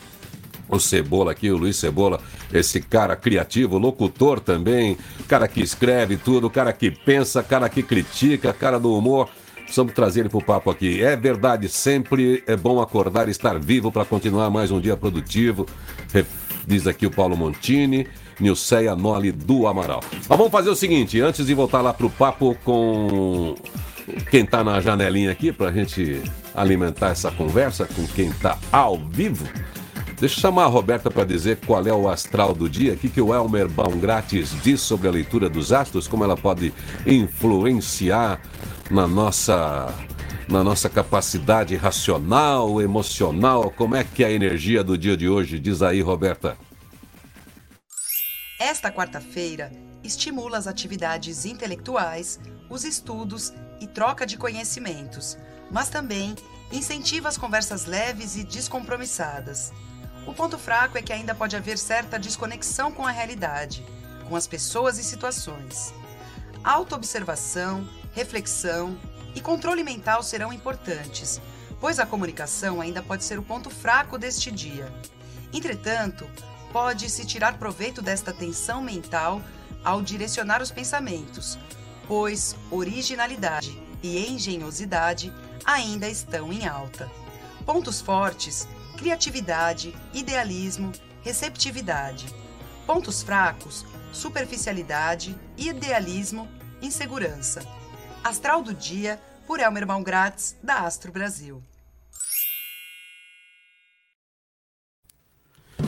o 0.67 0.79
Cebola 0.79 1.31
aqui, 1.31 1.49
o 1.49 1.57
Luiz 1.57 1.75
Cebola, 1.77 2.19
esse 2.53 2.79
cara 2.81 3.15
criativo, 3.15 3.77
locutor 3.77 4.39
também, 4.39 4.97
cara 5.27 5.47
que 5.47 5.61
escreve 5.61 6.17
tudo, 6.17 6.49
cara 6.49 6.73
que 6.73 6.91
pensa, 6.91 7.43
cara 7.43 7.69
que 7.69 7.83
critica, 7.83 8.53
cara 8.53 8.79
do 8.79 8.95
humor. 8.95 9.29
Precisamos 9.57 9.93
trazer 9.93 10.21
ele 10.21 10.29
para 10.29 10.37
o 10.37 10.43
papo 10.43 10.69
aqui. 10.69 11.01
É 11.01 11.15
verdade, 11.15 11.67
sempre 11.67 12.43
é 12.45 12.55
bom 12.55 12.79
acordar 12.79 13.27
e 13.27 13.31
estar 13.31 13.57
vivo 13.59 13.91
para 13.91 14.05
continuar 14.05 14.49
mais 14.51 14.69
um 14.69 14.79
dia 14.79 14.95
produtivo. 14.95 15.65
Diz 16.67 16.85
aqui 16.85 17.07
o 17.07 17.11
Paulo 17.11 17.35
Montini. 17.35 18.07
Nilceia 18.39 18.95
Noli 18.95 19.31
do 19.31 19.65
Amaral. 19.65 20.03
Mas 20.11 20.27
vamos 20.27 20.51
fazer 20.51 20.69
o 20.69 20.75
seguinte, 20.75 21.21
antes 21.21 21.45
de 21.45 21.53
voltar 21.53 21.81
lá 21.81 21.93
para 21.93 22.05
o 22.05 22.09
papo 22.09 22.55
com 22.63 23.55
quem 24.29 24.43
está 24.43 24.63
na 24.63 24.79
janelinha 24.81 25.31
aqui, 25.31 25.51
para 25.51 25.69
a 25.69 25.71
gente 25.71 26.21
alimentar 26.53 27.09
essa 27.09 27.31
conversa 27.31 27.85
com 27.85 28.05
quem 28.07 28.27
está 28.27 28.57
ao 28.71 28.97
vivo, 28.97 29.47
Deixa 30.17 30.37
eu 30.37 30.41
chamar 30.41 30.63
a 30.63 30.67
Roberta 30.67 31.11
para 31.11 31.25
dizer 31.25 31.59
qual 31.65 31.85
é 31.85 31.93
o 31.93 32.07
astral 32.07 32.53
do 32.53 32.69
dia, 32.69 32.93
o 32.93 32.97
que, 32.97 33.09
que 33.09 33.19
o 33.19 33.35
Elmer 33.35 33.67
Baum 33.67 33.99
Grátis 33.99 34.55
diz 34.63 34.79
sobre 34.79 35.09
a 35.09 35.11
leitura 35.11 35.49
dos 35.49 35.73
astros, 35.73 36.07
como 36.07 36.23
ela 36.23 36.37
pode 36.37 36.73
influenciar 37.05 38.39
na 38.89 39.05
nossa, 39.05 39.93
na 40.47 40.63
nossa 40.63 40.89
capacidade 40.89 41.75
racional, 41.75 42.81
emocional, 42.81 43.69
como 43.69 43.93
é 43.93 44.05
que 44.05 44.23
é 44.23 44.27
a 44.27 44.31
energia 44.31 44.85
do 44.85 44.97
dia 44.97 45.17
de 45.17 45.27
hoje? 45.27 45.59
Diz 45.59 45.81
aí, 45.81 46.01
Roberta. 46.01 46.57
Esta 48.57 48.89
quarta-feira 48.89 49.69
estimula 50.01 50.57
as 50.57 50.65
atividades 50.65 51.45
intelectuais, 51.45 52.39
os 52.69 52.85
estudos 52.85 53.53
e 53.81 53.87
troca 53.87 54.25
de 54.25 54.37
conhecimentos, 54.37 55.37
mas 55.69 55.89
também 55.89 56.35
incentiva 56.71 57.27
as 57.27 57.37
conversas 57.37 57.85
leves 57.85 58.37
e 58.37 58.45
descompromissadas. 58.45 59.73
O 60.25 60.33
ponto 60.33 60.57
fraco 60.57 60.97
é 60.97 61.01
que 61.01 61.13
ainda 61.13 61.35
pode 61.35 61.55
haver 61.55 61.77
certa 61.77 62.17
desconexão 62.17 62.91
com 62.91 63.05
a 63.05 63.11
realidade, 63.11 63.85
com 64.27 64.35
as 64.35 64.47
pessoas 64.47 64.97
e 64.97 65.03
situações. 65.03 65.93
Autoobservação, 66.63 67.87
reflexão 68.11 68.97
e 69.35 69.41
controle 69.41 69.83
mental 69.83 70.23
serão 70.23 70.51
importantes, 70.51 71.39
pois 71.79 71.99
a 71.99 72.05
comunicação 72.05 72.81
ainda 72.81 73.03
pode 73.03 73.23
ser 73.23 73.37
o 73.37 73.43
ponto 73.43 73.69
fraco 73.69 74.17
deste 74.17 74.49
dia. 74.49 74.91
Entretanto, 75.53 76.27
pode-se 76.71 77.23
tirar 77.25 77.59
proveito 77.59 78.01
desta 78.01 78.33
tensão 78.33 78.81
mental 78.81 79.41
ao 79.83 80.01
direcionar 80.01 80.61
os 80.61 80.71
pensamentos, 80.71 81.59
pois 82.07 82.55
originalidade 82.71 83.79
e 84.01 84.27
engenhosidade 84.27 85.31
ainda 85.63 86.09
estão 86.09 86.51
em 86.51 86.67
alta. 86.67 87.09
Pontos 87.65 88.01
fortes: 88.01 88.67
criatividade, 88.95 89.95
idealismo, 90.13 90.91
receptividade. 91.21 92.27
Pontos 92.85 93.21
fracos: 93.21 93.85
superficialidade, 94.11 95.35
idealismo, 95.57 96.47
insegurança. 96.81 97.61
Astral 98.23 98.61
do 98.61 98.73
dia 98.73 99.21
por 99.45 99.59
Elmer 99.59 99.85
Malgratz, 99.85 100.55
da 100.63 100.79
Astro 100.79 101.11
Brasil. 101.11 101.61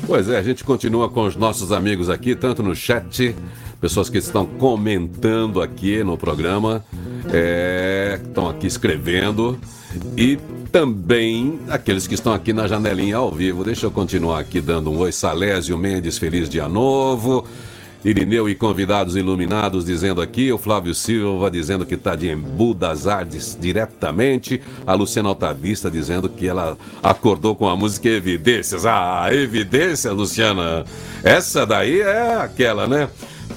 Pois 0.07 0.29
é, 0.29 0.37
a 0.37 0.41
gente 0.41 0.63
continua 0.63 1.09
com 1.09 1.25
os 1.25 1.35
nossos 1.35 1.73
amigos 1.73 2.09
aqui, 2.09 2.33
tanto 2.33 2.63
no 2.63 2.73
chat, 2.73 3.35
pessoas 3.81 4.09
que 4.09 4.17
estão 4.17 4.45
comentando 4.45 5.61
aqui 5.61 6.01
no 6.01 6.17
programa, 6.17 6.81
é, 7.29 8.17
estão 8.23 8.47
aqui 8.47 8.67
escrevendo, 8.67 9.59
e 10.15 10.39
também 10.71 11.59
aqueles 11.67 12.07
que 12.07 12.13
estão 12.13 12.31
aqui 12.31 12.53
na 12.53 12.67
janelinha 12.67 13.17
ao 13.17 13.29
vivo. 13.29 13.65
Deixa 13.65 13.85
eu 13.85 13.91
continuar 13.91 14.39
aqui 14.39 14.61
dando 14.61 14.89
um 14.89 14.97
oi. 14.97 15.11
Salésio 15.11 15.77
Mendes, 15.77 16.17
feliz 16.17 16.47
dia 16.47 16.69
novo. 16.69 17.45
Irineu 18.05 18.47
e 18.47 18.55
convidados 18.55 19.15
iluminados 19.15 19.85
dizendo 19.85 20.21
aqui, 20.21 20.51
o 20.51 20.57
Flávio 20.57 20.93
Silva 20.93 21.49
dizendo 21.49 21.85
que 21.85 21.95
está 21.95 22.15
de 22.15 22.29
Embu 22.29 22.73
das 22.73 23.07
Artes 23.07 23.57
diretamente, 23.59 24.61
a 24.85 24.93
Luciana 24.93 25.29
Altavista 25.29 25.89
dizendo 25.89 26.29
que 26.29 26.47
ela 26.47 26.77
acordou 27.01 27.55
com 27.55 27.67
a 27.67 27.75
música 27.75 28.07
Evidências. 28.07 28.85
Ah, 28.85 29.27
Evidências, 29.31 30.13
Luciana! 30.13 30.85
Essa 31.23 31.65
daí 31.65 32.01
é 32.01 32.35
aquela, 32.35 32.87
né? 32.87 33.09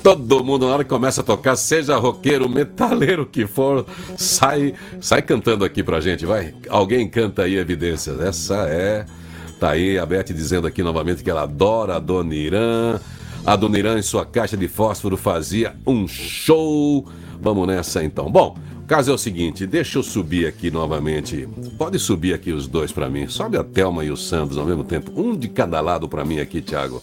Todo 0.03 0.43
mundo, 0.43 0.67
na 0.67 0.73
hora 0.73 0.85
que 0.85 0.89
começa 0.89 1.21
a 1.21 1.25
tocar, 1.25 1.57
seja 1.57 1.97
roqueiro, 1.97 2.49
metaleiro 2.49 3.27
que 3.27 3.47
for, 3.47 3.85
sai, 4.17 4.73
sai 5.01 5.21
cantando 5.21 5.63
aqui 5.65 5.83
pra 5.83 6.01
gente, 6.01 6.25
vai. 6.25 6.55
Alguém 6.71 7.07
canta 7.07 7.43
aí 7.43 7.57
Evidências. 7.57 8.19
Essa 8.21 8.67
é. 8.69 9.05
Tá 9.59 9.73
aí 9.73 9.99
a 9.99 10.07
Beth 10.07 10.33
dizendo 10.33 10.67
aqui 10.67 10.83
novamente 10.83 11.23
que 11.23 11.31
ela 11.31 11.43
adora 11.43 11.97
a 11.97 11.99
Dona 11.99 12.35
Irã. 12.35 12.99
A 13.45 13.57
Dona 13.57 13.99
em 13.99 14.03
sua 14.03 14.27
caixa 14.27 14.57
de 14.57 14.69
fósforo, 14.69 15.17
fazia 15.17 15.75
um 15.87 16.07
show. 16.07 17.07
Vamos 17.41 17.67
nessa 17.67 18.05
então. 18.05 18.31
Bom, 18.31 18.57
o 18.83 18.87
caso 18.87 19.11
é 19.11 19.15
o 19.15 19.19
seguinte: 19.19 19.67
deixa 19.67 19.99
eu 19.99 20.03
subir 20.03 20.47
aqui 20.47 20.71
novamente. 20.71 21.49
Pode 21.79 21.99
subir 21.99 22.35
aqui 22.35 22.53
os 22.53 22.67
dois 22.67 22.93
para 22.93 23.09
mim. 23.09 23.27
Sobe 23.29 23.57
a 23.57 23.65
Thelma 23.65 24.05
e 24.05 24.11
o 24.11 24.17
Santos 24.17 24.59
ao 24.59 24.67
mesmo 24.67 24.85
tempo. 24.85 25.11
Um 25.17 25.35
de 25.35 25.49
cada 25.49 25.81
lado 25.81 26.09
para 26.09 26.25
mim 26.25 26.39
aqui, 26.39 26.61
Thiago. 26.61 27.03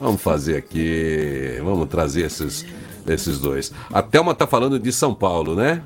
Vamos 0.00 0.20
fazer 0.20 0.56
aqui. 0.56 1.58
Vamos 1.62 1.88
trazer 1.88 2.26
esses, 2.26 2.66
esses 3.06 3.38
dois. 3.38 3.72
A 3.92 4.02
Thelma 4.02 4.34
tá 4.34 4.46
falando 4.46 4.78
de 4.78 4.92
São 4.92 5.14
Paulo, 5.14 5.54
né? 5.54 5.82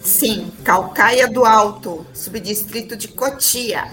Sim, 0.00 0.50
Calcaia 0.62 1.28
do 1.28 1.44
Alto, 1.44 2.06
subdistrito 2.14 2.96
de 2.96 3.08
Cotia. 3.08 3.84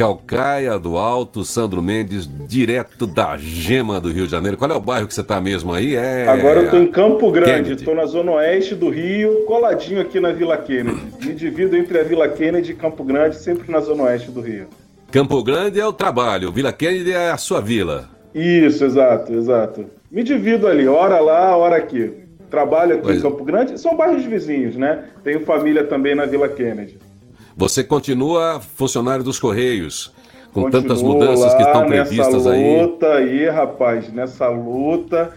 Calcaia 0.00 0.78
do 0.78 0.96
Alto, 0.96 1.44
Sandro 1.44 1.82
Mendes, 1.82 2.26
direto 2.48 3.06
da 3.06 3.36
Gema 3.36 4.00
do 4.00 4.10
Rio 4.10 4.24
de 4.24 4.30
Janeiro. 4.30 4.56
Qual 4.56 4.70
é 4.70 4.74
o 4.74 4.80
bairro 4.80 5.06
que 5.06 5.12
você 5.12 5.20
está 5.20 5.38
mesmo 5.42 5.74
aí? 5.74 5.94
É... 5.94 6.26
Agora 6.26 6.60
eu 6.60 6.64
estou 6.64 6.80
em 6.80 6.86
Campo 6.86 7.30
Grande, 7.30 7.74
estou 7.74 7.94
na 7.94 8.06
zona 8.06 8.32
oeste 8.32 8.74
do 8.74 8.88
Rio, 8.88 9.44
coladinho 9.44 10.00
aqui 10.00 10.18
na 10.18 10.32
Vila 10.32 10.56
Kennedy. 10.56 11.02
Me 11.22 11.34
divido 11.34 11.76
entre 11.76 12.00
a 12.00 12.02
Vila 12.02 12.26
Kennedy 12.30 12.72
e 12.72 12.74
Campo 12.74 13.04
Grande, 13.04 13.36
sempre 13.36 13.70
na 13.70 13.80
zona 13.80 14.04
oeste 14.04 14.30
do 14.30 14.40
Rio. 14.40 14.68
Campo 15.12 15.42
Grande 15.42 15.78
é 15.78 15.86
o 15.86 15.92
trabalho, 15.92 16.50
Vila 16.50 16.72
Kennedy 16.72 17.12
é 17.12 17.30
a 17.30 17.36
sua 17.36 17.60
vila. 17.60 18.08
Isso, 18.34 18.82
exato, 18.82 19.34
exato. 19.34 19.84
Me 20.10 20.22
divido 20.22 20.66
ali, 20.66 20.88
hora 20.88 21.20
lá, 21.20 21.54
hora 21.54 21.76
aqui. 21.76 22.10
Trabalho 22.48 22.94
aqui 22.94 23.02
pois. 23.02 23.18
em 23.18 23.20
Campo 23.20 23.44
Grande, 23.44 23.78
são 23.78 23.94
bairros 23.94 24.24
vizinhos, 24.24 24.76
né? 24.76 25.04
Tenho 25.22 25.44
família 25.44 25.84
também 25.84 26.14
na 26.14 26.24
Vila 26.24 26.48
Kennedy. 26.48 27.09
Você 27.56 27.84
continua 27.84 28.60
funcionário 28.60 29.24
dos 29.24 29.38
Correios, 29.38 30.12
com 30.52 30.62
Continuo 30.62 30.82
tantas 30.82 31.02
mudanças 31.02 31.54
que 31.54 31.62
estão 31.62 31.86
previstas 31.86 32.46
aí. 32.46 32.62
Nessa 32.62 32.82
luta 32.82 33.06
aí, 33.14 33.48
rapaz, 33.48 34.12
nessa 34.12 34.48
luta, 34.48 35.32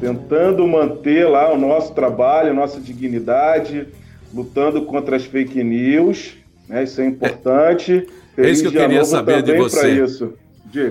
tentando 0.00 0.66
manter 0.66 1.28
lá 1.28 1.52
o 1.52 1.58
nosso 1.58 1.92
trabalho, 1.94 2.50
a 2.50 2.54
nossa 2.54 2.80
dignidade, 2.80 3.86
lutando 4.34 4.82
contra 4.82 5.16
as 5.16 5.24
fake 5.24 5.62
news, 5.62 6.34
né? 6.68 6.84
Isso 6.84 7.00
é 7.00 7.06
importante. 7.06 8.06
É, 8.36 8.46
é 8.46 8.50
isso 8.50 8.62
que 8.62 8.68
eu 8.68 8.72
queria 8.72 9.04
saber 9.04 9.42
de 9.42 9.56
você. 9.56 10.02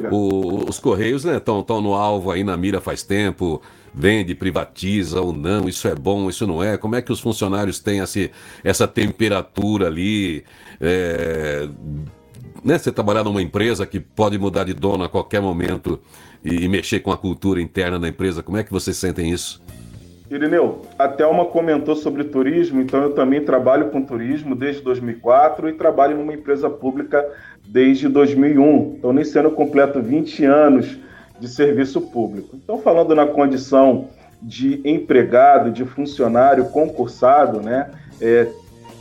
O, 0.09 0.69
os 0.69 0.79
Correios 0.79 1.25
estão 1.25 1.59
né, 1.59 1.81
no 1.81 1.93
alvo 1.93 2.31
aí 2.31 2.43
na 2.43 2.55
mira 2.57 2.81
faz 2.81 3.03
tempo 3.03 3.61
vende, 3.95 4.35
privatiza 4.35 5.21
ou 5.21 5.31
não, 5.31 5.69
isso 5.69 5.87
é 5.87 5.95
bom, 5.95 6.29
isso 6.29 6.45
não 6.45 6.61
é? 6.61 6.77
Como 6.77 6.95
é 6.95 7.01
que 7.01 7.11
os 7.11 7.19
funcionários 7.19 7.79
têm 7.79 7.99
esse, 7.99 8.29
essa 8.63 8.87
temperatura 8.87 9.87
ali? 9.87 10.43
É, 10.79 11.67
né, 12.63 12.77
você 12.77 12.91
trabalhar 12.91 13.23
numa 13.23 13.41
empresa 13.41 13.85
que 13.85 13.99
pode 13.99 14.37
mudar 14.37 14.63
de 14.63 14.73
dono 14.73 15.03
a 15.03 15.09
qualquer 15.09 15.41
momento 15.41 15.99
e, 16.43 16.65
e 16.65 16.67
mexer 16.67 16.99
com 16.99 17.11
a 17.11 17.17
cultura 17.17 17.61
interna 17.61 17.99
da 17.99 18.07
empresa, 18.07 18.41
como 18.41 18.57
é 18.57 18.63
que 18.63 18.71
vocês 18.71 18.97
sentem 18.97 19.31
isso? 19.31 19.61
Irineu, 20.29 20.81
a 20.97 21.07
Thelma 21.07 21.45
comentou 21.45 21.95
sobre 21.95 22.23
turismo, 22.23 22.81
então 22.81 23.01
eu 23.03 23.13
também 23.13 23.41
trabalho 23.41 23.89
com 23.89 24.01
turismo 24.01 24.55
desde 24.55 24.81
2004 24.81 25.69
e 25.69 25.73
trabalho 25.73 26.17
numa 26.17 26.33
empresa 26.33 26.67
pública 26.67 27.23
desde 27.67 28.07
2001. 28.07 28.95
Então, 28.97 29.13
nesse 29.13 29.37
ano 29.37 29.49
eu 29.49 29.53
completo 29.53 30.01
20 30.01 30.43
anos 30.45 30.97
de 31.39 31.47
serviço 31.47 32.01
público. 32.01 32.55
Então, 32.55 32.79
falando 32.79 33.13
na 33.13 33.27
condição 33.27 34.07
de 34.41 34.81
empregado, 34.83 35.71
de 35.71 35.85
funcionário 35.85 36.65
concursado, 36.65 37.61
né, 37.61 37.91
é, 38.19 38.47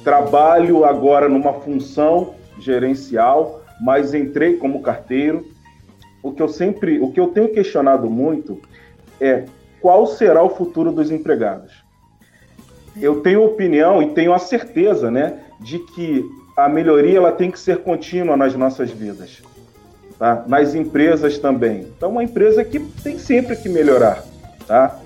trabalho 0.05 0.85
agora 0.85 1.29
numa 1.29 1.55
função 1.55 2.35
gerencial, 2.59 3.63
mas 3.81 4.15
entrei 4.15 4.57
como 4.57 4.83
carteiro. 4.83 5.47
O 6.23 6.33
que 6.33 6.43
eu 6.43 6.49
sempre, 6.49 7.01
o 7.01 7.11
que 7.11 7.19
eu 7.19 7.29
tenho 7.29 7.49
questionado 7.49 8.09
muito 8.09 8.61
é 9.21 9.45
qual 9.81 10.07
será 10.07 10.43
o 10.43 10.51
futuro 10.51 10.93
dos 10.93 11.11
empregados. 11.11 11.85
Eu 13.01 13.21
tenho 13.21 13.45
opinião 13.45 14.03
e 14.03 14.11
tenho 14.11 14.33
a 14.33 14.39
certeza, 14.39 15.11
né, 15.11 15.41
de 15.61 15.79
que 15.79 16.25
a 16.57 16.69
melhoria 16.69 17.19
ela 17.19 17.33
tem 17.33 17.51
que 17.51 17.59
ser 17.59 17.79
contínua 17.79 18.37
nas 18.37 18.55
nossas 18.55 18.91
vidas 18.91 19.43
tá? 20.19 20.45
nas 20.47 20.75
empresas 20.75 21.39
também. 21.39 21.93
Então, 21.97 22.11
uma 22.11 22.25
empresa 22.25 22.65
que 22.65 22.81
tem 22.81 23.19
sempre 23.19 23.57
que 23.57 23.69
melhorar. 23.69 24.25
Tá? 24.67 24.99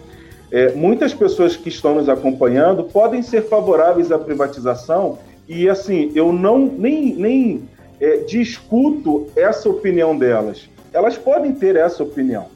É, 0.50 0.72
muitas 0.72 1.12
pessoas 1.12 1.56
que 1.56 1.68
estão 1.68 1.94
nos 1.94 2.08
acompanhando 2.08 2.84
podem 2.84 3.22
ser 3.22 3.42
favoráveis 3.42 4.10
à 4.10 4.18
privatização 4.18 5.18
e, 5.46 5.68
assim, 5.68 6.10
eu 6.14 6.32
não 6.32 6.58
nem, 6.58 7.14
nem 7.14 7.68
é, 8.00 8.18
discuto 8.18 9.26
essa 9.36 9.68
opinião 9.68 10.16
delas. 10.16 10.68
Elas 10.92 11.16
podem 11.18 11.52
ter 11.52 11.76
essa 11.76 12.02
opinião. 12.02 12.46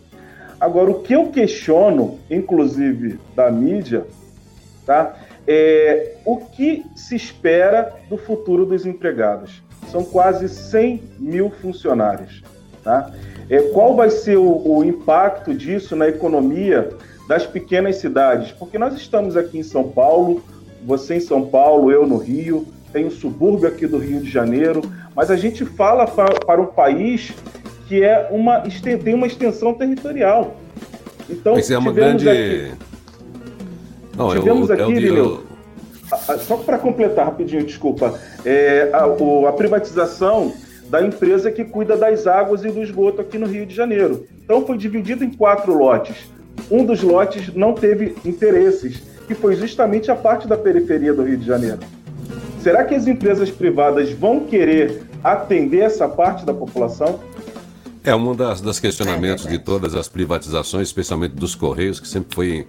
Agora, 0.59 0.91
o 0.91 1.03
que 1.03 1.13
eu 1.13 1.27
questiono, 1.27 2.19
inclusive 2.31 3.19
da 3.35 3.51
mídia, 3.51 4.07
tá? 4.87 5.17
é 5.47 6.15
o 6.25 6.37
que 6.37 6.85
se 6.95 7.17
espera 7.17 7.93
do 8.09 8.17
futuro 8.17 8.65
dos 8.65 8.87
empregados 8.87 9.63
são 9.91 10.05
quase 10.05 10.49
100 10.49 11.03
mil 11.19 11.51
funcionários. 11.51 12.43
Tá? 12.83 13.11
É, 13.51 13.61
qual 13.73 13.95
vai 13.95 14.11
ser 14.11 14.39
o, 14.39 14.77
o 14.77 14.85
impacto 14.85 15.53
disso 15.53 15.95
na 15.95 16.09
economia 16.09 16.91
das 17.33 17.47
pequenas 17.47 17.97
cidades? 17.97 18.53
Porque 18.53 18.77
nós 18.79 18.95
estamos 18.95 19.39
aqui 19.39 19.59
em 19.59 19.63
São 19.63 19.89
Paulo, 19.89 20.43
você 20.85 21.15
em 21.15 21.21
São 21.21 21.47
Paulo, 21.47 21.91
eu 21.91 22.07
no 22.07 22.19
Rio, 22.19 22.67
tem 22.93 23.07
um 23.07 23.11
subúrbio 23.11 23.67
aqui 23.67 23.87
do 23.87 23.97
Rio 23.97 24.21
de 24.21 24.31
Janeiro, 24.31 24.83
mas 25.17 25.31
a 25.31 25.37
gente 25.37 25.65
fala 25.65 26.07
para 26.07 26.61
um 26.61 26.67
país 26.67 27.33
que 27.89 28.03
é 28.03 28.29
uma, 28.31 28.61
tem 29.03 29.15
uma 29.15 29.27
extensão 29.27 29.73
territorial. 29.73 30.57
Então, 31.31 31.55
Mas 31.55 31.71
é 31.71 31.79
uma 31.79 31.91
grande. 31.91 32.29
Aqui, 32.29 32.73
Não, 34.15 34.31
tivemos 34.31 34.69
eu, 34.69 34.75
aqui, 34.75 35.07
eu, 35.07 35.17
eu, 35.17 35.47
só 36.41 36.59
para 36.59 36.79
completar 36.79 37.25
rapidinho, 37.25 37.65
desculpa, 37.65 38.21
é, 38.45 38.91
a, 38.93 39.05
a, 39.49 39.53
privatização 39.53 40.53
da 40.91 41.01
empresa 41.01 41.51
que 41.51 41.65
cuida 41.65 41.97
das 41.97 42.27
águas 42.27 42.63
e 42.63 42.71
do 42.71 42.83
esgoto 42.83 43.23
aqui 43.23 43.39
no 43.39 43.47
Rio 43.47 43.65
de 43.65 43.75
Janeiro. 43.75 44.27
Então 44.45 44.67
foi 44.67 44.77
dividido 44.77 45.25
em 45.25 45.31
quatro 45.31 45.73
lotes. 45.73 46.31
Um 46.73 46.87
dos 46.87 47.03
lotes 47.03 47.55
não 47.55 47.75
teve 47.75 48.17
interesses, 48.25 49.03
que 49.27 49.35
foi 49.35 49.55
justamente 49.57 50.11
a 50.11 50.17
parte 50.17 50.49
da 50.49 50.57
periferia 50.57 51.13
do 51.13 51.23
Rio 51.23 51.37
de 51.37 51.45
Janeiro. 51.45 51.81
Será 52.63 52.83
que 52.83 52.95
as 52.95 53.07
empresas 53.07 53.51
privadas 53.51 54.11
vão 54.13 54.47
querer 54.47 55.03
atender 55.23 55.81
essa 55.81 56.09
parte 56.09 56.47
da 56.47 56.55
população? 56.55 57.21
É 58.03 58.15
um 58.15 58.35
das, 58.35 58.63
das 58.63 58.81
questionamentos 58.81 59.47
de 59.47 59.59
todas 59.59 59.95
as 59.95 60.09
privatizações, 60.09 60.89
especialmente 60.89 61.35
dos 61.35 61.55
Correios, 61.55 62.01
que 62.01 62.09
sempre 62.09 62.35
foi 62.35 62.67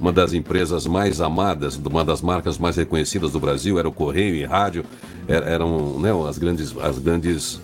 uma 0.00 0.12
das 0.12 0.32
empresas 0.32 0.84
mais 0.84 1.20
amadas, 1.20 1.76
uma 1.76 2.04
das 2.04 2.20
marcas 2.20 2.58
mais 2.58 2.76
reconhecidas 2.76 3.30
do 3.30 3.38
Brasil, 3.38 3.78
era 3.78 3.88
o 3.88 3.92
Correio 3.92 4.34
e 4.34 4.44
Rádio, 4.44 4.84
eram 5.28 6.00
né, 6.00 6.10
as 6.28 6.38
grandes, 6.38 6.76
as 6.76 6.98
grandes, 6.98 7.60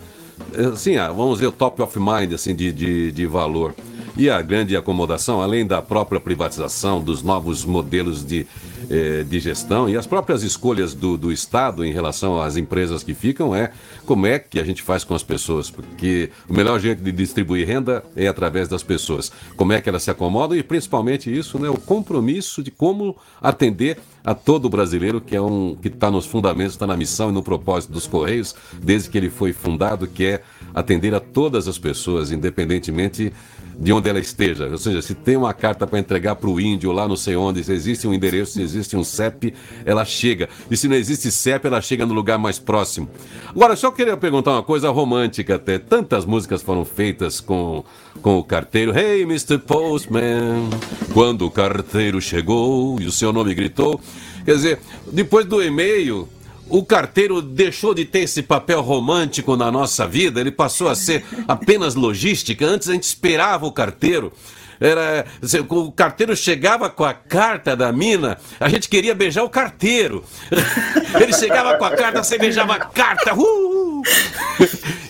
assim, 0.73 0.95
vamos 0.95 1.39
dizer, 1.39 1.49
o 1.49 1.53
top 1.53 1.83
of 1.83 1.99
mind 1.99 2.33
assim, 2.33 2.55
de, 2.55 2.71
de, 2.71 3.11
de 3.11 3.27
valor. 3.27 3.75
E 4.21 4.29
a 4.29 4.43
grande 4.43 4.77
acomodação, 4.77 5.41
além 5.41 5.67
da 5.67 5.81
própria 5.81 6.21
privatização, 6.21 7.03
dos 7.03 7.23
novos 7.23 7.65
modelos 7.65 8.23
de, 8.23 8.47
eh, 8.91 9.25
de 9.27 9.41
gestão 9.41 9.89
e 9.89 9.97
as 9.97 10.07
próprias 10.07 10.43
escolhas 10.43 10.93
do, 10.93 11.17
do 11.17 11.33
Estado 11.33 11.83
em 11.83 11.91
relação 11.91 12.39
às 12.39 12.59
empresas 12.59 13.03
que 13.03 13.15
ficam, 13.15 13.55
é 13.55 13.73
como 14.05 14.27
é 14.27 14.39
que 14.39 14.61
a 14.61 14.63
gente 14.63 14.83
faz 14.83 15.05
com 15.05 15.15
as 15.15 15.23
pessoas, 15.23 15.71
porque 15.71 16.29
o 16.47 16.53
melhor 16.53 16.79
jeito 16.79 17.03
de 17.03 17.11
distribuir 17.11 17.67
renda 17.67 18.05
é 18.15 18.27
através 18.27 18.69
das 18.69 18.83
pessoas. 18.83 19.33
Como 19.57 19.73
é 19.73 19.81
que 19.81 19.89
elas 19.89 20.03
se 20.03 20.11
acomodam 20.11 20.55
e 20.55 20.63
principalmente 20.63 21.35
isso, 21.35 21.59
né, 21.59 21.71
o 21.71 21.79
compromisso 21.79 22.63
de 22.63 22.71
como 22.71 23.17
atender 23.41 23.97
a 24.23 24.35
todo 24.35 24.69
brasileiro 24.69 25.19
que 25.19 25.35
é 25.35 25.41
um 25.41 25.75
que 25.81 25.89
está 25.89 26.11
nos 26.11 26.27
fundamentos, 26.27 26.75
está 26.75 26.87
na 26.87 26.95
missão 26.95 27.31
e 27.31 27.33
no 27.33 27.43
propósito 27.43 27.95
dos 27.95 28.07
Correios, 28.07 28.55
desde 28.83 29.09
que 29.09 29.17
ele 29.17 29.31
foi 29.31 29.55
fundado, 29.55 30.07
que 30.07 30.27
é 30.27 30.43
atender 30.75 31.15
a 31.15 31.21
todas 31.21 31.67
as 31.67 31.79
pessoas, 31.79 32.31
independentemente 32.31 33.33
de 33.81 33.93
onde 33.95 34.11
ela 34.11 34.21
esteja. 34.21 34.69
Ou 34.69 34.77
seja, 34.77 35.01
se 35.01 35.15
tem 35.15 35.37
uma 35.37 35.55
carta 35.55 35.87
para 35.87 35.99
entregar 35.99 36.37
para 36.37 36.51
o 36.51 36.61
índio 36.61 36.93
lá 36.93 37.09
não 37.09 37.17
sei 37.17 37.35
onde, 37.35 37.65
se 37.65 37.73
existe 37.73 38.07
um 38.07 38.13
endereço, 38.13 38.53
se 38.53 38.63
existe 38.63 38.95
um 38.95 39.03
CEP, 39.03 39.55
ela 39.87 40.05
chega. 40.05 40.51
E 40.71 40.77
se 40.77 40.87
não 40.87 40.95
existe 40.95 41.33
CEP, 41.33 41.67
ela 41.67 41.81
chega 41.81 42.05
no 42.05 42.13
lugar 42.13 42.39
mais 42.39 42.59
próximo. 42.59 43.09
Agora, 43.49 43.75
só 43.75 43.91
queria 43.91 44.19
perguntar 44.19 44.53
uma 44.53 44.63
coisa 44.63 44.91
romântica 44.91 45.55
até. 45.55 45.79
Tantas 45.79 46.27
músicas 46.27 46.61
foram 46.61 46.85
feitas 46.85 47.41
com, 47.41 47.83
com 48.21 48.39
o 48.39 48.45
carteiro. 48.45 48.97
Hey, 48.97 49.23
Mr. 49.23 49.59
Postman, 49.59 50.69
quando 51.15 51.47
o 51.47 51.51
carteiro 51.51 52.21
chegou 52.21 53.01
e 53.01 53.07
o 53.07 53.13
seu 53.13 53.33
nome 53.33 53.55
gritou. 53.55 53.99
Quer 54.45 54.55
dizer, 54.55 54.79
depois 55.11 55.47
do 55.47 55.63
e-mail 55.63 56.29
o 56.71 56.85
carteiro 56.85 57.43
deixou 57.43 57.93
de 57.93 58.05
ter 58.05 58.21
esse 58.21 58.43
papel 58.43 58.81
romântico 58.81 59.57
na 59.57 59.71
nossa 59.71 60.07
vida, 60.07 60.41
ele 60.41 60.51
passou 60.51 60.89
a 60.89 60.95
ser 60.95 61.25
apenas 61.47 61.95
logística. 61.95 62.65
Antes 62.65 62.89
a 62.89 62.93
gente 62.93 63.05
esperava 63.05 63.67
o 63.67 63.73
carteiro. 63.73 64.33
Era, 64.81 65.27
o 65.69 65.93
carteiro 65.93 66.35
chegava 66.35 66.89
com 66.89 67.05
a 67.05 67.13
carta 67.13 67.77
da 67.77 67.93
mina, 67.93 68.39
a 68.59 68.67
gente 68.67 68.89
queria 68.89 69.15
beijar 69.15 69.45
o 69.45 69.51
carteiro. 69.51 70.25
Ele 71.21 71.35
chegava 71.35 71.77
com 71.77 71.85
a 71.85 71.91
carta, 71.91 72.23
você 72.23 72.39
beijava 72.39 72.77
a 72.77 72.79
carta. 72.79 73.35
Uh! 73.35 74.03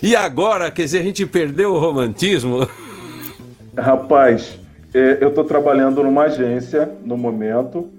E 0.03 0.13
agora, 0.13 0.69
quer 0.69 0.83
dizer, 0.83 0.99
a 0.99 1.03
gente 1.03 1.25
perdeu 1.25 1.73
o 1.73 1.79
romantismo. 1.79 2.67
Rapaz, 3.77 4.59
é, 4.93 5.19
eu 5.21 5.29
estou 5.29 5.45
trabalhando 5.45 6.03
numa 6.03 6.23
agência 6.23 6.91
no 7.05 7.15
momento, 7.15 7.89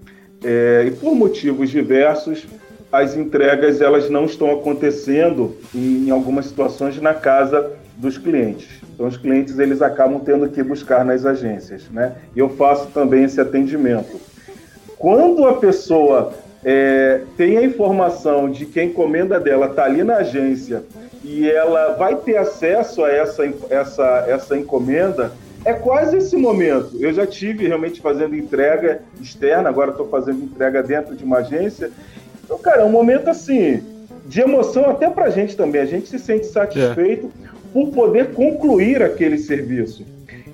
é, 0.45 0.85
e 0.87 0.91
por 0.91 1.15
motivos 1.15 1.71
diversos, 1.71 2.45
as 2.93 3.17
entregas 3.17 3.81
elas 3.81 4.11
não 4.11 4.27
estão 4.27 4.53
acontecendo 4.53 5.57
em, 5.75 6.09
em 6.09 6.11
algumas 6.11 6.47
situações 6.47 7.01
na 7.01 7.15
casa 7.15 7.73
dos 7.97 8.19
clientes. 8.19 8.69
Então 8.95 9.07
os 9.07 9.17
clientes 9.17 9.59
eles 9.59 9.81
acabam 9.81 10.21
tendo 10.21 10.49
que 10.49 10.63
buscar 10.63 11.05
nas 11.05 11.25
agências, 11.25 11.89
né? 11.91 12.13
E 12.37 12.39
eu 12.39 12.51
faço 12.51 12.89
também 12.89 13.25
esse 13.25 13.41
atendimento. 13.41 14.21
Quando 14.99 15.47
a 15.47 15.55
pessoa 15.55 16.35
é, 16.65 17.23
tem 17.37 17.57
a 17.57 17.65
informação 17.65 18.51
de 18.51 18.67
que 18.67 18.79
a 18.79 18.85
encomenda 18.85 19.41
dela 19.41 19.67
está 19.67 19.85
ali 19.85 20.05
na 20.05 20.17
agência 20.17 20.85
e 21.25 21.49
ela 21.49 21.95
vai 21.95 22.17
ter 22.17 22.37
acesso 22.37 23.05
a 23.05 23.11
essa, 23.11 23.43
essa, 23.71 24.25
essa 24.29 24.57
encomenda, 24.57 25.33
é 25.65 25.73
quase 25.73 26.17
esse 26.19 26.37
momento. 26.37 26.97
Eu 27.01 27.13
já 27.13 27.27
tive 27.27 27.67
realmente 27.67 28.01
fazendo 28.01 28.35
entrega 28.35 29.03
externa, 29.21 29.69
agora 29.69 29.93
estou 29.93 30.09
fazendo 30.09 30.43
entrega 30.43 30.83
dentro 30.83 31.15
de 31.15 31.25
uma 31.25 31.39
agência 31.39 31.91
então, 32.45 32.59
cara, 32.59 32.83
é 32.83 32.85
um 32.85 32.91
momento 32.91 33.29
assim 33.29 33.83
de 34.27 34.41
emoção 34.41 34.89
até 34.89 35.11
para 35.11 35.27
a 35.27 35.31
gente 35.31 35.57
também. 35.57 35.81
A 35.81 35.87
gente 35.87 36.09
se 36.09 36.19
sente 36.19 36.47
satisfeito 36.47 37.31
é. 37.45 37.49
por 37.73 37.91
poder 37.91 38.33
concluir 38.33 39.03
aquele 39.03 39.39
serviço. 39.39 40.05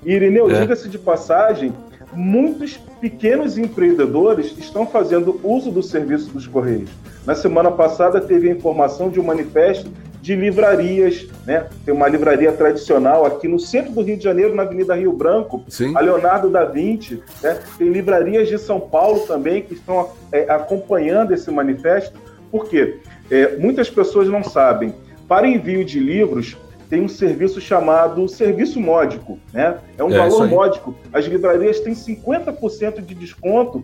E, 0.04 0.12
Irineu, 0.12 0.50
é. 0.50 0.60
diga-se 0.60 0.88
de 0.88 0.98
passagem, 0.98 1.72
muitos 2.12 2.76
pequenos 3.00 3.58
empreendedores 3.58 4.56
estão 4.58 4.86
fazendo 4.86 5.40
uso 5.42 5.70
do 5.70 5.82
serviço 5.82 6.30
dos 6.30 6.46
Correios. 6.46 6.90
Na 7.26 7.34
semana 7.34 7.70
passada 7.70 8.20
teve 8.20 8.48
a 8.48 8.52
informação 8.52 9.10
de 9.10 9.20
um 9.20 9.24
manifesto 9.24 9.90
de 10.28 10.36
livrarias, 10.36 11.26
né? 11.46 11.64
Tem 11.86 11.94
uma 11.94 12.06
livraria 12.06 12.52
tradicional 12.52 13.24
aqui 13.24 13.48
no 13.48 13.58
centro 13.58 13.92
do 13.92 14.02
Rio 14.02 14.14
de 14.14 14.24
Janeiro, 14.24 14.54
na 14.54 14.62
Avenida 14.62 14.94
Rio 14.94 15.10
Branco, 15.10 15.64
Sim. 15.68 15.96
a 15.96 16.00
Leonardo 16.00 16.50
da 16.50 16.66
Vinci, 16.66 17.22
né? 17.42 17.58
Tem 17.78 17.88
livrarias 17.88 18.46
de 18.46 18.58
São 18.58 18.78
Paulo 18.78 19.20
também 19.20 19.62
que 19.62 19.72
estão 19.72 20.10
é, 20.30 20.40
acompanhando 20.50 21.32
esse 21.32 21.50
manifesto. 21.50 22.18
Por 22.50 22.68
quê? 22.68 22.98
É, 23.30 23.56
muitas 23.56 23.88
pessoas 23.88 24.28
não 24.28 24.44
sabem. 24.44 24.94
Para 25.26 25.48
envio 25.48 25.82
de 25.82 25.98
livros, 25.98 26.58
tem 26.90 27.00
um 27.00 27.08
serviço 27.08 27.58
chamado 27.58 28.28
serviço 28.28 28.78
módico, 28.78 29.38
né? 29.50 29.78
É 29.96 30.04
um 30.04 30.12
é, 30.12 30.18
valor 30.18 30.46
módico. 30.46 30.94
As 31.10 31.24
livrarias 31.24 31.80
têm 31.80 31.94
50% 31.94 33.00
de 33.00 33.14
desconto 33.14 33.82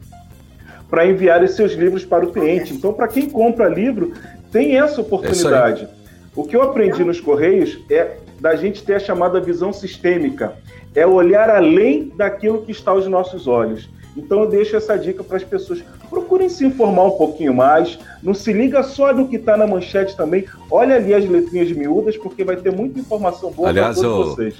para 0.90 1.06
enviar 1.06 1.42
os 1.42 1.52
seus 1.52 1.72
livros 1.72 2.04
para 2.04 2.26
o 2.26 2.30
cliente. 2.30 2.74
Então, 2.74 2.92
para 2.92 3.08
quem 3.08 3.30
compra 3.30 3.66
livro, 3.66 4.12
tem 4.52 4.76
essa 4.76 5.00
oportunidade. 5.00 5.88
O 6.36 6.44
que 6.44 6.56
eu 6.56 6.62
aprendi 6.62 7.04
nos 7.04 7.20
Correios 7.20 7.78
é 7.88 8.16
da 8.40 8.56
gente 8.56 8.82
ter 8.82 8.94
a 8.94 8.98
chamada 8.98 9.40
visão 9.40 9.72
sistêmica. 9.72 10.56
É 10.94 11.06
olhar 11.06 11.48
além 11.48 12.08
daquilo 12.16 12.62
que 12.62 12.72
está 12.72 12.90
aos 12.90 13.06
nossos 13.06 13.46
olhos. 13.46 13.88
Então 14.16 14.40
eu 14.42 14.48
deixo 14.48 14.76
essa 14.76 14.96
dica 14.96 15.24
para 15.24 15.36
as 15.36 15.44
pessoas. 15.44 15.82
Procurem 16.08 16.48
se 16.48 16.64
informar 16.64 17.04
um 17.04 17.12
pouquinho 17.12 17.54
mais. 17.54 17.98
Não 18.22 18.34
se 18.34 18.52
liga 18.52 18.82
só 18.82 19.12
no 19.12 19.28
que 19.28 19.36
está 19.36 19.56
na 19.56 19.66
manchete 19.66 20.16
também. 20.16 20.44
Olha 20.70 20.96
ali 20.96 21.14
as 21.14 21.28
letrinhas 21.28 21.70
miúdas, 21.72 22.16
porque 22.16 22.44
vai 22.44 22.56
ter 22.56 22.70
muita 22.70 23.00
informação 23.00 23.50
boa 23.50 23.72
para 23.72 23.94
todos 23.94 24.02
eu, 24.02 24.24
vocês. 24.24 24.54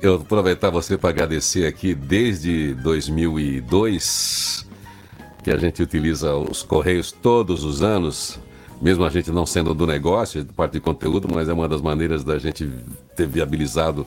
Eu 0.00 0.12
vou 0.12 0.22
aproveitar 0.22 0.70
você 0.70 0.96
para 0.96 1.10
agradecer 1.10 1.66
aqui 1.66 1.94
desde 1.94 2.74
2002 2.74 4.68
que 5.42 5.50
a 5.50 5.56
gente 5.56 5.82
utiliza 5.82 6.34
os 6.36 6.62
Correios 6.62 7.10
todos 7.10 7.64
os 7.64 7.82
anos 7.82 8.38
mesmo 8.80 9.04
a 9.04 9.10
gente 9.10 9.30
não 9.30 9.44
sendo 9.44 9.74
do 9.74 9.86
negócio, 9.86 10.44
parte 10.56 10.72
de 10.72 10.80
conteúdo, 10.80 11.28
mas 11.32 11.48
é 11.48 11.52
uma 11.52 11.68
das 11.68 11.80
maneiras 11.80 12.24
da 12.24 12.38
gente 12.38 12.68
ter 13.14 13.26
viabilizado 13.26 14.06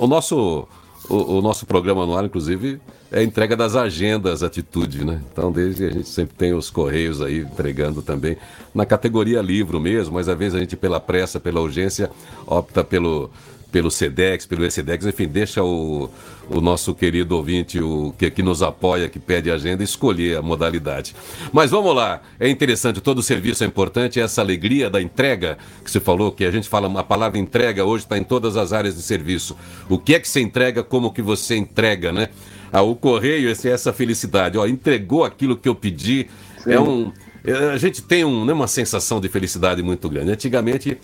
o 0.00 0.06
nosso 0.06 0.66
o, 1.08 1.38
o, 1.38 1.42
nosso 1.42 1.64
programa 1.64 2.02
anual, 2.02 2.24
inclusive, 2.24 2.80
é 3.10 3.20
a 3.20 3.22
entrega 3.22 3.56
das 3.56 3.76
agendas 3.76 4.42
atitude, 4.42 5.04
né? 5.04 5.22
Então, 5.32 5.50
desde 5.50 5.86
a 5.86 5.90
gente 5.90 6.08
sempre 6.08 6.34
tem 6.36 6.52
os 6.52 6.70
correios 6.70 7.22
aí 7.22 7.38
entregando 7.38 8.02
também 8.02 8.36
na 8.74 8.84
categoria 8.84 9.40
livro 9.40 9.80
mesmo, 9.80 10.14
mas 10.14 10.28
às 10.28 10.36
vezes 10.36 10.54
a 10.54 10.58
gente 10.58 10.76
pela 10.76 11.00
pressa, 11.00 11.38
pela 11.40 11.60
urgência, 11.60 12.10
opta 12.46 12.82
pelo 12.84 13.30
pelo 13.70 13.90
SEDEX, 13.90 14.46
pelo 14.46 14.64
ECDEX, 14.64 15.06
enfim, 15.06 15.28
deixa 15.28 15.62
o, 15.62 16.10
o 16.48 16.60
nosso 16.60 16.94
querido 16.94 17.36
ouvinte, 17.36 17.80
o 17.80 18.14
que, 18.18 18.30
que 18.30 18.42
nos 18.42 18.62
apoia, 18.62 19.08
que 19.08 19.18
pede 19.18 19.50
agenda, 19.50 19.82
escolher 19.82 20.38
a 20.38 20.42
modalidade. 20.42 21.14
Mas 21.52 21.70
vamos 21.70 21.94
lá, 21.94 22.22
é 22.40 22.48
interessante, 22.48 23.00
todo 23.00 23.22
serviço 23.22 23.62
é 23.64 23.66
importante, 23.66 24.18
essa 24.18 24.40
alegria 24.40 24.88
da 24.88 25.00
entrega 25.02 25.58
que 25.84 25.90
você 25.90 26.00
falou, 26.00 26.32
que 26.32 26.44
a 26.44 26.50
gente 26.50 26.68
fala, 26.68 26.98
a 26.98 27.04
palavra 27.04 27.38
entrega 27.38 27.84
hoje 27.84 28.04
está 28.04 28.16
em 28.16 28.24
todas 28.24 28.56
as 28.56 28.72
áreas 28.72 28.96
de 28.96 29.02
serviço. 29.02 29.56
O 29.88 29.98
que 29.98 30.14
é 30.14 30.20
que 30.20 30.28
você 30.28 30.40
entrega, 30.40 30.82
como 30.82 31.12
que 31.12 31.20
você 31.22 31.56
entrega, 31.56 32.10
né? 32.10 32.28
Ah, 32.72 32.82
o 32.82 32.94
correio, 32.94 33.50
essa 33.50 33.92
felicidade, 33.92 34.58
ó, 34.58 34.66
entregou 34.66 35.24
aquilo 35.24 35.56
que 35.56 35.68
eu 35.68 35.74
pedi, 35.74 36.26
Sim. 36.62 36.72
é 36.72 36.80
um... 36.80 37.12
É, 37.44 37.70
a 37.70 37.78
gente 37.78 38.02
tem 38.02 38.24
um, 38.24 38.44
né, 38.44 38.52
uma 38.52 38.66
sensação 38.66 39.20
de 39.20 39.28
felicidade 39.28 39.82
muito 39.82 40.08
grande. 40.08 40.32
Antigamente 40.32 40.98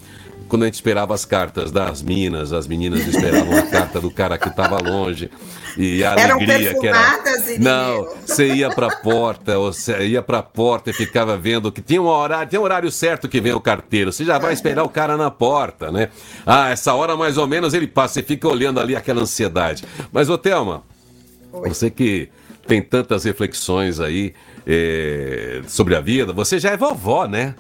quando 0.48 0.62
a 0.62 0.66
gente 0.66 0.74
esperava 0.74 1.14
as 1.14 1.24
cartas 1.24 1.70
das 1.70 2.02
minas, 2.02 2.52
as 2.52 2.66
meninas 2.66 3.06
esperavam 3.06 3.58
a 3.58 3.62
carta 3.62 4.00
do 4.00 4.10
cara 4.10 4.38
que 4.38 4.48
estava 4.48 4.78
longe. 4.78 5.30
E 5.76 6.04
a 6.04 6.12
Eram 6.12 6.36
alegria 6.36 6.78
que 6.78 6.86
era. 6.86 7.18
Não, 7.58 8.08
você 8.24 8.54
ia 8.54 8.70
para 8.70 8.86
a 8.86 8.96
porta, 8.96 9.58
você 9.58 10.06
ia 10.06 10.22
para 10.22 10.38
a 10.38 10.42
porta 10.42 10.90
e 10.90 10.92
ficava 10.92 11.36
vendo 11.36 11.72
que 11.72 11.82
tinha 11.82 12.00
um 12.00 12.06
horário, 12.06 12.48
tem 12.48 12.60
um 12.60 12.62
horário 12.62 12.90
certo 12.90 13.28
que 13.28 13.40
vem 13.40 13.52
o 13.52 13.60
carteiro. 13.60 14.12
Você 14.12 14.24
já 14.24 14.38
vai 14.38 14.52
esperar 14.52 14.84
o 14.84 14.88
cara 14.88 15.16
na 15.16 15.30
porta, 15.30 15.90
né? 15.90 16.08
Ah, 16.46 16.70
essa 16.70 16.94
hora 16.94 17.16
mais 17.16 17.36
ou 17.36 17.46
menos 17.46 17.74
ele 17.74 17.86
passa, 17.86 18.14
você 18.14 18.22
fica 18.22 18.48
olhando 18.48 18.78
ali 18.78 18.94
aquela 18.94 19.22
ansiedade. 19.22 19.84
Mas, 20.12 20.30
ô 20.30 20.38
Thelma, 20.38 20.84
Oi. 21.52 21.68
você 21.68 21.90
que 21.90 22.28
tem 22.66 22.80
tantas 22.80 23.24
reflexões 23.24 24.00
aí 24.00 24.34
é, 24.66 25.60
sobre 25.66 25.94
a 25.94 26.00
vida, 26.00 26.32
você 26.32 26.58
já 26.58 26.70
é 26.70 26.76
vovó, 26.76 27.26
né? 27.26 27.54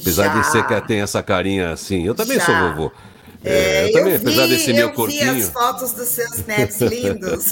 Apesar 0.00 0.24
Já. 0.24 0.40
de 0.40 0.46
você 0.46 0.62
que 0.62 0.80
tem 0.86 1.00
essa 1.00 1.22
carinha 1.22 1.70
assim. 1.70 2.04
Eu 2.04 2.14
também 2.14 2.38
Já. 2.38 2.46
sou 2.46 2.54
vovô. 2.54 2.92
É, 3.44 3.50
é 3.50 3.88
eu 3.88 3.92
também, 3.92 4.12
eu 4.12 4.20
apesar 4.20 4.46
vi, 4.46 4.48
desse 4.48 4.72
meu 4.72 4.92
corpinho. 4.92 5.22
Eu 5.22 5.34
vi 5.34 5.40
as 5.40 5.50
fotos 5.50 5.92
dos 5.92 6.08
seus 6.08 6.46
netos 6.46 6.80
lindos. 6.82 7.50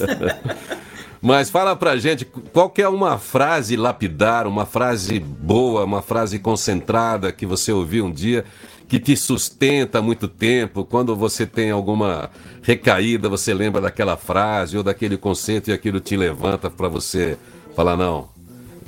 Mas 1.21 1.51
fala 1.51 1.75
pra 1.75 1.97
gente 1.97 2.25
qual 2.25 2.71
que 2.71 2.83
é 2.83 2.89
uma 2.89 3.19
frase 3.19 3.77
lapidar, 3.77 4.47
uma 4.47 4.67
frase 4.67 5.19
boa, 5.19 5.85
uma 5.85 6.03
frase 6.03 6.39
concentrada 6.39 7.33
que 7.33 7.47
você 7.47 7.73
ouviu 7.73 8.05
um 8.07 8.13
dia 8.13 8.45
que 8.89 9.01
te 9.01 9.17
sustenta 9.17 9.99
há 9.99 10.03
muito 10.03 10.29
tempo. 10.29 10.85
Quando 10.85 11.17
você 11.17 11.45
tem 11.47 11.71
alguma 11.71 12.31
recaída, 12.63 13.29
você 13.29 13.53
lembra 13.53 13.81
daquela 13.81 14.17
frase 14.17 14.77
ou 14.77 14.83
daquele 14.83 15.17
conceito 15.17 15.71
e 15.71 15.73
aquilo 15.73 16.01
te 16.01 16.17
levanta 16.17 16.71
para 16.71 16.89
você 16.89 17.37
falar 17.75 17.97
não. 17.97 18.29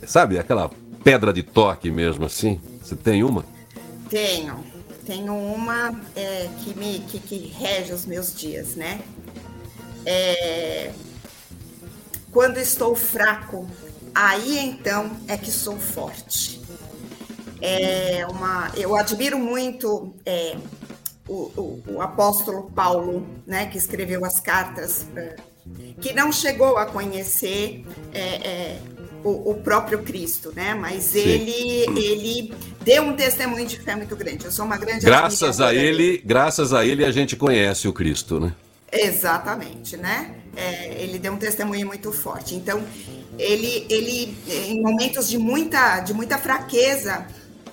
Sabe, 0.07 0.39
aquela 0.39 0.71
pedra 1.09 1.33
de 1.33 1.43
toque 1.43 1.91
mesmo 1.91 2.27
assim? 2.27 2.61
Você 2.83 2.95
tem 2.95 3.25
uma? 3.25 3.43
Tenho. 4.11 4.63
Tenho 5.07 5.35
uma 5.35 5.99
é, 6.15 6.51
que, 6.59 6.75
me, 6.79 6.99
que, 6.99 7.19
que 7.19 7.47
rege 7.47 7.95
os 7.95 8.05
meus 8.05 8.35
dias, 8.35 8.75
né? 8.75 9.01
É, 10.05 10.93
quando 12.31 12.59
estou 12.59 12.95
fraco, 12.95 13.67
aí 14.15 14.59
então 14.59 15.11
é 15.27 15.39
que 15.39 15.51
sou 15.51 15.79
forte. 15.79 16.61
É 17.63 18.27
uma, 18.29 18.71
eu 18.77 18.95
admiro 18.95 19.39
muito 19.39 20.15
é, 20.27 20.59
o, 21.27 21.51
o, 21.57 21.83
o, 21.87 22.03
apóstolo 22.03 22.71
Paulo, 22.71 23.27
né, 23.47 23.65
que 23.65 23.79
escreveu 23.79 24.27
as 24.27 24.41
cartas, 24.41 25.07
é, 25.17 25.37
que 26.03 26.13
não 26.13 26.31
chegou 26.31 26.77
a 26.77 26.85
conhecer 26.85 27.85
é, 28.13 28.21
é, 28.21 28.79
o, 29.25 29.51
o, 29.51 29.55
próprio 29.55 30.03
Cristo, 30.03 30.53
né? 30.55 30.75
Mas 30.75 31.15
ele, 31.15 31.87
ele 31.99 32.55
deu 32.83 33.03
um 33.03 33.15
testemunho 33.15 33.67
de 33.67 33.79
fé 33.79 33.95
muito 33.95 34.15
grande. 34.17 34.45
Eu 34.45 34.53
sou 34.53 34.65
uma 34.65 34.77
grande 34.77 35.05
graças 35.05 35.61
a 35.61 35.75
ele, 35.75 35.97
dele. 35.97 36.23
graças 36.25 36.73
a 36.73 36.85
ele 36.85 37.05
a 37.05 37.11
gente 37.11 37.37
conhece 37.37 37.89
o 37.89 37.93
Cristo, 37.93 38.41
né? 38.41 38.55
Exatamente, 38.91 39.97
né? 39.97 40.35
É, 40.57 41.03
ele 41.03 41.19
deu 41.19 41.33
um 41.33 41.37
testemunho 41.37 41.87
muito 41.87 42.11
forte. 42.11 42.55
Então, 42.55 42.83
ele, 43.39 43.87
ele 43.89 44.37
em 44.49 44.83
momentos 44.83 45.29
de 45.29 45.39
muita, 45.39 46.01
de 46.01 46.15
muita 46.15 46.39
fraqueza, 46.39 47.27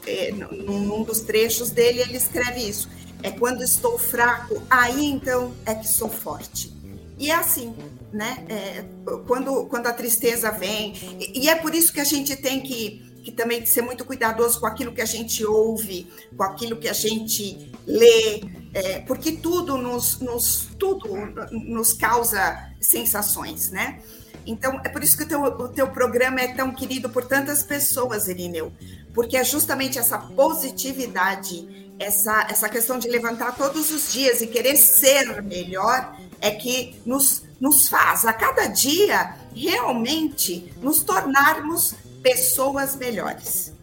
é, 0.06 0.32
num 0.32 1.04
dos 1.04 1.22
trechos 1.22 1.70
dele, 1.70 2.02
ele 2.02 2.18
escreve 2.18 2.62
isso. 2.62 2.90
É 3.24 3.32
quando 3.32 3.64
estou 3.64 3.98
fraco, 3.98 4.62
aí 4.70 5.06
então 5.06 5.54
é 5.66 5.74
que 5.74 5.88
sou 5.88 6.10
forte. 6.10 6.72
E 7.18 7.32
é 7.32 7.36
assim, 7.36 7.74
né? 8.16 8.46
É, 8.48 8.86
quando, 9.28 9.66
quando 9.66 9.88
a 9.88 9.94
tristeza 9.94 10.50
vem, 10.52 10.94
e, 11.20 11.44
e 11.44 11.50
é 11.50 11.56
por 11.56 11.76
isso 11.76 11.92
que 11.92 12.00
a 12.00 12.06
gente 12.06 12.36
tem 12.36 12.62
que, 12.62 13.04
que 13.24 13.32
também 13.32 13.66
ser 13.66 13.82
muito 13.82 14.06
cuidadoso 14.06 14.60
com 14.60 14.66
aquilo 14.66 14.94
que 14.94 15.02
a 15.02 15.06
gente 15.06 15.46
ouve, 15.46 16.08
com 16.36 16.44
aquilo 16.44 16.78
que 16.78 16.88
a 16.88 16.94
gente 16.94 17.70
lê, 17.86 18.42
é, 18.74 19.00
porque 19.00 19.34
tudo 19.34 19.78
nos, 19.78 20.20
nos, 20.20 20.70
tudo 20.80 21.10
nos 21.52 21.92
causa 21.92 22.72
sensações, 22.80 23.70
né? 23.70 24.00
Então, 24.48 24.80
é 24.84 24.90
por 24.90 25.04
isso 25.04 25.18
que 25.18 25.24
o 25.24 25.28
teu, 25.28 25.42
o 25.44 25.68
teu 25.68 25.88
programa 25.90 26.40
é 26.40 26.54
tão 26.54 26.72
querido 26.72 27.10
por 27.10 27.26
tantas 27.26 27.64
pessoas, 27.64 28.28
Irineu, 28.28 28.72
porque 29.14 29.36
é 29.36 29.44
justamente 29.44 29.98
essa 29.98 30.20
positividade, 30.20 31.94
essa, 31.98 32.48
essa 32.50 32.70
questão 32.70 33.00
de 33.00 33.10
levantar 33.10 33.56
todos 33.56 33.92
os 33.92 34.14
dias 34.14 34.42
e 34.42 34.48
querer 34.48 34.78
ser 34.78 35.42
melhor, 35.42 36.16
é 36.40 36.52
que 36.52 36.96
nos, 37.06 37.45
nos 37.60 37.88
faz, 37.88 38.26
a 38.26 38.34
cada 38.34 38.68
dia, 38.68 39.36
realmente 39.56 40.74
nos 40.82 41.04
tornarmos 41.04 41.96
pessoas 42.22 42.96
melhores. 42.96 43.74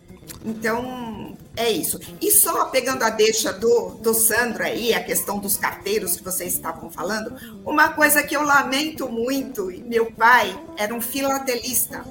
Então, 0.45 1.37
é 1.57 1.71
isso. 1.71 2.01
E 2.21 2.31
só 2.31 2.67
pegando 2.67 3.03
a 3.03 3.11
deixa 3.11 3.53
do, 3.53 3.91
do 4.01 4.15
Sandro 4.15 4.65
aí, 4.65 4.93
a 4.95 5.03
questão 5.03 5.39
dos 5.39 5.57
carteiros 5.57 6.17
que 6.17 6.25
vocês 6.25 6.55
estavam 6.55 6.91
falando, 6.91 7.37
uma 7.65 7.91
coisa 7.91 8.23
que 8.23 8.35
eu 8.35 8.43
lamento 8.43 9.09
muito, 9.09 9.67
meu 9.85 10.11
pai 10.13 10.59
era 10.77 10.95
um 10.95 11.01
filatelista. 11.01 12.05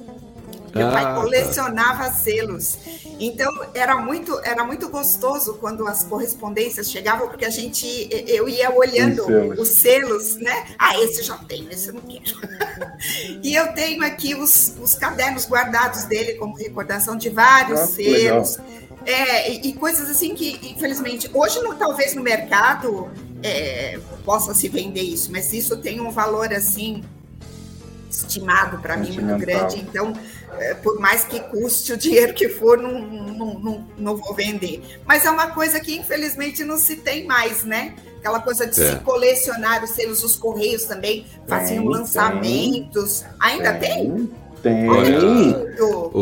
Meu 0.74 0.88
ah, 0.88 0.92
pai 0.92 1.04
tá. 1.04 1.16
colecionava 1.16 2.04
tá. 2.06 2.14
selos. 2.14 2.78
Então 3.20 3.52
era 3.74 3.98
muito, 3.98 4.40
era 4.44 4.64
muito 4.64 4.90
gostoso 4.90 5.56
quando 5.56 5.88
as 5.88 6.04
correspondências 6.04 6.90
chegavam, 6.90 7.28
porque 7.28 7.46
a 7.46 7.50
gente 7.50 8.10
eu 8.28 8.48
ia 8.48 8.72
olhando 8.72 9.26
selos. 9.26 9.60
os 9.60 9.70
selos, 9.70 10.36
né? 10.38 10.66
Ah, 10.78 10.98
esse 11.00 11.24
já 11.24 11.38
tenho, 11.38 11.70
esse 11.72 11.90
eu 11.90 11.96
não 11.96 12.02
quero. 12.02 12.40
e 13.44 13.54
eu 13.54 13.74
tenho 13.74 14.04
aqui 14.04 14.34
os, 14.34 14.76
os 14.82 14.96
cadernos 14.96 15.46
guardados 15.46 16.06
dele 16.06 16.36
como 16.36 16.56
recordação 16.56 17.16
de 17.16 17.30
vários 17.30 17.80
ah, 17.80 17.88
selos. 17.88 18.58
É, 19.06 19.52
e, 19.52 19.70
e, 19.70 19.74
coisas 19.74 20.10
assim 20.10 20.36
que, 20.36 20.60
infelizmente, 20.72 21.30
hoje 21.34 21.60
no, 21.62 21.74
talvez 21.74 22.14
no 22.14 22.22
mercado 22.22 23.10
é, 23.42 24.00
possa 24.24 24.54
se 24.54 24.70
vender 24.70 25.02
isso, 25.02 25.32
mas 25.32 25.52
isso 25.54 25.78
tem 25.78 26.00
um 26.00 26.12
valor 26.12 26.54
assim 26.54 27.04
estimado 28.10 28.78
para 28.80 28.98
mim 28.98 29.20
muito 29.20 29.40
grande. 29.40 29.80
Então, 29.80 30.14
por 30.84 31.00
mais 31.00 31.24
que 31.24 31.40
custe 31.40 31.94
o 31.94 31.98
dinheiro 31.98 32.34
que 32.34 32.50
for, 32.50 32.78
não, 32.78 33.00
não, 33.02 33.60
não, 33.60 33.88
não, 33.98 34.18
vou 34.18 34.34
vender. 34.34 34.82
Mas 35.06 35.26
é 35.26 35.30
uma 35.30 35.48
coisa 35.48 35.80
que, 35.80 35.98
infelizmente, 35.98 36.64
não 36.64 36.78
se 36.78 36.98
tem 36.98 37.26
mais, 37.26 37.64
né? 37.64 37.96
Aquela 38.20 38.40
coisa 38.40 38.68
de 38.68 38.80
é. 38.82 38.92
se 38.92 38.96
colecionar 38.98 39.84
os 39.84 39.92
selos, 39.92 40.24
os 40.24 40.36
correios 40.36 40.86
também 40.86 41.26
faziam 41.48 41.86
lançamentos. 41.86 43.22
Tem, 43.22 43.30
Ainda 43.40 43.74
tem? 43.74 44.10
Tem. 44.10 44.42
Tem, 44.62 44.88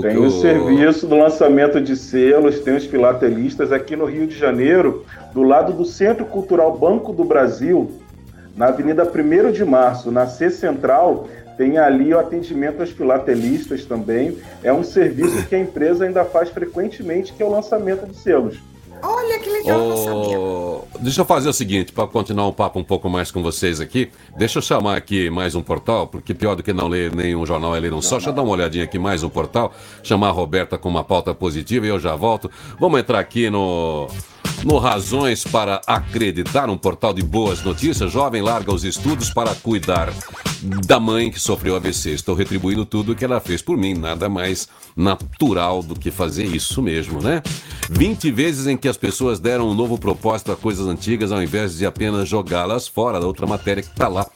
tem 0.01 0.17
o 0.17 0.31
serviço 0.31 1.05
do 1.05 1.17
lançamento 1.17 1.81
de 1.81 1.97
selos, 1.97 2.59
tem 2.59 2.73
os 2.73 2.85
filatelistas 2.85 3.69
aqui 3.73 3.97
no 3.97 4.05
Rio 4.05 4.25
de 4.27 4.37
Janeiro, 4.37 5.05
do 5.33 5.43
lado 5.43 5.73
do 5.73 5.83
Centro 5.83 6.25
Cultural 6.25 6.77
Banco 6.77 7.11
do 7.11 7.25
Brasil, 7.25 7.91
na 8.55 8.67
Avenida 8.67 9.03
1 9.03 9.51
de 9.51 9.65
Março, 9.65 10.09
na 10.09 10.25
C 10.25 10.49
Central, 10.49 11.27
tem 11.59 11.77
ali 11.77 12.13
o 12.13 12.19
atendimento 12.19 12.79
aos 12.79 12.89
filatelistas 12.89 13.83
também. 13.83 14.37
É 14.63 14.71
um 14.71 14.81
serviço 14.81 15.45
que 15.45 15.53
a 15.53 15.59
empresa 15.59 16.05
ainda 16.05 16.23
faz 16.23 16.49
frequentemente, 16.49 17.33
que 17.33 17.43
é 17.43 17.45
o 17.45 17.49
lançamento 17.49 18.07
de 18.07 18.15
selos. 18.15 18.57
Olha 19.03 19.39
que 19.39 19.49
legal, 19.49 19.79
oh, 19.81 20.97
Deixa 21.01 21.19
eu 21.19 21.25
fazer 21.25 21.49
o 21.49 21.53
seguinte, 21.53 21.91
para 21.91 22.07
continuar 22.07 22.47
um 22.47 22.53
papo 22.53 22.79
um 22.79 22.83
pouco 22.83 23.09
mais 23.09 23.29
com 23.29 23.43
vocês 23.43 23.81
aqui, 23.81 24.09
deixa 24.37 24.59
eu 24.59 24.61
chamar 24.61 24.95
aqui 24.95 25.29
mais 25.29 25.53
um 25.53 25.61
portal, 25.61 26.07
porque 26.07 26.33
pior 26.33 26.55
do 26.55 26.63
que 26.63 26.71
não 26.71 26.87
ler 26.87 27.13
nenhum 27.13 27.45
jornal 27.45 27.75
é 27.75 27.79
ler 27.79 27.93
um 27.93 28.01
só. 28.01 28.15
Deixa 28.15 28.29
eu 28.29 28.33
dar 28.33 28.41
uma 28.41 28.51
olhadinha 28.51 28.85
aqui, 28.85 28.97
mais 28.97 29.21
um 29.21 29.29
portal, 29.29 29.73
chamar 30.01 30.29
a 30.29 30.31
Roberta 30.31 30.77
com 30.77 30.87
uma 30.87 31.03
pauta 31.03 31.33
positiva 31.33 31.85
e 31.85 31.89
eu 31.89 31.99
já 31.99 32.15
volto. 32.15 32.49
Vamos 32.79 32.99
entrar 33.01 33.19
aqui 33.19 33.49
no 33.49 34.07
no 34.63 34.77
Razões 34.77 35.43
para 35.43 35.81
Acreditar, 35.87 36.69
um 36.69 36.77
portal 36.77 37.13
de 37.13 37.21
boas 37.21 37.63
notícias, 37.63 38.11
jovem 38.11 38.41
larga 38.41 38.73
os 38.73 38.83
estudos 38.83 39.29
para 39.29 39.55
cuidar 39.55 40.13
da 40.85 40.99
mãe 40.99 41.31
que 41.31 41.39
sofreu 41.39 41.75
AVC. 41.75 42.11
Estou 42.11 42.35
retribuindo 42.35 42.85
tudo 42.85 43.11
o 43.11 43.15
que 43.15 43.23
ela 43.23 43.39
fez 43.39 43.61
por 43.61 43.77
mim, 43.77 43.93
nada 43.93 44.27
mais 44.27 44.67
natural 44.95 45.81
do 45.81 45.95
que 45.95 46.11
fazer 46.11 46.45
isso 46.45 46.81
mesmo, 46.81 47.21
né? 47.21 47.41
20 47.89 48.31
vezes 48.31 48.67
em 48.67 48.75
que 48.75 48.87
as 48.87 48.97
pessoas 48.97 49.39
deram 49.39 49.69
um 49.69 49.73
novo 49.73 49.97
propósito 49.97 50.51
a 50.51 50.55
coisas 50.55 50.87
antigas 50.87 51.31
ao 51.31 51.41
invés 51.41 51.77
de 51.77 51.85
apenas 51.85 52.27
jogá-las 52.27 52.87
fora 52.87 53.19
da 53.19 53.27
outra 53.27 53.47
matéria 53.47 53.81
que 53.81 53.89
está 53.89 54.07
lá 54.07 54.27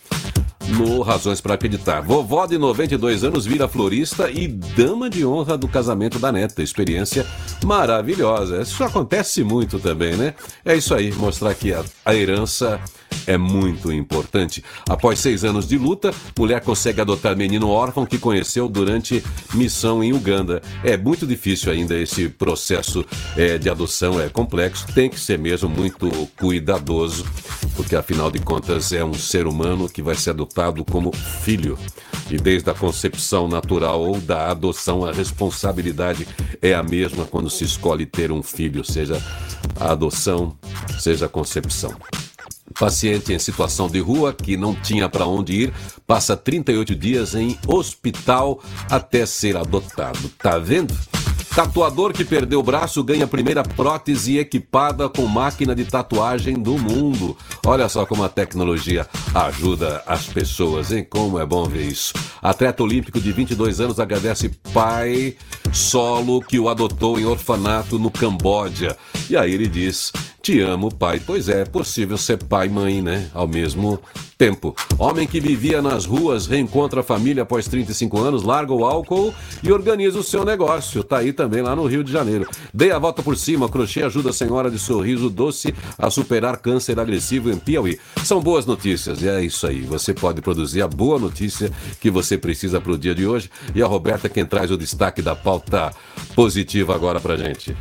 no 0.69 1.01
Razões 1.01 1.41
para 1.41 1.53
Acreditar. 1.53 2.01
Vovó 2.01 2.45
de 2.45 2.57
92 2.57 3.23
anos 3.23 3.45
vira 3.45 3.67
florista 3.67 4.29
e 4.29 4.47
dama 4.47 5.09
de 5.09 5.25
honra 5.25 5.57
do 5.57 5.67
casamento 5.67 6.19
da 6.19 6.31
neta. 6.31 6.61
Experiência 6.61 7.25
maravilhosa. 7.63 8.61
Isso 8.61 8.83
acontece 8.83 9.43
muito 9.43 9.79
também, 9.79 10.15
né? 10.15 10.33
É 10.63 10.75
isso 10.75 10.93
aí, 10.93 11.11
mostrar 11.13 11.53
que 11.53 11.73
a, 11.73 11.83
a 12.05 12.15
herança 12.15 12.79
é 13.27 13.37
muito 13.37 13.91
importante. 13.91 14.63
Após 14.89 15.19
seis 15.19 15.43
anos 15.43 15.67
de 15.67 15.77
luta, 15.77 16.13
mulher 16.37 16.61
consegue 16.61 17.01
adotar 17.01 17.35
menino 17.35 17.69
órfão 17.69 18.05
que 18.05 18.17
conheceu 18.17 18.67
durante 18.67 19.23
missão 19.53 20.03
em 20.03 20.13
Uganda. 20.13 20.61
É 20.83 20.97
muito 20.97 21.25
difícil 21.25 21.71
ainda 21.71 21.95
esse 21.95 22.29
processo 22.29 23.05
é, 23.37 23.57
de 23.57 23.69
adoção, 23.69 24.19
é 24.19 24.29
complexo, 24.29 24.85
tem 24.93 25.09
que 25.09 25.19
ser 25.19 25.37
mesmo 25.39 25.69
muito 25.69 26.09
cuidadoso, 26.37 27.25
porque 27.75 27.95
afinal 27.95 28.31
de 28.31 28.39
contas 28.39 28.91
é 28.91 29.03
um 29.03 29.13
ser 29.13 29.47
humano 29.47 29.89
que 29.89 30.01
vai 30.01 30.15
ser 30.15 30.31
adotado 30.31 30.83
como 30.85 31.11
filho. 31.15 31.77
E 32.29 32.37
desde 32.37 32.69
a 32.69 32.73
concepção 32.73 33.47
natural 33.47 34.01
ou 34.01 34.19
da 34.19 34.49
adoção, 34.49 35.05
a 35.05 35.11
responsabilidade 35.11 36.27
é 36.61 36.73
a 36.73 36.81
mesma 36.81 37.25
quando 37.25 37.49
se 37.49 37.63
escolhe 37.63 38.05
ter 38.05 38.31
um 38.31 38.41
filho, 38.41 38.83
seja 38.83 39.21
a 39.79 39.91
adoção, 39.91 40.57
seja 40.99 41.25
a 41.25 41.29
concepção. 41.29 41.93
Paciente 42.79 43.31
em 43.31 43.39
situação 43.39 43.87
de 43.87 43.99
rua 43.99 44.33
que 44.33 44.57
não 44.57 44.73
tinha 44.73 45.07
para 45.07 45.27
onde 45.27 45.53
ir, 45.53 45.73
passa 46.07 46.35
38 46.35 46.95
dias 46.95 47.35
em 47.35 47.57
hospital 47.67 48.63
até 48.89 49.25
ser 49.25 49.55
adotado. 49.57 50.29
Tá 50.39 50.57
vendo? 50.57 50.93
Tatuador 51.55 52.13
que 52.13 52.25
perdeu 52.25 52.61
o 52.61 52.63
braço 52.63 53.03
ganha 53.03 53.25
a 53.25 53.27
primeira 53.27 53.61
prótese 53.61 54.39
equipada 54.39 55.07
com 55.07 55.27
máquina 55.27 55.75
de 55.75 55.85
tatuagem 55.85 56.55
do 56.55 56.79
mundo. 56.79 57.37
Olha 57.63 57.87
só 57.87 58.07
como 58.07 58.23
a 58.23 58.29
tecnologia 58.29 59.07
ajuda 59.35 60.01
as 60.07 60.25
pessoas, 60.25 60.91
hein? 60.91 61.05
Como 61.07 61.39
é 61.39 61.45
bom 61.45 61.65
ver 61.65 61.85
isso. 61.85 62.11
Atleta 62.41 62.81
olímpico 62.81 63.21
de 63.21 63.31
22 63.31 63.79
anos 63.79 63.99
agradece 63.99 64.49
pai 64.73 65.35
solo 65.73 66.39
que 66.39 66.59
o 66.59 66.69
adotou 66.69 67.19
em 67.19 67.25
orfanato 67.25 67.97
no 67.97 68.11
Camboja. 68.11 68.95
E 69.29 69.35
aí 69.35 69.51
ele 69.51 69.67
diz: 69.67 70.13
Te 70.41 70.61
amo, 70.61 70.93
pai. 70.93 71.19
Pois 71.25 71.49
é, 71.49 71.61
é 71.61 71.65
possível 71.65 72.17
ser 72.17 72.37
pai 72.43 72.67
e 72.67 72.69
mãe, 72.69 73.01
né? 73.01 73.29
Ao 73.33 73.47
mesmo 73.47 73.99
tempo. 74.37 74.75
Homem 74.97 75.25
que 75.25 75.39
vivia 75.39 75.81
nas 75.81 76.05
ruas 76.05 76.47
reencontra 76.47 76.99
a 76.99 77.03
família 77.03 77.43
após 77.43 77.65
35 77.67 78.19
anos, 78.19 78.43
larga 78.43 78.73
o 78.73 78.83
álcool 78.83 79.33
e 79.63 79.71
organiza 79.71 80.19
o 80.19 80.23
seu 80.23 80.43
negócio. 80.43 81.01
Tá 81.01 81.19
aí 81.19 81.31
também 81.31 81.61
lá 81.61 81.75
no 81.75 81.85
Rio 81.85 82.03
de 82.03 82.11
Janeiro. 82.11 82.47
Dei 82.73 82.91
a 82.91 82.99
volta 82.99 83.23
por 83.23 83.37
cima, 83.37 83.69
crochê 83.69 84.03
ajuda 84.03 84.31
a 84.31 84.33
senhora 84.33 84.69
de 84.69 84.77
sorriso 84.77 85.29
doce 85.29 85.73
a 85.97 86.09
superar 86.09 86.57
câncer 86.57 86.99
agressivo 86.99 87.49
em 87.49 87.57
Piauí. 87.57 87.97
São 88.23 88.41
boas 88.41 88.65
notícias 88.65 89.21
e 89.21 89.29
é 89.29 89.41
isso 89.41 89.65
aí. 89.65 89.81
Você 89.81 90.13
pode 90.13 90.41
produzir 90.41 90.81
a 90.81 90.87
boa 90.87 91.17
notícia 91.17 91.71
que 92.01 92.11
você 92.11 92.37
precisa 92.37 92.81
para 92.81 92.91
o 92.91 92.97
dia 92.97 93.15
de 93.15 93.25
hoje. 93.25 93.49
E 93.73 93.81
a 93.81 93.87
Roberta 93.87 94.27
quem 94.27 94.45
traz 94.45 94.71
o 94.71 94.77
destaque 94.77 95.21
da 95.21 95.35
pauta 95.35 95.62
positiva 96.35 96.95
agora 96.95 97.19
pra 97.19 97.37
gente. 97.37 97.75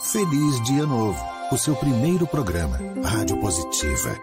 Feliz 0.00 0.62
Dia 0.64 0.86
Novo, 0.86 1.18
o 1.50 1.58
seu 1.58 1.74
primeiro 1.74 2.26
programa, 2.26 2.78
Rádio 3.04 3.36
Positiva. 3.38 4.16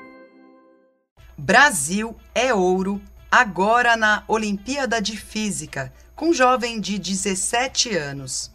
Brasil 1.37 2.15
é 2.35 2.53
ouro 2.53 3.01
agora 3.31 3.95
na 3.95 4.23
Olimpíada 4.27 5.01
de 5.01 5.17
Física, 5.17 5.91
com 6.15 6.29
um 6.29 6.33
jovem 6.33 6.79
de 6.79 6.99
17 6.99 7.95
anos. 7.95 8.51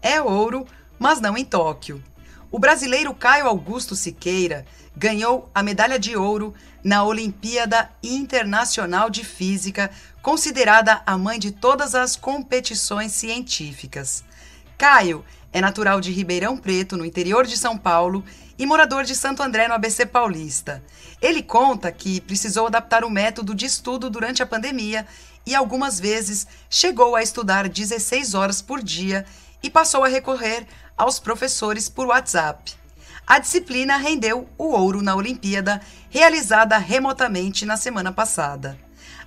É 0.00 0.22
ouro, 0.22 0.66
mas 0.98 1.20
não 1.20 1.36
em 1.36 1.44
Tóquio. 1.44 2.02
O 2.50 2.58
brasileiro 2.58 3.14
Caio 3.14 3.46
Augusto 3.46 3.94
Siqueira 3.94 4.64
ganhou 4.96 5.50
a 5.54 5.62
medalha 5.62 5.98
de 5.98 6.16
ouro 6.16 6.54
na 6.82 7.04
Olimpíada 7.04 7.90
Internacional 8.02 9.10
de 9.10 9.24
Física, 9.24 9.90
considerada 10.22 11.02
a 11.06 11.16
mãe 11.16 11.38
de 11.38 11.50
todas 11.50 11.94
as 11.94 12.16
competições 12.16 13.12
científicas. 13.12 14.22
Caio 14.76 15.24
é 15.52 15.60
natural 15.60 16.00
de 16.00 16.12
Ribeirão 16.12 16.56
Preto, 16.56 16.96
no 16.96 17.04
interior 17.04 17.46
de 17.46 17.56
São 17.56 17.76
Paulo, 17.76 18.24
e 18.58 18.66
morador 18.66 19.04
de 19.04 19.14
Santo 19.14 19.42
André, 19.42 19.66
no 19.66 19.74
ABC 19.74 20.04
Paulista. 20.04 20.82
Ele 21.20 21.42
conta 21.42 21.90
que 21.90 22.20
precisou 22.20 22.66
adaptar 22.66 23.04
o 23.04 23.10
método 23.10 23.54
de 23.54 23.66
estudo 23.66 24.10
durante 24.10 24.42
a 24.42 24.46
pandemia 24.46 25.06
e 25.46 25.54
algumas 25.54 25.98
vezes 25.98 26.46
chegou 26.68 27.16
a 27.16 27.22
estudar 27.22 27.68
16 27.68 28.34
horas 28.34 28.60
por 28.60 28.82
dia 28.82 29.24
e 29.62 29.70
passou 29.70 30.04
a 30.04 30.08
recorrer 30.08 30.66
aos 30.96 31.18
professores 31.18 31.88
por 31.88 32.06
WhatsApp. 32.06 32.74
A 33.26 33.38
disciplina 33.38 33.96
rendeu 33.96 34.48
o 34.58 34.72
ouro 34.72 35.02
na 35.02 35.14
Olimpíada, 35.14 35.80
realizada 36.10 36.76
remotamente 36.76 37.64
na 37.64 37.76
semana 37.76 38.12
passada. 38.12 38.78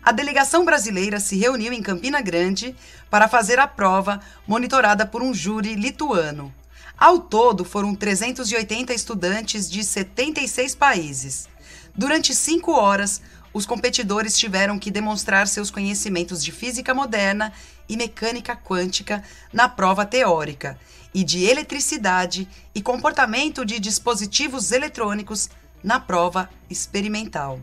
A 0.06 0.12
delegação 0.12 0.66
brasileira 0.66 1.18
se 1.18 1.38
reuniu 1.38 1.72
em 1.72 1.82
Campina 1.82 2.20
Grande 2.20 2.76
para 3.10 3.30
fazer 3.30 3.58
a 3.58 3.66
prova, 3.66 4.20
monitorada 4.46 5.06
por 5.06 5.24
um 5.24 5.34
júri 5.34 5.76
lituano. 5.76 6.54
Ao 6.98 7.20
todo, 7.20 7.64
foram 7.64 7.96
380 7.96 8.94
estudantes 8.94 9.70
de 9.70 9.82
76 9.82 10.76
países. 10.76 11.48
Durante 11.96 12.36
cinco 12.36 12.74
horas, 12.74 13.22
os 13.54 13.66
competidores 13.66 14.38
tiveram 14.38 14.78
que 14.78 14.92
demonstrar 14.92 15.48
seus 15.48 15.72
conhecimentos 15.72 16.44
de 16.44 16.52
física 16.52 16.94
moderna 16.94 17.54
e 17.88 17.96
mecânica 17.96 18.58
quântica 18.58 19.24
na 19.54 19.70
prova 19.70 20.06
teórica 20.06 20.78
e 21.14 21.24
de 21.24 21.46
eletricidade 21.46 22.46
e 22.76 22.82
comportamento 22.82 23.64
de 23.64 23.80
dispositivos 23.80 24.74
eletrônicos 24.74 25.50
na 25.82 25.98
prova 25.98 26.50
experimental. 26.70 27.62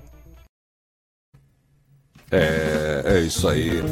É, 2.30 3.02
é 3.04 3.20
isso 3.20 3.48
aí. 3.48 3.82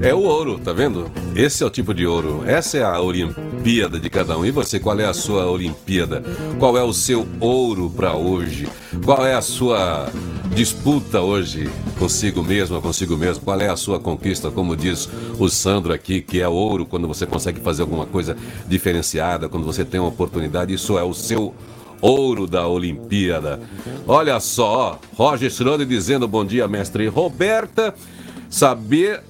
É 0.00 0.12
o 0.12 0.20
ouro, 0.20 0.58
tá 0.58 0.72
vendo? 0.72 1.10
Esse 1.34 1.62
é 1.62 1.66
o 1.66 1.70
tipo 1.70 1.94
de 1.94 2.06
ouro. 2.06 2.42
Essa 2.44 2.78
é 2.78 2.82
a 2.82 3.00
Olimpíada 3.00 4.00
de 4.00 4.10
cada 4.10 4.36
um. 4.36 4.44
E 4.44 4.50
você, 4.50 4.80
qual 4.80 4.98
é 4.98 5.04
a 5.04 5.14
sua 5.14 5.46
Olimpíada? 5.46 6.22
Qual 6.58 6.76
é 6.76 6.82
o 6.82 6.92
seu 6.92 7.26
ouro 7.38 7.88
para 7.88 8.14
hoje? 8.14 8.68
Qual 9.04 9.24
é 9.24 9.34
a 9.34 9.40
sua 9.40 10.08
disputa 10.54 11.20
hoje 11.20 11.70
consigo 11.98 12.42
mesmo, 12.42 12.82
consigo 12.82 13.16
mesmo? 13.16 13.44
Qual 13.44 13.60
é 13.60 13.68
a 13.68 13.76
sua 13.76 14.00
conquista? 14.00 14.50
Como 14.50 14.76
diz 14.76 15.08
o 15.38 15.48
Sandro 15.48 15.92
aqui, 15.92 16.20
que 16.20 16.40
é 16.40 16.48
ouro 16.48 16.84
quando 16.84 17.06
você 17.06 17.24
consegue 17.24 17.60
fazer 17.60 17.82
alguma 17.82 18.04
coisa 18.04 18.36
diferenciada, 18.66 19.48
quando 19.48 19.64
você 19.64 19.84
tem 19.84 20.00
uma 20.00 20.08
oportunidade. 20.08 20.74
Isso 20.74 20.98
é 20.98 21.02
o 21.04 21.14
seu 21.14 21.42
ouro 21.42 21.71
da 22.50 22.66
Olimpíada. 22.66 23.60
Olha 24.06 24.40
só, 24.40 24.98
Roger 25.14 25.50
Schroeder 25.50 25.86
dizendo 25.86 26.26
bom 26.26 26.44
dia, 26.44 26.66
mestre 26.66 27.06
Roberta. 27.06 27.94
Saber 28.50 29.22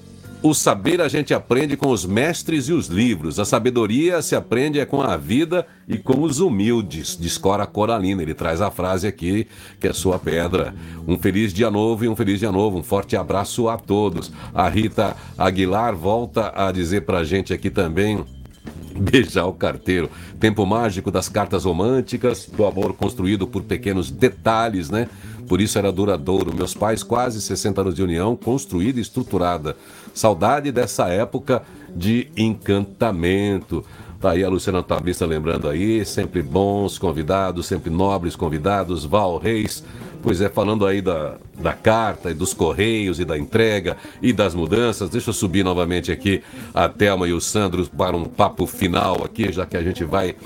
o 0.43 0.53
saber 0.53 0.99
a 0.99 1.07
gente 1.07 1.33
aprende 1.33 1.77
com 1.77 1.89
os 1.89 2.05
mestres 2.05 2.67
e 2.67 2.73
os 2.73 2.87
livros. 2.87 3.39
A 3.39 3.45
sabedoria 3.45 4.21
se 4.21 4.35
aprende 4.35 4.77
é 4.77 4.85
com 4.85 5.01
a 5.01 5.15
vida 5.15 5.65
e 5.87 5.97
com 5.97 6.21
os 6.21 6.41
humildes. 6.41 7.17
Discora 7.17 7.65
Coralina. 7.65 8.21
Ele 8.21 8.33
traz 8.33 8.59
a 8.59 8.69
frase 8.69 9.07
aqui, 9.07 9.47
que 9.79 9.87
é 9.87 9.93
sua 9.93 10.19
pedra. 10.19 10.75
Um 11.07 11.17
feliz 11.17 11.53
dia 11.53 11.71
novo 11.71 12.03
e 12.03 12.09
um 12.09 12.15
feliz 12.15 12.39
dia 12.39 12.51
novo. 12.51 12.77
Um 12.77 12.83
forte 12.83 13.15
abraço 13.15 13.69
a 13.69 13.77
todos. 13.77 14.33
A 14.53 14.67
Rita 14.67 15.15
Aguilar 15.37 15.95
volta 15.95 16.51
a 16.53 16.73
dizer 16.73 17.05
pra 17.05 17.23
gente 17.23 17.53
aqui 17.53 17.69
também. 17.69 18.25
Beijar 18.95 19.45
o 19.45 19.53
carteiro. 19.53 20.09
Tempo 20.39 20.65
mágico 20.65 21.11
das 21.11 21.27
cartas 21.27 21.65
românticas, 21.65 22.47
do 22.47 22.65
amor 22.65 22.93
construído 22.93 23.47
por 23.47 23.63
pequenos 23.63 24.11
detalhes, 24.11 24.89
né? 24.89 25.09
Por 25.47 25.59
isso 25.59 25.77
era 25.77 25.91
duradouro. 25.91 26.55
Meus 26.55 26.73
pais, 26.73 27.03
quase 27.03 27.41
60 27.41 27.81
anos 27.81 27.95
de 27.95 28.03
união, 28.03 28.35
construída 28.35 28.99
e 28.99 29.01
estruturada. 29.01 29.75
Saudade 30.13 30.71
dessa 30.71 31.07
época 31.09 31.63
de 31.95 32.27
encantamento. 32.37 33.83
Tá 34.23 34.31
aí 34.31 34.43
a 34.45 34.47
Luciana 34.47 34.81
Tabista 34.81 35.25
lembrando 35.25 35.67
aí, 35.67 36.05
sempre 36.05 36.41
bons 36.41 36.97
convidados, 36.97 37.65
sempre 37.65 37.89
nobres 37.89 38.37
convidados, 38.37 39.03
Val 39.03 39.37
Reis, 39.37 39.83
pois 40.21 40.39
é, 40.39 40.47
falando 40.47 40.85
aí 40.85 41.01
da, 41.01 41.35
da 41.59 41.73
carta 41.73 42.31
e 42.31 42.33
dos 42.33 42.53
correios 42.53 43.19
e 43.19 43.25
da 43.25 43.37
entrega 43.37 43.97
e 44.21 44.31
das 44.31 44.55
mudanças, 44.55 45.09
deixa 45.09 45.31
eu 45.31 45.33
subir 45.33 45.61
novamente 45.65 46.09
aqui 46.09 46.41
a 46.73 46.87
Thelma 46.87 47.27
e 47.27 47.33
o 47.33 47.41
Sandro 47.41 47.85
para 47.89 48.15
um 48.15 48.23
papo 48.23 48.65
final 48.65 49.25
aqui, 49.25 49.51
já 49.51 49.65
que 49.65 49.75
a 49.75 49.83
gente 49.83 50.05
vai 50.05 50.37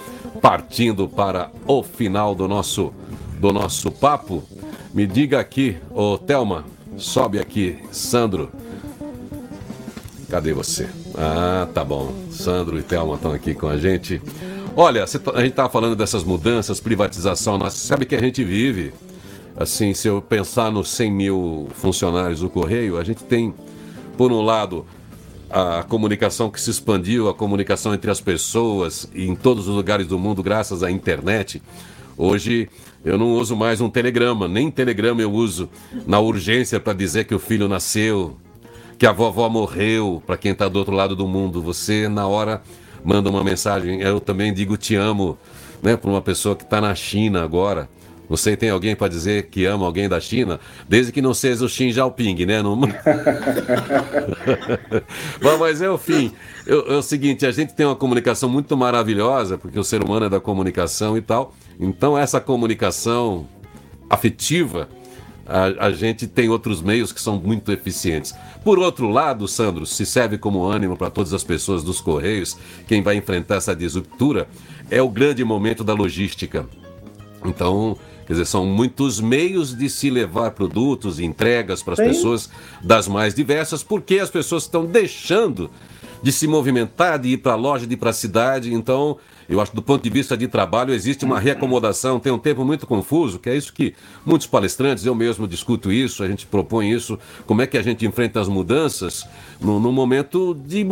partindo 0.41 1.07
para 1.07 1.51
o 1.67 1.83
final 1.83 2.33
do 2.33 2.47
nosso, 2.47 2.91
do 3.39 3.53
nosso 3.53 3.91
papo. 3.91 4.43
Me 4.91 5.05
diga 5.05 5.39
aqui, 5.39 5.77
ô 5.91 6.17
Thelma, 6.17 6.65
sobe 6.97 7.37
aqui, 7.37 7.77
Sandro, 7.91 8.51
Cadê 10.29 10.51
você? 10.51 10.89
Ah, 11.17 11.67
tá 11.73 11.83
bom. 11.83 12.13
Sandro 12.29 12.77
e 12.77 12.83
Thelma 12.83 13.15
estão 13.15 13.31
aqui 13.31 13.55
com 13.55 13.67
a 13.67 13.77
gente. 13.77 14.21
Olha, 14.75 15.05
tá, 15.07 15.31
a 15.33 15.39
gente 15.41 15.49
estava 15.49 15.67
falando 15.67 15.95
dessas 15.95 16.23
mudanças, 16.23 16.79
privatização. 16.79 17.57
Nós 17.57 17.73
sabe 17.73 18.05
que 18.05 18.15
a 18.15 18.19
gente 18.19 18.43
vive. 18.43 18.93
Assim, 19.55 19.95
se 19.95 20.07
eu 20.07 20.21
pensar 20.21 20.71
nos 20.71 20.89
100 20.89 21.11
mil 21.11 21.67
funcionários 21.73 22.41
do 22.41 22.49
Correio, 22.49 22.99
a 22.99 23.03
gente 23.03 23.23
tem, 23.23 23.51
por 24.15 24.31
um 24.31 24.41
lado, 24.41 24.85
a 25.49 25.83
comunicação 25.83 26.51
que 26.51 26.61
se 26.61 26.69
expandiu, 26.69 27.27
a 27.27 27.33
comunicação 27.33 27.91
entre 27.95 28.11
as 28.11 28.21
pessoas 28.21 29.09
em 29.15 29.35
todos 29.35 29.67
os 29.67 29.75
lugares 29.75 30.05
do 30.05 30.19
mundo, 30.19 30.43
graças 30.43 30.83
à 30.83 30.91
internet. 30.91 31.59
Hoje 32.15 32.69
eu 33.03 33.17
não 33.17 33.33
uso 33.33 33.55
mais 33.55 33.81
um 33.81 33.89
telegrama, 33.89 34.47
nem 34.47 34.69
telegrama 34.69 35.21
eu 35.21 35.31
uso 35.31 35.67
na 36.05 36.19
urgência 36.19 36.79
para 36.79 36.93
dizer 36.93 37.25
que 37.25 37.33
o 37.33 37.39
filho 37.39 37.67
nasceu, 37.67 38.37
que 38.97 39.05
a 39.05 39.11
vovó 39.11 39.47
morreu, 39.49 40.21
para 40.25 40.37
quem 40.37 40.51
está 40.51 40.67
do 40.67 40.79
outro 40.79 40.93
lado 40.93 41.15
do 41.15 41.27
mundo. 41.27 41.61
Você, 41.61 42.07
na 42.07 42.27
hora, 42.27 42.61
manda 43.03 43.29
uma 43.29 43.43
mensagem. 43.43 44.01
Eu 44.01 44.19
também 44.19 44.53
digo 44.53 44.75
te 44.75 44.95
amo, 44.95 45.37
né, 45.81 45.95
para 45.95 46.09
uma 46.09 46.21
pessoa 46.21 46.55
que 46.55 46.63
está 46.63 46.81
na 46.81 46.95
China 46.95 47.43
agora. 47.43 47.87
Você 48.29 48.57
tem 48.57 48.69
alguém 48.69 48.93
para 48.95 49.07
dizer 49.07 49.43
que 49.43 49.63
ama 49.65 49.85
alguém 49.85 50.09
da 50.09 50.19
China? 50.19 50.59
Desde 50.87 51.13
que 51.13 51.21
não 51.21 51.33
seja 51.33 51.63
o 51.63 51.69
Xi 51.69 51.91
Jinping, 51.93 52.45
né? 52.45 52.61
Não... 52.61 52.75
Bom, 55.41 55.57
mas 55.59 55.81
é 55.81 55.89
o 55.89 55.97
fim. 55.97 56.33
É, 56.65 56.73
é 56.73 56.97
o 56.97 57.01
seguinte, 57.01 57.45
a 57.45 57.51
gente 57.51 57.73
tem 57.73 57.85
uma 57.85 57.95
comunicação 57.95 58.49
muito 58.49 58.75
maravilhosa, 58.75 59.57
porque 59.57 59.79
o 59.79 59.83
ser 59.83 60.03
humano 60.03 60.25
é 60.25 60.29
da 60.29 60.41
comunicação 60.41 61.17
e 61.17 61.21
tal. 61.21 61.55
Então, 61.79 62.17
essa 62.17 62.41
comunicação 62.41 63.47
afetiva, 64.09 64.89
a, 65.47 65.87
a 65.87 65.91
gente 65.91 66.27
tem 66.27 66.49
outros 66.49 66.81
meios 66.81 67.11
que 67.11 67.21
são 67.21 67.39
muito 67.39 67.71
eficientes. 67.71 68.35
Por 68.63 68.77
outro 68.77 69.09
lado, 69.09 69.47
Sandro, 69.47 69.85
se 69.85 70.05
serve 70.05 70.37
como 70.37 70.65
ânimo 70.65 70.97
para 70.97 71.09
todas 71.09 71.33
as 71.33 71.43
pessoas 71.43 71.83
dos 71.83 72.01
Correios, 72.01 72.57
quem 72.87 73.01
vai 73.01 73.15
enfrentar 73.15 73.55
essa 73.55 73.75
disruptura, 73.75 74.47
é 74.91 75.01
o 75.01 75.09
grande 75.09 75.43
momento 75.43 75.83
da 75.83 75.93
logística. 75.93 76.67
Então, 77.45 77.97
quer 78.25 78.33
dizer, 78.33 78.45
são 78.45 78.65
muitos 78.65 79.21
meios 79.21 79.75
de 79.75 79.89
se 79.89 80.09
levar 80.09 80.51
produtos 80.51 81.19
e 81.19 81.25
entregas 81.25 81.81
para 81.81 81.93
as 81.93 81.99
pessoas 81.99 82.49
das 82.83 83.07
mais 83.07 83.33
diversas, 83.33 83.83
porque 83.83 84.19
as 84.19 84.29
pessoas 84.29 84.63
estão 84.63 84.85
deixando 84.85 85.69
de 86.21 86.31
se 86.31 86.47
movimentar, 86.47 87.19
de 87.19 87.29
ir 87.29 87.37
para 87.37 87.53
a 87.53 87.55
loja, 87.55 87.87
de 87.87 87.93
ir 87.93 87.97
para 87.97 88.09
a 88.09 88.13
cidade. 88.13 88.73
Então, 88.73 89.17
eu 89.49 89.61
acho 89.61 89.71
que 89.71 89.75
do 89.75 89.81
ponto 89.81 90.03
de 90.03 90.09
vista 90.09 90.35
de 90.35 90.47
trabalho 90.47 90.93
existe 90.93 91.23
uma 91.23 91.39
reacomodação, 91.39 92.19
tem 92.19 92.31
um 92.31 92.37
tempo 92.37 92.65
muito 92.65 92.85
confuso, 92.85 93.39
que 93.39 93.49
é 93.49 93.55
isso 93.55 93.71
que 93.71 93.93
muitos 94.25 94.47
palestrantes, 94.47 95.05
eu 95.05 95.15
mesmo 95.15 95.47
discuto 95.47 95.91
isso, 95.91 96.23
a 96.23 96.27
gente 96.27 96.45
propõe 96.45 96.91
isso, 96.91 97.17
como 97.45 97.61
é 97.61 97.67
que 97.67 97.77
a 97.77 97.81
gente 97.81 98.05
enfrenta 98.05 98.41
as 98.41 98.47
mudanças 98.47 99.25
num, 99.61 99.79
momento 99.91 100.53
de 100.65 100.85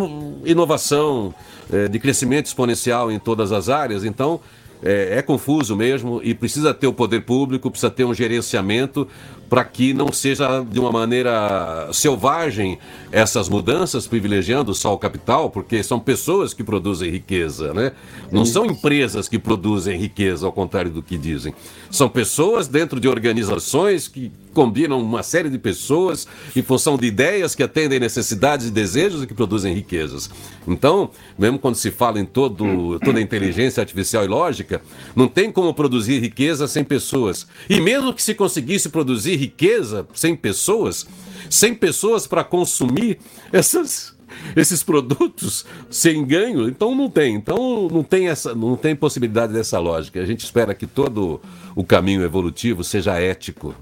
inovação, 0.45 1.33
é, 1.71 1.87
de 1.87 1.99
crescimento 1.99 2.45
exponencial 2.45 3.11
em 3.11 3.19
todas 3.19 3.51
as 3.51 3.69
áreas. 3.69 4.05
Então, 4.05 4.39
é, 4.83 5.17
é, 5.17 5.21
confuso 5.21 5.75
mesmo 5.75 6.21
e 6.23 6.33
precisa 6.33 6.73
ter 6.73 6.87
o 6.87 6.93
poder 6.93 7.21
público, 7.21 7.71
precisa 7.71 7.89
ter 7.89 8.05
um 8.05 8.13
gerenciamento 8.13 9.07
para 9.49 9.63
que 9.63 9.93
não 9.93 10.11
seja 10.11 10.63
de 10.63 10.79
uma 10.79 10.91
maneira 10.91 11.89
selvagem 11.93 12.77
essas 13.11 13.47
mudanças, 13.47 14.07
privilegiando 14.07 14.73
só 14.73 14.93
o 14.93 14.97
capital, 14.97 15.49
porque 15.49 15.81
são 15.83 15.99
pessoas 15.99 16.53
que 16.53 16.63
produzem 16.63 17.09
riqueza, 17.09 17.73
né? 17.73 17.91
Não 18.31 18.45
são 18.45 18.65
empresas 18.65 19.29
que 19.29 19.39
produzem 19.39 19.97
riqueza, 19.97 20.45
ao 20.45 20.51
contrário 20.51 20.91
do 20.91 21.01
que 21.01 21.17
dizem. 21.17 21.53
São 21.89 22.09
pessoas 22.09 22.67
dentro 22.67 22.99
de 22.99 23.07
organizações 23.07 24.07
que 24.07 24.31
combinam 24.53 25.01
uma 25.01 25.21
série 25.21 25.49
de 25.49 25.57
pessoas 25.57 26.27
em 26.55 26.61
função 26.61 26.97
de 26.97 27.05
ideias 27.05 27.53
que 27.53 27.61
atendem 27.61 27.99
necessidades 27.99 28.67
e 28.67 28.71
desejos 28.71 29.21
e 29.21 29.27
que 29.27 29.33
produzem 29.33 29.73
riquezas. 29.73 30.29
Então, 30.67 31.11
mesmo 31.37 31.59
quando 31.59 31.75
se 31.75 31.91
fala 31.91 32.19
em 32.19 32.25
todo, 32.25 32.99
toda 32.99 33.19
a 33.19 33.21
inteligência 33.21 33.81
artificial 33.81 34.23
e 34.23 34.27
lógica. 34.27 34.81
Não 35.15 35.27
tem 35.27 35.51
como 35.51 35.73
produzir 35.73 36.19
riqueza 36.19 36.67
sem 36.67 36.83
pessoas. 36.83 37.45
E 37.69 37.79
mesmo 37.79 38.13
que 38.13 38.23
se 38.23 38.33
conseguisse 38.33 38.89
produzir 38.89 39.34
riqueza 39.35 40.07
sem 40.13 40.35
pessoas, 40.35 41.05
sem 41.49 41.73
pessoas 41.73 42.27
para 42.27 42.43
consumir 42.43 43.19
essas 43.51 44.15
esses 44.55 44.83
produtos 44.83 45.65
sem 45.89 46.25
ganho, 46.25 46.67
então 46.67 46.93
não 46.95 47.09
tem. 47.09 47.35
Então 47.35 47.87
não 47.89 48.03
tem 48.03 48.27
essa, 48.27 48.53
não 48.53 48.75
tem 48.75 48.95
possibilidade 48.95 49.53
dessa 49.53 49.79
lógica. 49.79 50.19
A 50.19 50.25
gente 50.25 50.43
espera 50.43 50.73
que 50.73 50.87
todo 50.87 51.41
o 51.75 51.83
caminho 51.83 52.23
evolutivo 52.23 52.83
seja 52.83 53.19
ético. 53.19 53.73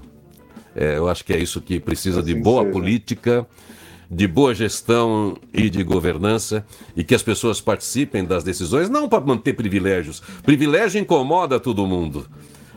É, 0.74 0.96
eu 0.96 1.08
acho 1.08 1.24
que 1.24 1.32
é 1.32 1.38
isso 1.38 1.60
que 1.60 1.78
precisa 1.78 2.20
assim 2.20 2.34
de 2.34 2.40
boa 2.40 2.62
seja. 2.62 2.72
política, 2.72 3.46
de 4.10 4.26
boa 4.26 4.54
gestão 4.54 5.36
e 5.52 5.70
de 5.70 5.82
governança 5.82 6.64
e 6.96 7.04
que 7.04 7.14
as 7.14 7.22
pessoas 7.22 7.60
participem 7.60 8.24
das 8.24 8.44
decisões, 8.44 8.90
não 8.90 9.08
para 9.08 9.24
manter 9.24 9.54
privilégios. 9.54 10.22
Privilégio 10.42 11.00
incomoda 11.00 11.60
todo 11.60 11.86
mundo, 11.86 12.26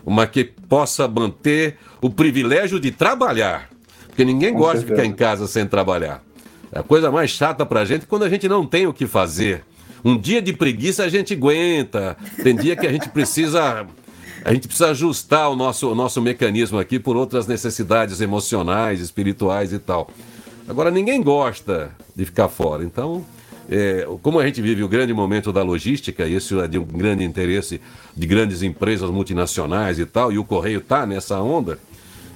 mas 0.06 0.30
que 0.30 0.44
possa 0.44 1.08
manter 1.08 1.78
o 2.02 2.10
privilégio 2.10 2.80
de 2.80 2.92
trabalhar. 2.92 3.70
Porque 4.08 4.24
ninguém 4.26 4.54
Com 4.54 4.60
gosta 4.60 4.80
certeza. 4.80 4.96
de 4.96 5.02
ficar 5.02 5.14
em 5.14 5.16
casa 5.16 5.48
sem 5.48 5.66
trabalhar. 5.66 6.24
É 6.72 6.80
a 6.80 6.84
coisa 6.84 7.12
mais 7.12 7.32
chata 7.32 7.66
pra 7.66 7.86
gente 7.86 8.06
quando 8.06 8.24
a 8.24 8.30
gente 8.30 8.48
não 8.48 8.66
tem 8.66 8.88
o 8.88 8.94
que 8.94 9.06
fazer. 9.06 9.64
Um 10.04 10.18
dia 10.18 10.42
de 10.42 10.54
preguiça 10.54 11.04
a 11.04 11.10
gente 11.10 11.34
aguenta. 11.34 12.18
Tem 12.44 12.56
dia 12.56 12.76
que 12.76 12.86
a 12.86 12.92
gente 12.92 13.10
precisa 13.10 13.86
a 14.46 14.54
gente 14.54 14.68
precisa 14.68 14.92
ajustar 14.92 15.50
o 15.50 15.56
nosso, 15.56 15.92
o 15.92 15.96
nosso 15.96 16.22
mecanismo 16.22 16.80
aqui 16.80 17.00
por 17.00 17.18
outras 17.18 17.48
necessidades 17.48 18.22
emocionais, 18.22 19.02
espirituais 19.02 19.74
e 19.74 19.80
tal. 19.80 20.10
Agora, 20.70 20.90
ninguém 20.90 21.22
gosta 21.22 21.92
de 22.16 22.24
ficar 22.24 22.48
fora. 22.48 22.84
Então, 22.84 23.26
é, 23.70 24.08
como 24.22 24.40
a 24.40 24.46
gente 24.46 24.62
vive 24.62 24.84
o 24.84 24.88
grande 24.88 25.14
momento 25.14 25.52
da 25.52 25.64
logística, 25.64 26.26
e 26.26 26.36
isso 26.36 26.60
é 26.62 26.68
de 26.68 26.78
um 26.78 26.86
grande 26.86 27.24
interesse 27.24 27.82
de 28.16 28.28
grandes 28.28 28.64
empresas 28.64 29.10
multinacionais 29.10 30.00
e 30.00 30.06
tal, 30.06 30.32
e 30.32 30.38
o 30.38 30.44
Correio 30.44 30.80
está 30.80 31.06
nessa 31.06 31.40
onda, 31.42 31.78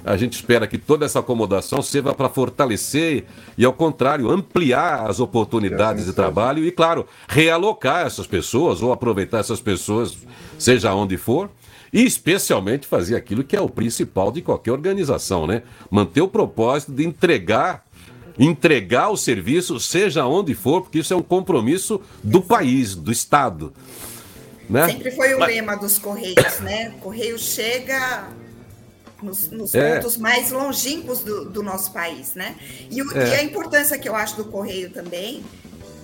a 0.03 0.17
gente 0.17 0.33
espera 0.33 0.67
que 0.67 0.77
toda 0.77 1.05
essa 1.05 1.19
acomodação 1.19 1.81
sirva 1.81 2.13
para 2.13 2.27
fortalecer 2.27 3.25
e, 3.57 3.63
ao 3.63 3.73
contrário, 3.73 4.31
ampliar 4.31 5.07
as 5.09 5.19
oportunidades 5.19 6.05
de 6.05 6.13
trabalho 6.13 6.65
e, 6.65 6.71
claro, 6.71 7.05
realocar 7.27 8.05
essas 8.05 8.25
pessoas 8.25 8.81
ou 8.81 8.91
aproveitar 8.91 9.39
essas 9.39 9.61
pessoas, 9.61 10.17
seja 10.57 10.93
onde 10.93 11.17
for, 11.17 11.49
e 11.93 12.03
especialmente 12.03 12.87
fazer 12.87 13.15
aquilo 13.15 13.43
que 13.43 13.55
é 13.55 13.61
o 13.61 13.69
principal 13.69 14.31
de 14.31 14.41
qualquer 14.41 14.71
organização, 14.71 15.45
né? 15.45 15.61
Manter 15.89 16.21
o 16.21 16.27
propósito 16.27 16.93
de 16.93 17.05
entregar 17.05 17.85
entregar 18.37 19.09
o 19.09 19.17
serviço, 19.17 19.79
seja 19.79 20.25
onde 20.25 20.53
for, 20.53 20.81
porque 20.81 20.99
isso 20.99 21.13
é 21.13 21.17
um 21.17 21.21
compromisso 21.21 22.01
do 22.23 22.41
país, 22.41 22.95
do 22.95 23.11
Estado. 23.11 23.73
Né? 24.69 24.87
Sempre 24.87 25.11
foi 25.11 25.33
o 25.33 25.39
Mas... 25.39 25.53
lema 25.53 25.75
dos 25.75 25.97
Correios, 25.97 26.59
né? 26.61 26.93
O 26.95 27.01
Correio 27.01 27.37
chega 27.37 28.29
nos, 29.21 29.49
nos 29.49 29.75
é. 29.75 29.95
pontos 29.95 30.17
mais 30.17 30.51
longínquos 30.51 31.19
do, 31.19 31.45
do, 31.45 31.61
nosso 31.61 31.91
país, 31.91 32.33
né? 32.35 32.55
E, 32.89 33.01
o, 33.01 33.17
é. 33.17 33.29
e, 33.29 33.33
a 33.35 33.43
importância 33.43 33.97
que 33.97 34.07
eu 34.07 34.15
acho 34.15 34.37
do 34.37 34.45
Correio 34.45 34.89
também 34.89 35.43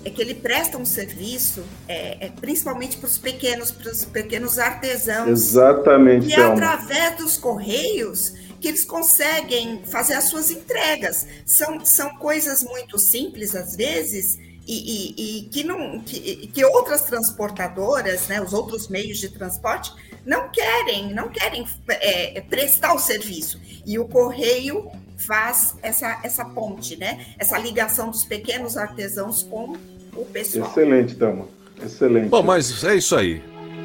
é 0.04 0.10
que 0.10 0.22
ele 0.22 0.36
presta 0.36 0.78
um 0.78 0.86
serviço, 0.86 1.64
é, 1.88 2.28
é 2.28 2.30
principalmente 2.30 2.98
para 2.98 3.08
os 3.08 3.18
pequenos, 3.18 3.72
para 3.72 3.92
os 3.92 4.06
pequenos 4.06 4.60
artesãos. 4.60 5.30
Exatamente. 5.30 6.28
E 6.28 6.34
é 6.34 6.42
através 6.42 7.18
dos 7.18 7.38
Correios 7.38 8.34
que 8.60 8.68
eles 8.68 8.86
conseguem 8.86 9.82
fazer 9.86 10.14
as 10.14 10.26
suas 10.26 10.52
entregas. 10.52 11.28
São, 11.46 11.84
são 11.86 12.16
coisas 12.18 12.64
muito 12.64 12.98
simples, 12.98 13.56
às 13.56 13.76
vezes, 13.76 14.38
e, 14.68 15.14
e, 15.16 15.40
e 15.40 15.42
que, 15.44 15.64
não, 15.64 16.00
que, 16.02 16.48
que, 16.48 16.66
outras 16.66 17.02
transportadoras, 17.04 18.28
né, 18.28 18.42
os 18.42 18.54
outros 18.54 18.88
meios 18.90 19.18
de 19.18 19.30
transporte, 19.30 19.92
não 20.26 20.50
querem, 20.50 21.14
não 21.14 21.30
querem 21.30 21.66
é, 21.88 22.42
prestar 22.42 22.94
o 22.94 23.00
serviço. 23.00 23.60
E 23.86 23.98
o 23.98 24.06
correio 24.06 24.92
faz 25.18 25.76
essa, 25.82 26.20
essa 26.22 26.46
ponte, 26.46 26.98
né? 26.98 27.26
Essa 27.40 27.58
ligação 27.58 28.12
dos 28.12 28.26
pequenos 28.26 28.76
artesãos 28.76 29.42
com 29.44 29.76
o 30.14 30.26
pessoal. 30.26 30.70
Excelente, 30.70 31.16
Tama. 31.16 31.48
Excelente. 31.82 32.28
Bom, 32.28 32.44
mas 32.44 32.84
é 32.84 32.96
isso 32.96 33.16
aí. 33.16 33.42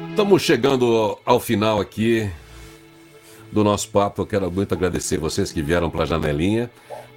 Estamos 0.09 0.41
chegando 0.41 1.17
ao 1.25 1.39
final 1.39 1.79
aqui 1.79 2.29
do 3.53 3.63
nosso 3.63 3.89
papo. 3.89 4.21
Eu 4.21 4.25
quero 4.25 4.51
muito 4.51 4.73
agradecer 4.73 5.17
vocês 5.17 5.51
que 5.51 5.61
vieram 5.61 5.89
para 5.89 6.03
a 6.03 6.05
janelinha. 6.05 6.69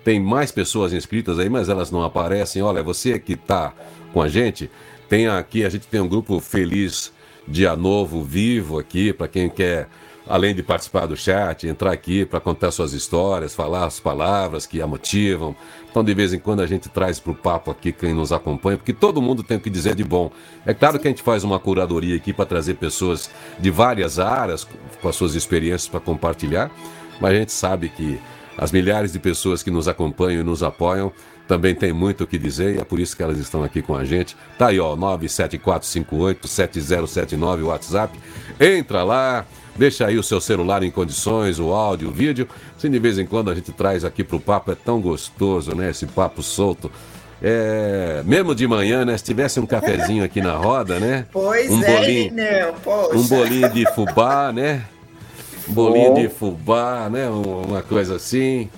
Tem 0.05 0.21
mais 0.21 0.53
pessoas 0.53 0.93
inscritas 0.93 1.39
aí, 1.39 1.49
mas 1.49 1.69
elas 1.69 1.91
não 1.91 2.03
aparecem. 2.03 2.63
Olha, 2.63 2.83
você 2.83 3.19
que 3.19 3.33
está 3.33 3.73
com 4.13 4.23
a 4.23 4.29
gente, 4.29 4.71
tem 5.09 5.27
aqui, 5.27 5.65
a 5.65 5.69
gente 5.69 5.87
tem 5.87 6.01
um 6.01 6.09
grupo 6.09 6.39
feliz 6.39 7.13
dia 7.49 7.75
novo, 7.77 8.23
vivo 8.23 8.79
aqui, 8.79 9.13
para 9.13 9.29
quem 9.29 9.49
quer, 9.49 9.89
além 10.29 10.55
de 10.55 10.63
participar 10.63 11.07
do 11.07 11.17
chat, 11.17 11.67
entrar 11.67 11.93
aqui 11.93 12.25
para 12.25 12.41
contar 12.41 12.71
suas 12.71 12.93
histórias, 12.93 13.55
falar 13.55 13.87
as 13.87 14.01
palavras 14.01 14.67
que 14.67 14.83
a 14.83 14.87
motivam. 14.87 15.55
Então, 15.89 16.05
de 16.05 16.15
vez 16.15 16.33
em 16.33 16.39
quando, 16.39 16.61
a 16.61 16.67
gente 16.67 16.89
traz 16.89 17.21
para 17.21 17.33
o 17.33 17.35
papo 17.35 17.71
aqui 17.71 17.93
quem 17.93 18.13
nos 18.13 18.33
acompanha, 18.33 18.77
porque 18.77 18.93
todo 18.93 19.23
mundo 19.23 19.43
tem 19.43 19.57
o 19.57 19.61
que 19.61 19.71
dizer 19.71 19.95
de 19.95 20.05
bom. 20.05 20.31
É 20.65 20.75
claro 20.75 20.99
que 20.99 21.07
a 21.07 21.11
gente 21.11 21.23
faz 21.23 21.45
uma 21.45 21.59
curadoria 21.59 22.17
aqui 22.17 22.33
para 22.33 22.45
trazer 22.45 22.75
pessoas 22.75 23.31
de 23.59 23.71
várias 23.71 24.19
áreas, 24.19 24.67
com 25.01 25.09
as 25.09 25.17
suas 25.17 25.35
experiências 25.35 25.89
para 25.89 26.01
compartilhar, 26.01 26.71
mas 27.21 27.33
a 27.33 27.35
gente 27.35 27.53
sabe 27.53 27.89
que 27.89 28.21
as 28.59 28.73
milhares 28.73 29.13
de 29.13 29.19
pessoas 29.19 29.63
que 29.63 29.71
nos 29.71 29.87
acompanham 29.87 30.41
e 30.41 30.45
nos 30.45 30.63
apoiam 30.63 31.13
também 31.47 31.75
tem 31.75 31.93
muito 31.93 32.25
o 32.25 32.27
que 32.27 32.39
dizer 32.39 32.77
e 32.77 32.81
é 32.81 32.85
por 32.85 32.99
isso 32.99 33.15
que 33.17 33.23
elas 33.23 33.39
estão 33.39 33.63
aqui 33.63 33.81
com 33.81 33.95
a 33.95 34.05
gente. 34.05 34.37
Tá 34.59 34.67
aí, 34.69 34.81
ó, 34.81 34.97
974587079 34.97 37.65
WhatsApp. 37.65 38.19
Entra 38.59 39.05
lá, 39.05 39.47
deixa 39.79 40.07
aí 40.07 40.19
o 40.19 40.23
seu 40.23 40.41
celular 40.41 40.83
em 40.83 40.91
condições, 40.91 41.59
o 41.59 41.73
áudio, 41.73 42.09
o 42.09 42.13
vídeo. 42.13 42.49
Assim, 42.77 42.91
de 42.91 42.99
vez 42.99 43.19
em 43.19 43.27
quando 43.27 43.51
a 43.51 43.55
gente 43.55 43.73
traz 43.73 44.05
aqui 44.05 44.25
pro 44.25 44.41
papo, 44.41 44.73
é 44.73 44.75
tão 44.75 45.01
gostoso, 45.01 45.75
né? 45.75 45.91
Esse 45.91 46.07
papo 46.07 46.43
solto. 46.43 46.91
É, 47.43 48.23
mesmo 48.25 48.55
de 48.55 48.67
manhã, 48.67 49.05
né? 49.05 49.17
Se 49.17 49.25
tivesse 49.25 49.61
um 49.61 49.67
cafezinho 49.67 50.25
aqui 50.25 50.41
na 50.41 50.57
roda, 50.57 50.99
né? 50.99 51.27
Pois 51.33 51.71
um 51.71 51.83
é, 51.83 51.97
bolinho, 51.97 52.33
não, 52.35 52.75
poxa. 52.81 53.17
Um 53.19 53.23
bolinho 53.23 53.71
de 53.71 53.95
fubá, 53.95 54.53
né? 54.53 54.85
Um 55.69 55.73
bolinho 55.73 56.15
de 56.15 56.29
fubá, 56.29 57.09
né? 57.11 57.29
Uma 57.29 57.83
coisa 57.83 58.17
assim. 58.17 58.71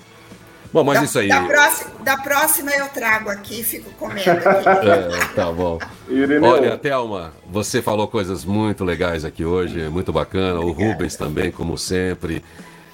Bom, 0.71 0.83
mas 0.83 0.99
da, 0.99 1.05
isso 1.05 1.19
aí. 1.19 1.29
Da 1.29 1.41
próxima, 1.41 1.91
da 2.01 2.17
próxima 2.17 2.71
eu 2.71 2.87
trago 2.89 3.29
aqui 3.29 3.61
e 3.61 3.63
fico 3.63 3.89
comendo. 3.91 4.29
é, 4.29 5.25
tá 5.35 5.51
bom. 5.51 5.79
Olha, 6.43 6.77
Thelma, 6.77 7.33
você 7.49 7.81
falou 7.81 8.07
coisas 8.07 8.45
muito 8.45 8.83
legais 8.83 9.25
aqui 9.25 9.43
hoje, 9.43 9.89
muito 9.89 10.13
bacana. 10.13 10.59
Obrigada. 10.59 10.87
O 10.87 10.91
Rubens 10.91 11.15
também, 11.15 11.51
como 11.51 11.77
sempre. 11.77 12.43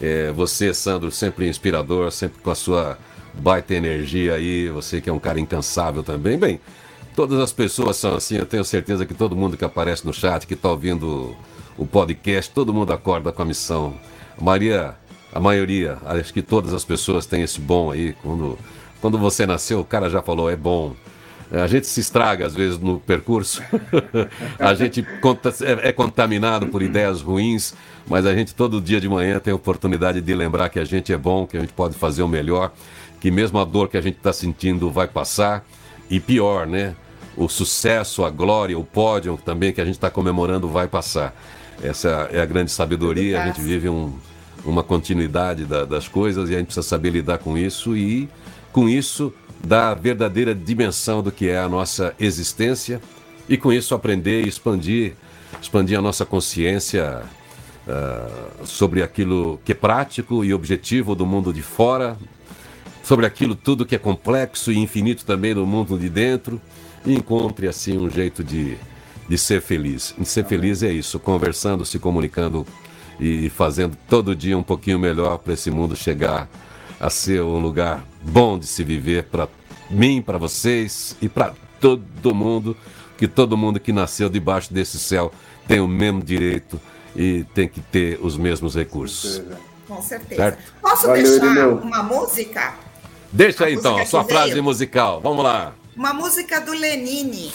É, 0.02 0.32
você, 0.32 0.74
Sandro, 0.74 1.12
sempre 1.12 1.48
inspirador, 1.48 2.12
sempre 2.12 2.42
com 2.42 2.52
a 2.52 2.56
sua 2.56 2.98
baita 3.34 3.74
energia 3.74 4.36
aí. 4.36 4.70
Você 4.70 5.02
que 5.02 5.10
é 5.10 5.14
um 5.14 5.20
cara 5.20 5.40
incansável 5.40 6.02
também. 6.02 6.38
Bem, 6.38 6.62
todas 7.16 7.40
as 7.40 7.52
pessoas 7.52 7.98
são 7.98 8.16
assim. 8.16 8.38
Eu 8.38 8.46
tenho 8.46 8.64
certeza 8.64 9.06
que 9.06 9.14
todo 9.14 9.36
mundo 9.36 9.58
que 9.58 9.66
aparece 9.66 10.06
no 10.06 10.14
chat, 10.14 10.48
que 10.48 10.54
está 10.54 10.70
ouvindo 10.70 11.36
o 11.78 11.86
podcast, 11.86 12.52
todo 12.52 12.74
mundo 12.74 12.94
acorda 12.94 13.34
com 13.34 13.42
a 13.42 13.46
missão. 13.46 13.96
Maria 14.40 14.96
a 15.36 15.40
maioria, 15.42 15.98
acho 16.06 16.34
que 16.34 16.42
todas 16.42 16.74
as 16.74 16.86
pessoas 16.86 17.26
têm 17.26 17.42
esse 17.42 17.60
bom 17.60 17.92
aí. 17.92 18.16
Quando, 18.24 18.58
quando 19.02 19.18
você 19.18 19.46
nasceu, 19.46 19.82
o 19.82 19.84
cara 19.84 20.10
já 20.10 20.22
falou, 20.22 20.50
é 20.50 20.56
bom. 20.56 20.96
É, 21.52 21.60
a 21.60 21.68
gente 21.68 21.88
se 21.88 22.00
estraga 22.00 22.46
às 22.46 22.56
vezes 22.56 22.80
no 22.80 23.02
percurso, 23.02 23.62
a 24.58 24.74
gente 24.74 25.06
é, 25.62 25.90
é 25.90 25.92
contaminado 25.92 26.68
por 26.68 26.82
ideias 26.82 27.22
ruins, 27.22 27.74
mas 28.08 28.26
a 28.26 28.34
gente 28.34 28.56
todo 28.56 28.80
dia 28.80 29.02
de 29.02 29.10
manhã 29.10 29.38
tem 29.38 29.52
a 29.52 29.56
oportunidade 29.58 30.22
de 30.22 30.34
lembrar 30.34 30.70
que 30.70 30.80
a 30.80 30.86
gente 30.86 31.12
é 31.12 31.18
bom, 31.18 31.46
que 31.46 31.58
a 31.58 31.60
gente 31.60 31.74
pode 31.74 31.96
fazer 31.96 32.24
o 32.24 32.30
melhor, 32.30 32.72
que 33.20 33.30
mesmo 33.30 33.60
a 33.60 33.66
dor 33.66 33.90
que 33.90 33.98
a 33.98 34.02
gente 34.02 34.16
está 34.16 34.32
sentindo 34.32 34.90
vai 34.90 35.08
passar, 35.08 35.66
e 36.10 36.18
pior, 36.18 36.66
né? 36.66 36.96
O 37.36 37.50
sucesso, 37.50 38.24
a 38.24 38.30
glória, 38.30 38.80
o 38.80 38.86
pódio 38.86 39.38
também 39.44 39.74
que 39.74 39.82
a 39.82 39.86
gente 39.86 39.96
está 39.96 40.10
comemorando 40.10 40.70
vai 40.70 40.88
passar. 40.88 41.36
Essa 41.84 42.30
é 42.32 42.40
a 42.40 42.46
grande 42.46 42.72
sabedoria, 42.72 43.44
a 43.44 43.48
gente 43.48 43.60
vive 43.60 43.90
um, 43.90 44.18
uma 44.66 44.84
continuidade 44.84 45.66
da, 45.66 45.86
das 45.86 46.08
coisas 46.08 46.50
e 46.50 46.56
a 46.56 46.58
gente 46.58 46.68
precisa 46.68 46.88
saber 46.88 47.12
lidar 47.12 47.38
com 47.38 47.58
isso 47.58 47.96
e, 47.96 48.28
com 48.72 48.90
isso, 48.90 49.34
dar 49.64 49.92
a 49.92 49.94
verdadeira 49.94 50.54
dimensão 50.54 51.22
do 51.22 51.32
que 51.32 51.48
é 51.48 51.60
a 51.60 51.70
nossa 51.70 52.14
existência 52.20 53.02
e, 53.48 53.58
com 53.58 53.72
isso, 53.72 53.94
aprender 53.94 54.44
e 54.44 54.48
expandir, 54.48 55.14
expandir 55.62 55.98
a 55.98 56.02
nossa 56.02 56.26
consciência 56.26 57.22
uh, 57.88 58.66
sobre 58.66 59.04
aquilo 59.04 59.60
que 59.64 59.72
é 59.72 59.76
prático 59.76 60.44
e 60.44 60.54
objetivo 60.54 61.16
do 61.16 61.26
mundo 61.26 61.54
de 61.54 61.62
fora, 61.62 62.18
sobre 63.04 63.26
aquilo 63.26 63.56
tudo 63.56 63.86
que 63.86 63.96
é 63.96 64.00
complexo 64.00 64.72
e 64.72 64.78
infinito 64.78 65.26
também 65.26 65.54
do 65.54 65.66
mundo 65.66 65.98
de 65.98 66.10
dentro 66.10 66.60
e 67.06 67.14
encontre, 67.14 67.68
assim, 67.68 67.98
um 67.98 68.10
jeito 68.10 68.44
de, 68.44 68.78
de 69.30 69.38
ser 69.38 69.62
feliz. 69.62 70.16
E 70.20 70.26
ser 70.26 70.44
feliz 70.46 70.82
é 70.82 70.92
isso, 70.92 71.20
conversando, 71.20 71.86
se 71.86 72.00
comunicando 72.00 72.66
e 73.20 73.50
fazendo 73.50 73.98
todo 74.10 74.36
dia 74.36 74.58
um 74.58 74.64
pouquinho 74.64 75.00
melhor 75.00 75.38
para 75.38 75.54
esse 75.54 75.72
mundo 75.72 75.96
chegar 75.96 76.50
a 77.00 77.10
ser 77.10 77.42
um 77.42 77.60
lugar 77.60 78.04
bom 78.22 78.58
de 78.58 78.66
se 78.68 78.84
viver 78.84 79.24
para 79.26 79.48
mim, 79.90 80.22
para 80.22 80.38
vocês 80.38 81.16
e 81.22 81.30
para 81.30 81.54
todo 81.80 82.34
mundo, 82.34 82.76
que 83.18 83.28
todo 83.28 83.56
mundo 83.58 83.80
que 83.80 83.92
nasceu 83.94 84.30
debaixo 84.30 84.74
desse 84.74 84.98
céu 85.00 85.32
tem 85.68 85.80
o 85.80 85.88
mesmo 85.88 86.22
direito 86.24 86.80
e 87.16 87.46
tem 87.54 87.68
que 87.68 87.80
ter 87.80 88.20
os 88.22 88.38
mesmos 88.38 88.76
recursos. 88.76 89.42
Com 89.88 90.02
certeza. 90.02 90.42
Certo? 90.42 90.74
Posso 90.82 91.08
Valeu, 91.08 91.24
deixar 91.24 91.46
Irineu. 91.46 91.76
uma 91.78 92.04
música? 92.04 92.74
Deixa 93.32 93.66
A 93.66 93.68
aí 93.68 93.76
então, 93.76 94.04
sua 94.06 94.24
que 94.24 94.32
frase 94.32 94.52
veio. 94.52 94.64
musical. 94.64 95.22
Vamos 95.22 95.44
lá. 95.44 95.74
Uma 95.96 96.14
música 96.14 96.60
do 96.60 96.72
Lenine. 96.74 97.52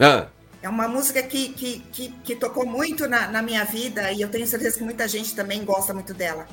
Ah, 0.00 0.26
É 0.66 0.68
uma 0.68 0.88
música 0.88 1.22
que, 1.22 1.50
que, 1.50 1.78
que, 1.92 2.08
que 2.24 2.34
tocou 2.34 2.66
muito 2.66 3.08
na, 3.08 3.28
na 3.28 3.40
minha 3.40 3.64
vida 3.64 4.10
e 4.10 4.20
eu 4.20 4.28
tenho 4.28 4.44
certeza 4.48 4.76
que 4.76 4.82
muita 4.82 5.06
gente 5.06 5.32
também 5.32 5.64
gosta 5.64 5.94
muito 5.94 6.12
dela. 6.12 6.44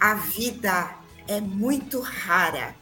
A 0.00 0.14
vida 0.14 0.88
é 1.28 1.38
muito 1.38 2.00
rara. 2.00 2.74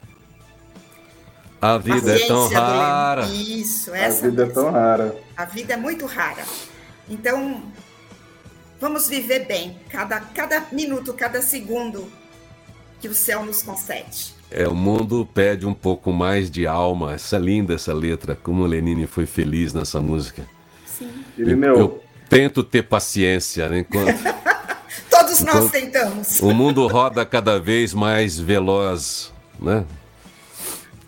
a 1.61 1.77
vida 1.77 2.14
é 2.14 2.25
tão 2.25 2.49
Paciência 2.49 2.61
do 2.61 2.66
Lenine. 2.68 2.85
rara. 2.85 3.27
Isso, 3.27 3.93
A 3.93 3.99
essa 3.99 4.31
vida 4.31 4.45
é 4.45 4.47
tão 4.47 4.71
rara. 4.71 5.16
A 5.37 5.45
vida 5.45 5.73
é 5.75 5.77
muito 5.77 6.07
rara. 6.07 6.45
Então, 7.09 7.64
vamos 8.81 9.09
viver 9.09 9.49
bem. 9.49 9.77
Cada, 9.89 10.21
cada 10.21 10.68
minuto, 10.71 11.12
cada 11.14 11.43
segundo 11.43 12.09
que 13.01 13.09
o 13.09 13.14
céu 13.14 13.45
nos 13.45 13.61
concede. 13.61 14.37
É, 14.53 14.68
o 14.68 14.75
mundo 14.77 15.29
pede 15.35 15.66
um 15.66 15.75
pouco 15.75 16.12
mais 16.12 16.49
de 16.49 16.64
alma. 16.64 17.14
Essa 17.14 17.35
é 17.35 17.41
linda 17.41 17.75
essa 17.75 17.93
letra, 17.93 18.37
como 18.37 18.62
o 18.62 18.66
Lenine 18.66 19.09
foi 19.09 19.27
feliz 19.27 19.75
nessa 19.75 20.01
música. 20.01 20.60
Irineu, 21.41 21.76
Eu 21.78 22.03
tento 22.28 22.62
ter 22.62 22.82
paciência, 22.82 23.68
né? 23.68 23.78
Enquanto 23.80 24.14
Todos 25.11 25.41
nós 25.43 25.57
Então, 25.57 25.68
tentamos. 25.68 26.41
o 26.41 26.53
mundo 26.55 26.86
roda 26.86 27.24
cada 27.24 27.59
vez 27.59 27.93
mais 27.95 28.38
veloz, 28.38 29.32
né? 29.61 29.84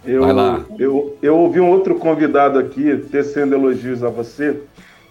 Eu, 0.04 0.22
Vai 0.22 0.32
lá. 0.32 0.64
Eu, 0.78 1.16
eu 1.22 1.36
ouvi 1.36 1.60
um 1.60 1.70
outro 1.70 1.94
convidado 1.94 2.58
aqui 2.58 2.96
tecendo 3.10 3.54
elogios 3.54 4.02
a 4.02 4.08
você 4.08 4.56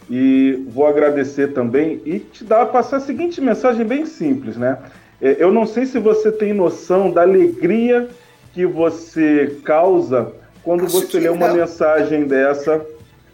e 0.09 0.65
vou 0.69 0.85
agradecer 0.85 1.53
também 1.53 2.01
e 2.05 2.19
te 2.19 2.43
dar 2.43 2.65
passar 2.65 2.97
a 2.97 2.99
seguinte 2.99 3.39
mensagem 3.39 3.85
bem 3.85 4.05
simples, 4.05 4.57
né? 4.57 4.77
É, 5.21 5.37
Eu 5.39 5.51
não 5.51 5.65
sei 5.65 5.85
se 5.85 5.97
você 5.97 6.29
tem 6.31 6.51
noção 6.53 7.09
da 7.09 7.21
alegria 7.21 8.09
que 8.53 8.65
você 8.65 9.57
causa 9.63 10.33
quando 10.61 10.85
Acho 10.85 10.99
você 11.07 11.19
lê 11.21 11.29
uma 11.29 11.47
não. 11.47 11.55
mensagem 11.55 12.25
dessa, 12.25 12.85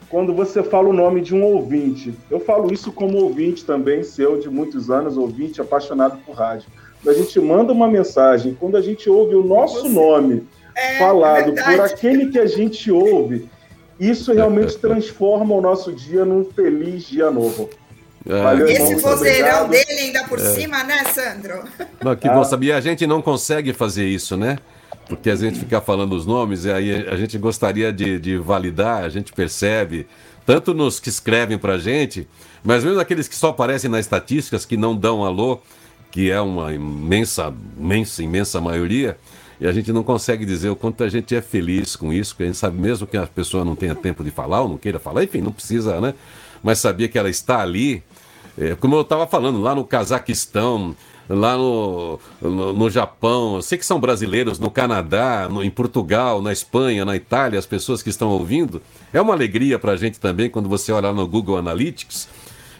quando 0.09 0.33
você 0.33 0.63
fala 0.63 0.89
o 0.89 0.93
nome 0.93 1.21
de 1.21 1.35
um 1.35 1.43
ouvinte. 1.43 2.13
Eu 2.31 2.39
falo 2.39 2.73
isso 2.73 2.91
como 2.91 3.17
ouvinte 3.17 3.65
também, 3.65 4.03
seu 4.03 4.39
de 4.39 4.49
muitos 4.49 4.89
anos, 4.89 5.17
ouvinte 5.17 5.59
apaixonado 5.61 6.17
por 6.25 6.35
rádio. 6.35 6.67
Quando 7.03 7.15
a 7.15 7.17
gente 7.19 7.39
manda 7.39 7.71
uma 7.73 7.87
mensagem, 7.87 8.55
quando 8.59 8.77
a 8.77 8.81
gente 8.81 9.09
ouve 9.09 9.35
o 9.35 9.43
nosso 9.43 9.81
Você- 9.83 9.89
nome 9.89 10.47
É, 10.75 10.99
falado 10.99 11.57
é 11.57 11.63
por 11.63 11.81
aquele 11.81 12.27
que 12.31 12.37
a 12.39 12.45
gente 12.45 12.91
ouve, 12.91 13.49
isso 13.99 14.31
realmente 14.33 14.77
transforma 14.79 15.55
o 15.55 15.61
nosso 15.61 15.91
dia 15.91 16.23
num 16.23 16.45
feliz 16.45 17.03
dia 17.03 17.29
novo. 17.31 17.69
É, 18.29 18.43
Valeu, 18.43 18.67
Esse 18.67 18.95
vozeirão 18.95 19.69
dele 19.69 19.91
ainda 19.91 20.23
por 20.25 20.37
cima, 20.39 20.83
né, 20.83 21.03
Sandro? 21.13 21.63
Não, 22.03 22.13
que 22.15 22.27
Ah. 22.27 22.33
bom 22.33 22.43
saber. 22.43 22.73
A 22.73 22.81
gente 22.81 23.07
não 23.07 23.21
consegue 23.21 23.71
fazer 23.73 24.05
isso, 24.05 24.35
né? 24.35 24.57
Porque 25.07 25.29
a 25.29 25.35
gente 25.35 25.59
fica 25.59 25.79
falando 25.79 26.13
os 26.13 26.25
nomes 26.25 26.65
e 26.65 26.71
aí 26.71 27.07
a 27.07 27.15
gente 27.15 27.37
gostaria 27.37 27.93
de, 27.93 28.19
de 28.19 28.37
validar, 28.37 29.03
a 29.03 29.09
gente 29.09 29.31
percebe, 29.31 30.05
tanto 30.45 30.73
nos 30.73 30.99
que 30.99 31.07
escrevem 31.09 31.57
pra 31.57 31.77
gente, 31.77 32.27
mas 32.63 32.83
mesmo 32.83 32.99
aqueles 32.99 33.27
que 33.27 33.35
só 33.35 33.49
aparecem 33.49 33.89
nas 33.89 34.01
estatísticas, 34.01 34.65
que 34.65 34.75
não 34.75 34.95
dão 34.95 35.23
alô, 35.23 35.61
que 36.11 36.29
é 36.29 36.41
uma 36.41 36.73
imensa, 36.73 37.53
imensa, 37.77 38.23
imensa 38.23 38.59
maioria, 38.59 39.17
e 39.59 39.65
a 39.65 39.71
gente 39.71 39.91
não 39.91 40.03
consegue 40.03 40.45
dizer 40.45 40.69
o 40.69 40.75
quanto 40.75 41.03
a 41.03 41.09
gente 41.09 41.35
é 41.35 41.41
feliz 41.41 41.95
com 41.95 42.13
isso, 42.13 42.33
porque 42.33 42.43
a 42.43 42.47
gente 42.47 42.57
sabe 42.57 42.79
mesmo 42.79 43.07
que 43.07 43.17
a 43.17 43.25
pessoa 43.25 43.65
não 43.65 43.75
tenha 43.75 43.95
tempo 43.95 44.23
de 44.23 44.31
falar 44.31 44.61
ou 44.61 44.69
não 44.69 44.77
queira 44.77 44.99
falar, 44.99 45.23
enfim, 45.23 45.41
não 45.41 45.51
precisa, 45.51 45.99
né? 45.99 46.13
Mas 46.61 46.79
sabia 46.79 47.07
que 47.07 47.17
ela 47.17 47.29
está 47.29 47.61
ali, 47.61 48.03
é, 48.57 48.75
como 48.75 48.95
eu 48.95 49.01
estava 49.01 49.25
falando, 49.25 49.61
lá 49.61 49.73
no 49.73 49.83
Cazaquistão, 49.83 50.95
lá 51.29 51.57
no, 51.57 52.19
no, 52.41 52.73
no 52.73 52.89
Japão, 52.89 53.55
eu 53.55 53.61
sei 53.61 53.77
que 53.77 53.85
são 53.85 53.99
brasileiros, 53.99 54.59
no 54.59 54.71
Canadá, 54.71 55.47
no- 55.49 55.63
em 55.63 55.69
Portugal, 55.69 56.41
na 56.41 56.51
Espanha, 56.53 57.03
na 57.03 57.15
Itália, 57.15 57.59
as 57.59 57.65
pessoas 57.65 58.01
que 58.01 58.09
estão 58.09 58.29
ouvindo. 58.29 58.81
É 59.13 59.19
uma 59.21 59.33
alegria 59.33 59.77
para 59.77 59.91
a 59.93 59.97
gente 59.97 60.19
também 60.19 60.49
quando 60.49 60.69
você 60.69 60.91
olha 60.91 61.11
no 61.11 61.27
Google 61.27 61.57
Analytics, 61.57 62.27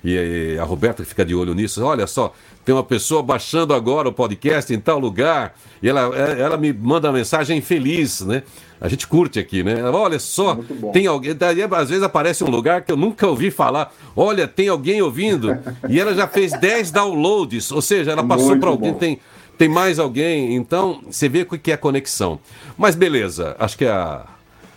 e, 0.03 0.53
e 0.55 0.59
a 0.59 0.63
Roberta 0.63 1.03
fica 1.03 1.25
de 1.25 1.33
olho 1.35 1.53
nisso. 1.53 1.83
Olha 1.83 2.07
só, 2.07 2.33
tem 2.67 2.75
uma 2.75 2.83
pessoa 2.83 3.23
baixando 3.23 3.73
agora 3.73 4.09
o 4.09 4.11
podcast 4.11 4.73
em 4.73 4.79
tal 4.81 4.99
lugar, 4.99 5.55
e 5.81 5.87
ela, 5.87 6.11
é- 6.13 6.41
ela 6.41 6.57
me 6.57 6.73
manda 6.73 7.07
uma 7.07 7.17
mensagem 7.17 7.61
feliz, 7.61 8.19
né? 8.19 8.43
A 8.81 8.89
gente 8.89 9.07
curte 9.07 9.39
aqui, 9.39 9.63
né? 9.63 9.81
Olha 9.85 10.19
só, 10.19 10.53
bom. 10.55 10.91
tem 10.91 11.07
alguém. 11.07 11.33
Daí, 11.33 11.61
às 11.63 11.87
vezes 11.87 12.03
aparece 12.03 12.43
um 12.43 12.49
lugar 12.49 12.81
que 12.81 12.91
eu 12.91 12.97
nunca 12.97 13.25
ouvi 13.25 13.51
falar. 13.51 13.95
Olha, 14.13 14.49
tem 14.49 14.67
alguém 14.67 15.01
ouvindo. 15.01 15.57
E 15.87 15.97
ela 15.97 16.13
já 16.13 16.27
fez 16.27 16.51
10 16.59 16.91
downloads, 16.91 17.71
ou 17.71 17.81
seja, 17.81 18.11
ela 18.11 18.21
passou 18.21 18.57
para 18.57 18.67
alguém. 18.69 18.91
bom. 18.91 18.99
Tem, 18.99 19.17
tem 19.57 19.69
mais 19.69 19.97
alguém. 19.97 20.53
Então, 20.53 20.99
você 21.09 21.29
vê 21.29 21.43
o 21.43 21.57
que 21.57 21.71
é 21.71 21.77
conexão. 21.77 22.37
Mas 22.77 22.95
beleza, 22.95 23.55
acho 23.59 23.77
que 23.77 23.85
a, 23.85 24.25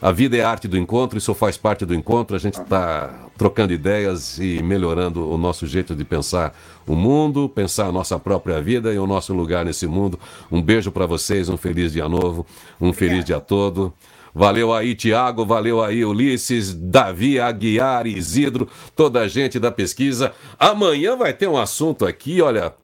a 0.01 0.12
vida 0.12 0.36
é 0.36 0.45
arte 0.45 0.68
do 0.68 0.78
encontro, 0.78 1.18
isso 1.18 1.34
faz 1.34 1.57
parte 1.57 1.84
do 1.84 1.93
encontro. 1.93 2.36
A 2.36 2.38
gente 2.38 2.61
está 2.61 3.11
trocando 3.41 3.72
ideias 3.72 4.38
e 4.38 4.62
melhorando 4.62 5.26
o 5.26 5.38
nosso 5.38 5.66
jeito 5.66 5.97
de 5.97 6.05
pensar 6.05 6.55
o 6.86 6.95
mundo, 6.95 7.49
pensar 7.49 7.86
a 7.86 7.93
nossa 7.93 8.18
própria 8.18 8.61
vida 8.61 8.93
e 8.93 8.99
o 8.99 9.07
nosso 9.07 9.32
lugar 9.32 9.64
nesse 9.64 9.86
mundo. 9.86 10.20
Um 10.53 10.61
beijo 10.61 10.93
para 10.93 11.07
vocês, 11.07 11.49
um 11.49 11.57
feliz 11.57 11.91
dia 11.95 12.07
novo, 12.07 12.47
um 12.78 12.93
feliz 12.93 13.24
dia 13.24 13.41
todo. 13.41 13.95
Valeu 14.34 14.74
aí, 14.74 14.95
Tiago, 14.95 15.47
valeu 15.47 15.82
aí, 15.82 16.05
Ulisses, 16.05 16.74
Davi, 16.74 17.41
Aguiar, 17.41 18.07
Isidro, 18.07 18.68
toda 18.95 19.20
a 19.20 19.26
gente 19.26 19.59
da 19.59 19.72
pesquisa. 19.72 20.34
Amanhã 20.59 21.16
vai 21.16 21.32
ter 21.32 21.49
um 21.49 21.57
assunto 21.57 22.05
aqui, 22.05 22.43
olha. 22.43 22.74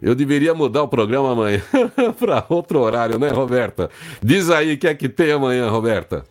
Eu 0.00 0.14
deveria 0.14 0.54
mudar 0.54 0.84
o 0.84 0.88
programa 0.88 1.32
amanhã 1.32 1.60
para 2.16 2.46
outro 2.48 2.78
horário, 2.78 3.18
né, 3.18 3.30
Roberta? 3.30 3.90
Diz 4.22 4.50
aí 4.50 4.74
o 4.74 4.78
que 4.78 4.86
é 4.86 4.94
que 4.94 5.08
tem 5.08 5.32
amanhã, 5.32 5.68
Roberta. 5.68 6.24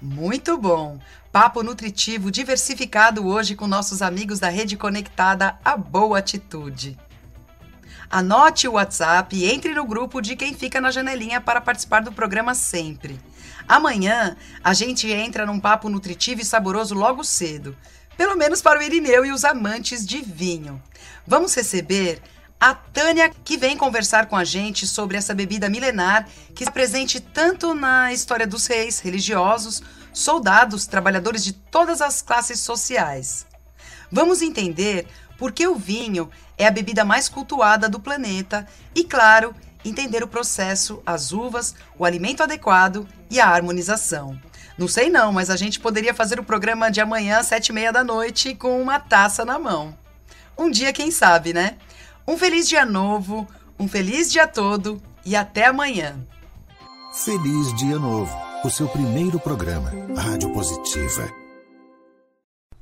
Muito 0.00 0.56
bom! 0.56 0.98
Papo 1.36 1.62
nutritivo 1.62 2.30
diversificado 2.30 3.26
hoje 3.26 3.54
com 3.54 3.66
nossos 3.66 4.00
amigos 4.00 4.38
da 4.38 4.48
rede 4.48 4.74
conectada 4.74 5.58
A 5.62 5.76
Boa 5.76 6.18
Atitude. 6.18 6.98
Anote 8.08 8.66
o 8.66 8.72
WhatsApp 8.72 9.36
e 9.36 9.44
entre 9.44 9.74
no 9.74 9.84
grupo 9.84 10.22
de 10.22 10.34
quem 10.34 10.54
fica 10.54 10.80
na 10.80 10.90
janelinha 10.90 11.38
para 11.38 11.60
participar 11.60 12.00
do 12.00 12.10
programa 12.10 12.54
sempre. 12.54 13.20
Amanhã 13.68 14.34
a 14.64 14.72
gente 14.72 15.12
entra 15.12 15.44
num 15.44 15.60
papo 15.60 15.90
nutritivo 15.90 16.40
e 16.40 16.44
saboroso 16.44 16.94
logo 16.94 17.22
cedo, 17.22 17.76
pelo 18.16 18.34
menos 18.34 18.62
para 18.62 18.78
o 18.78 18.82
Irineu 18.82 19.26
e 19.26 19.30
os 19.30 19.44
amantes 19.44 20.06
de 20.06 20.22
vinho. 20.22 20.82
Vamos 21.26 21.54
receber 21.54 22.22
a 22.58 22.74
Tânia, 22.74 23.30
que 23.44 23.58
vem 23.58 23.76
conversar 23.76 24.24
com 24.24 24.36
a 24.36 24.44
gente 24.44 24.86
sobre 24.86 25.18
essa 25.18 25.34
bebida 25.34 25.68
milenar 25.68 26.26
que 26.54 26.62
está 26.62 26.72
presente 26.72 27.20
tanto 27.20 27.74
na 27.74 28.10
história 28.10 28.46
dos 28.46 28.66
reis, 28.66 29.00
religiosos, 29.00 29.82
soldados, 30.16 30.86
trabalhadores 30.86 31.44
de 31.44 31.52
todas 31.52 32.00
as 32.00 32.22
classes 32.22 32.60
sociais. 32.60 33.46
Vamos 34.10 34.40
entender 34.40 35.06
por 35.36 35.52
que 35.52 35.66
o 35.66 35.76
vinho 35.76 36.30
é 36.56 36.66
a 36.66 36.70
bebida 36.70 37.04
mais 37.04 37.28
cultuada 37.28 37.86
do 37.86 38.00
planeta 38.00 38.66
e, 38.94 39.04
claro, 39.04 39.54
entender 39.84 40.22
o 40.22 40.28
processo, 40.28 41.02
as 41.04 41.32
uvas, 41.32 41.74
o 41.98 42.04
alimento 42.06 42.42
adequado 42.42 43.06
e 43.30 43.38
a 43.38 43.46
harmonização. 43.46 44.40
Não 44.78 44.88
sei 44.88 45.10
não, 45.10 45.32
mas 45.32 45.50
a 45.50 45.56
gente 45.56 45.78
poderia 45.78 46.14
fazer 46.14 46.40
o 46.40 46.44
programa 46.44 46.90
de 46.90 47.00
amanhã, 47.00 47.38
às 47.38 47.46
sete 47.48 47.68
e 47.68 47.72
meia 47.74 47.92
da 47.92 48.02
noite, 48.02 48.54
com 48.54 48.80
uma 48.80 48.98
taça 48.98 49.44
na 49.44 49.58
mão. 49.58 49.96
Um 50.56 50.70
dia, 50.70 50.94
quem 50.94 51.10
sabe, 51.10 51.52
né? 51.52 51.76
Um 52.26 52.38
feliz 52.38 52.66
dia 52.66 52.86
novo, 52.86 53.46
um 53.78 53.86
feliz 53.86 54.32
dia 54.32 54.46
todo 54.46 55.02
e 55.26 55.36
até 55.36 55.66
amanhã. 55.66 56.16
Feliz 57.12 57.74
Dia 57.76 57.98
Novo, 57.98 58.45
o 58.64 58.70
seu 58.70 58.88
primeiro 58.88 59.38
programa. 59.38 59.92
Rádio 60.16 60.52
Positiva. 60.52 61.45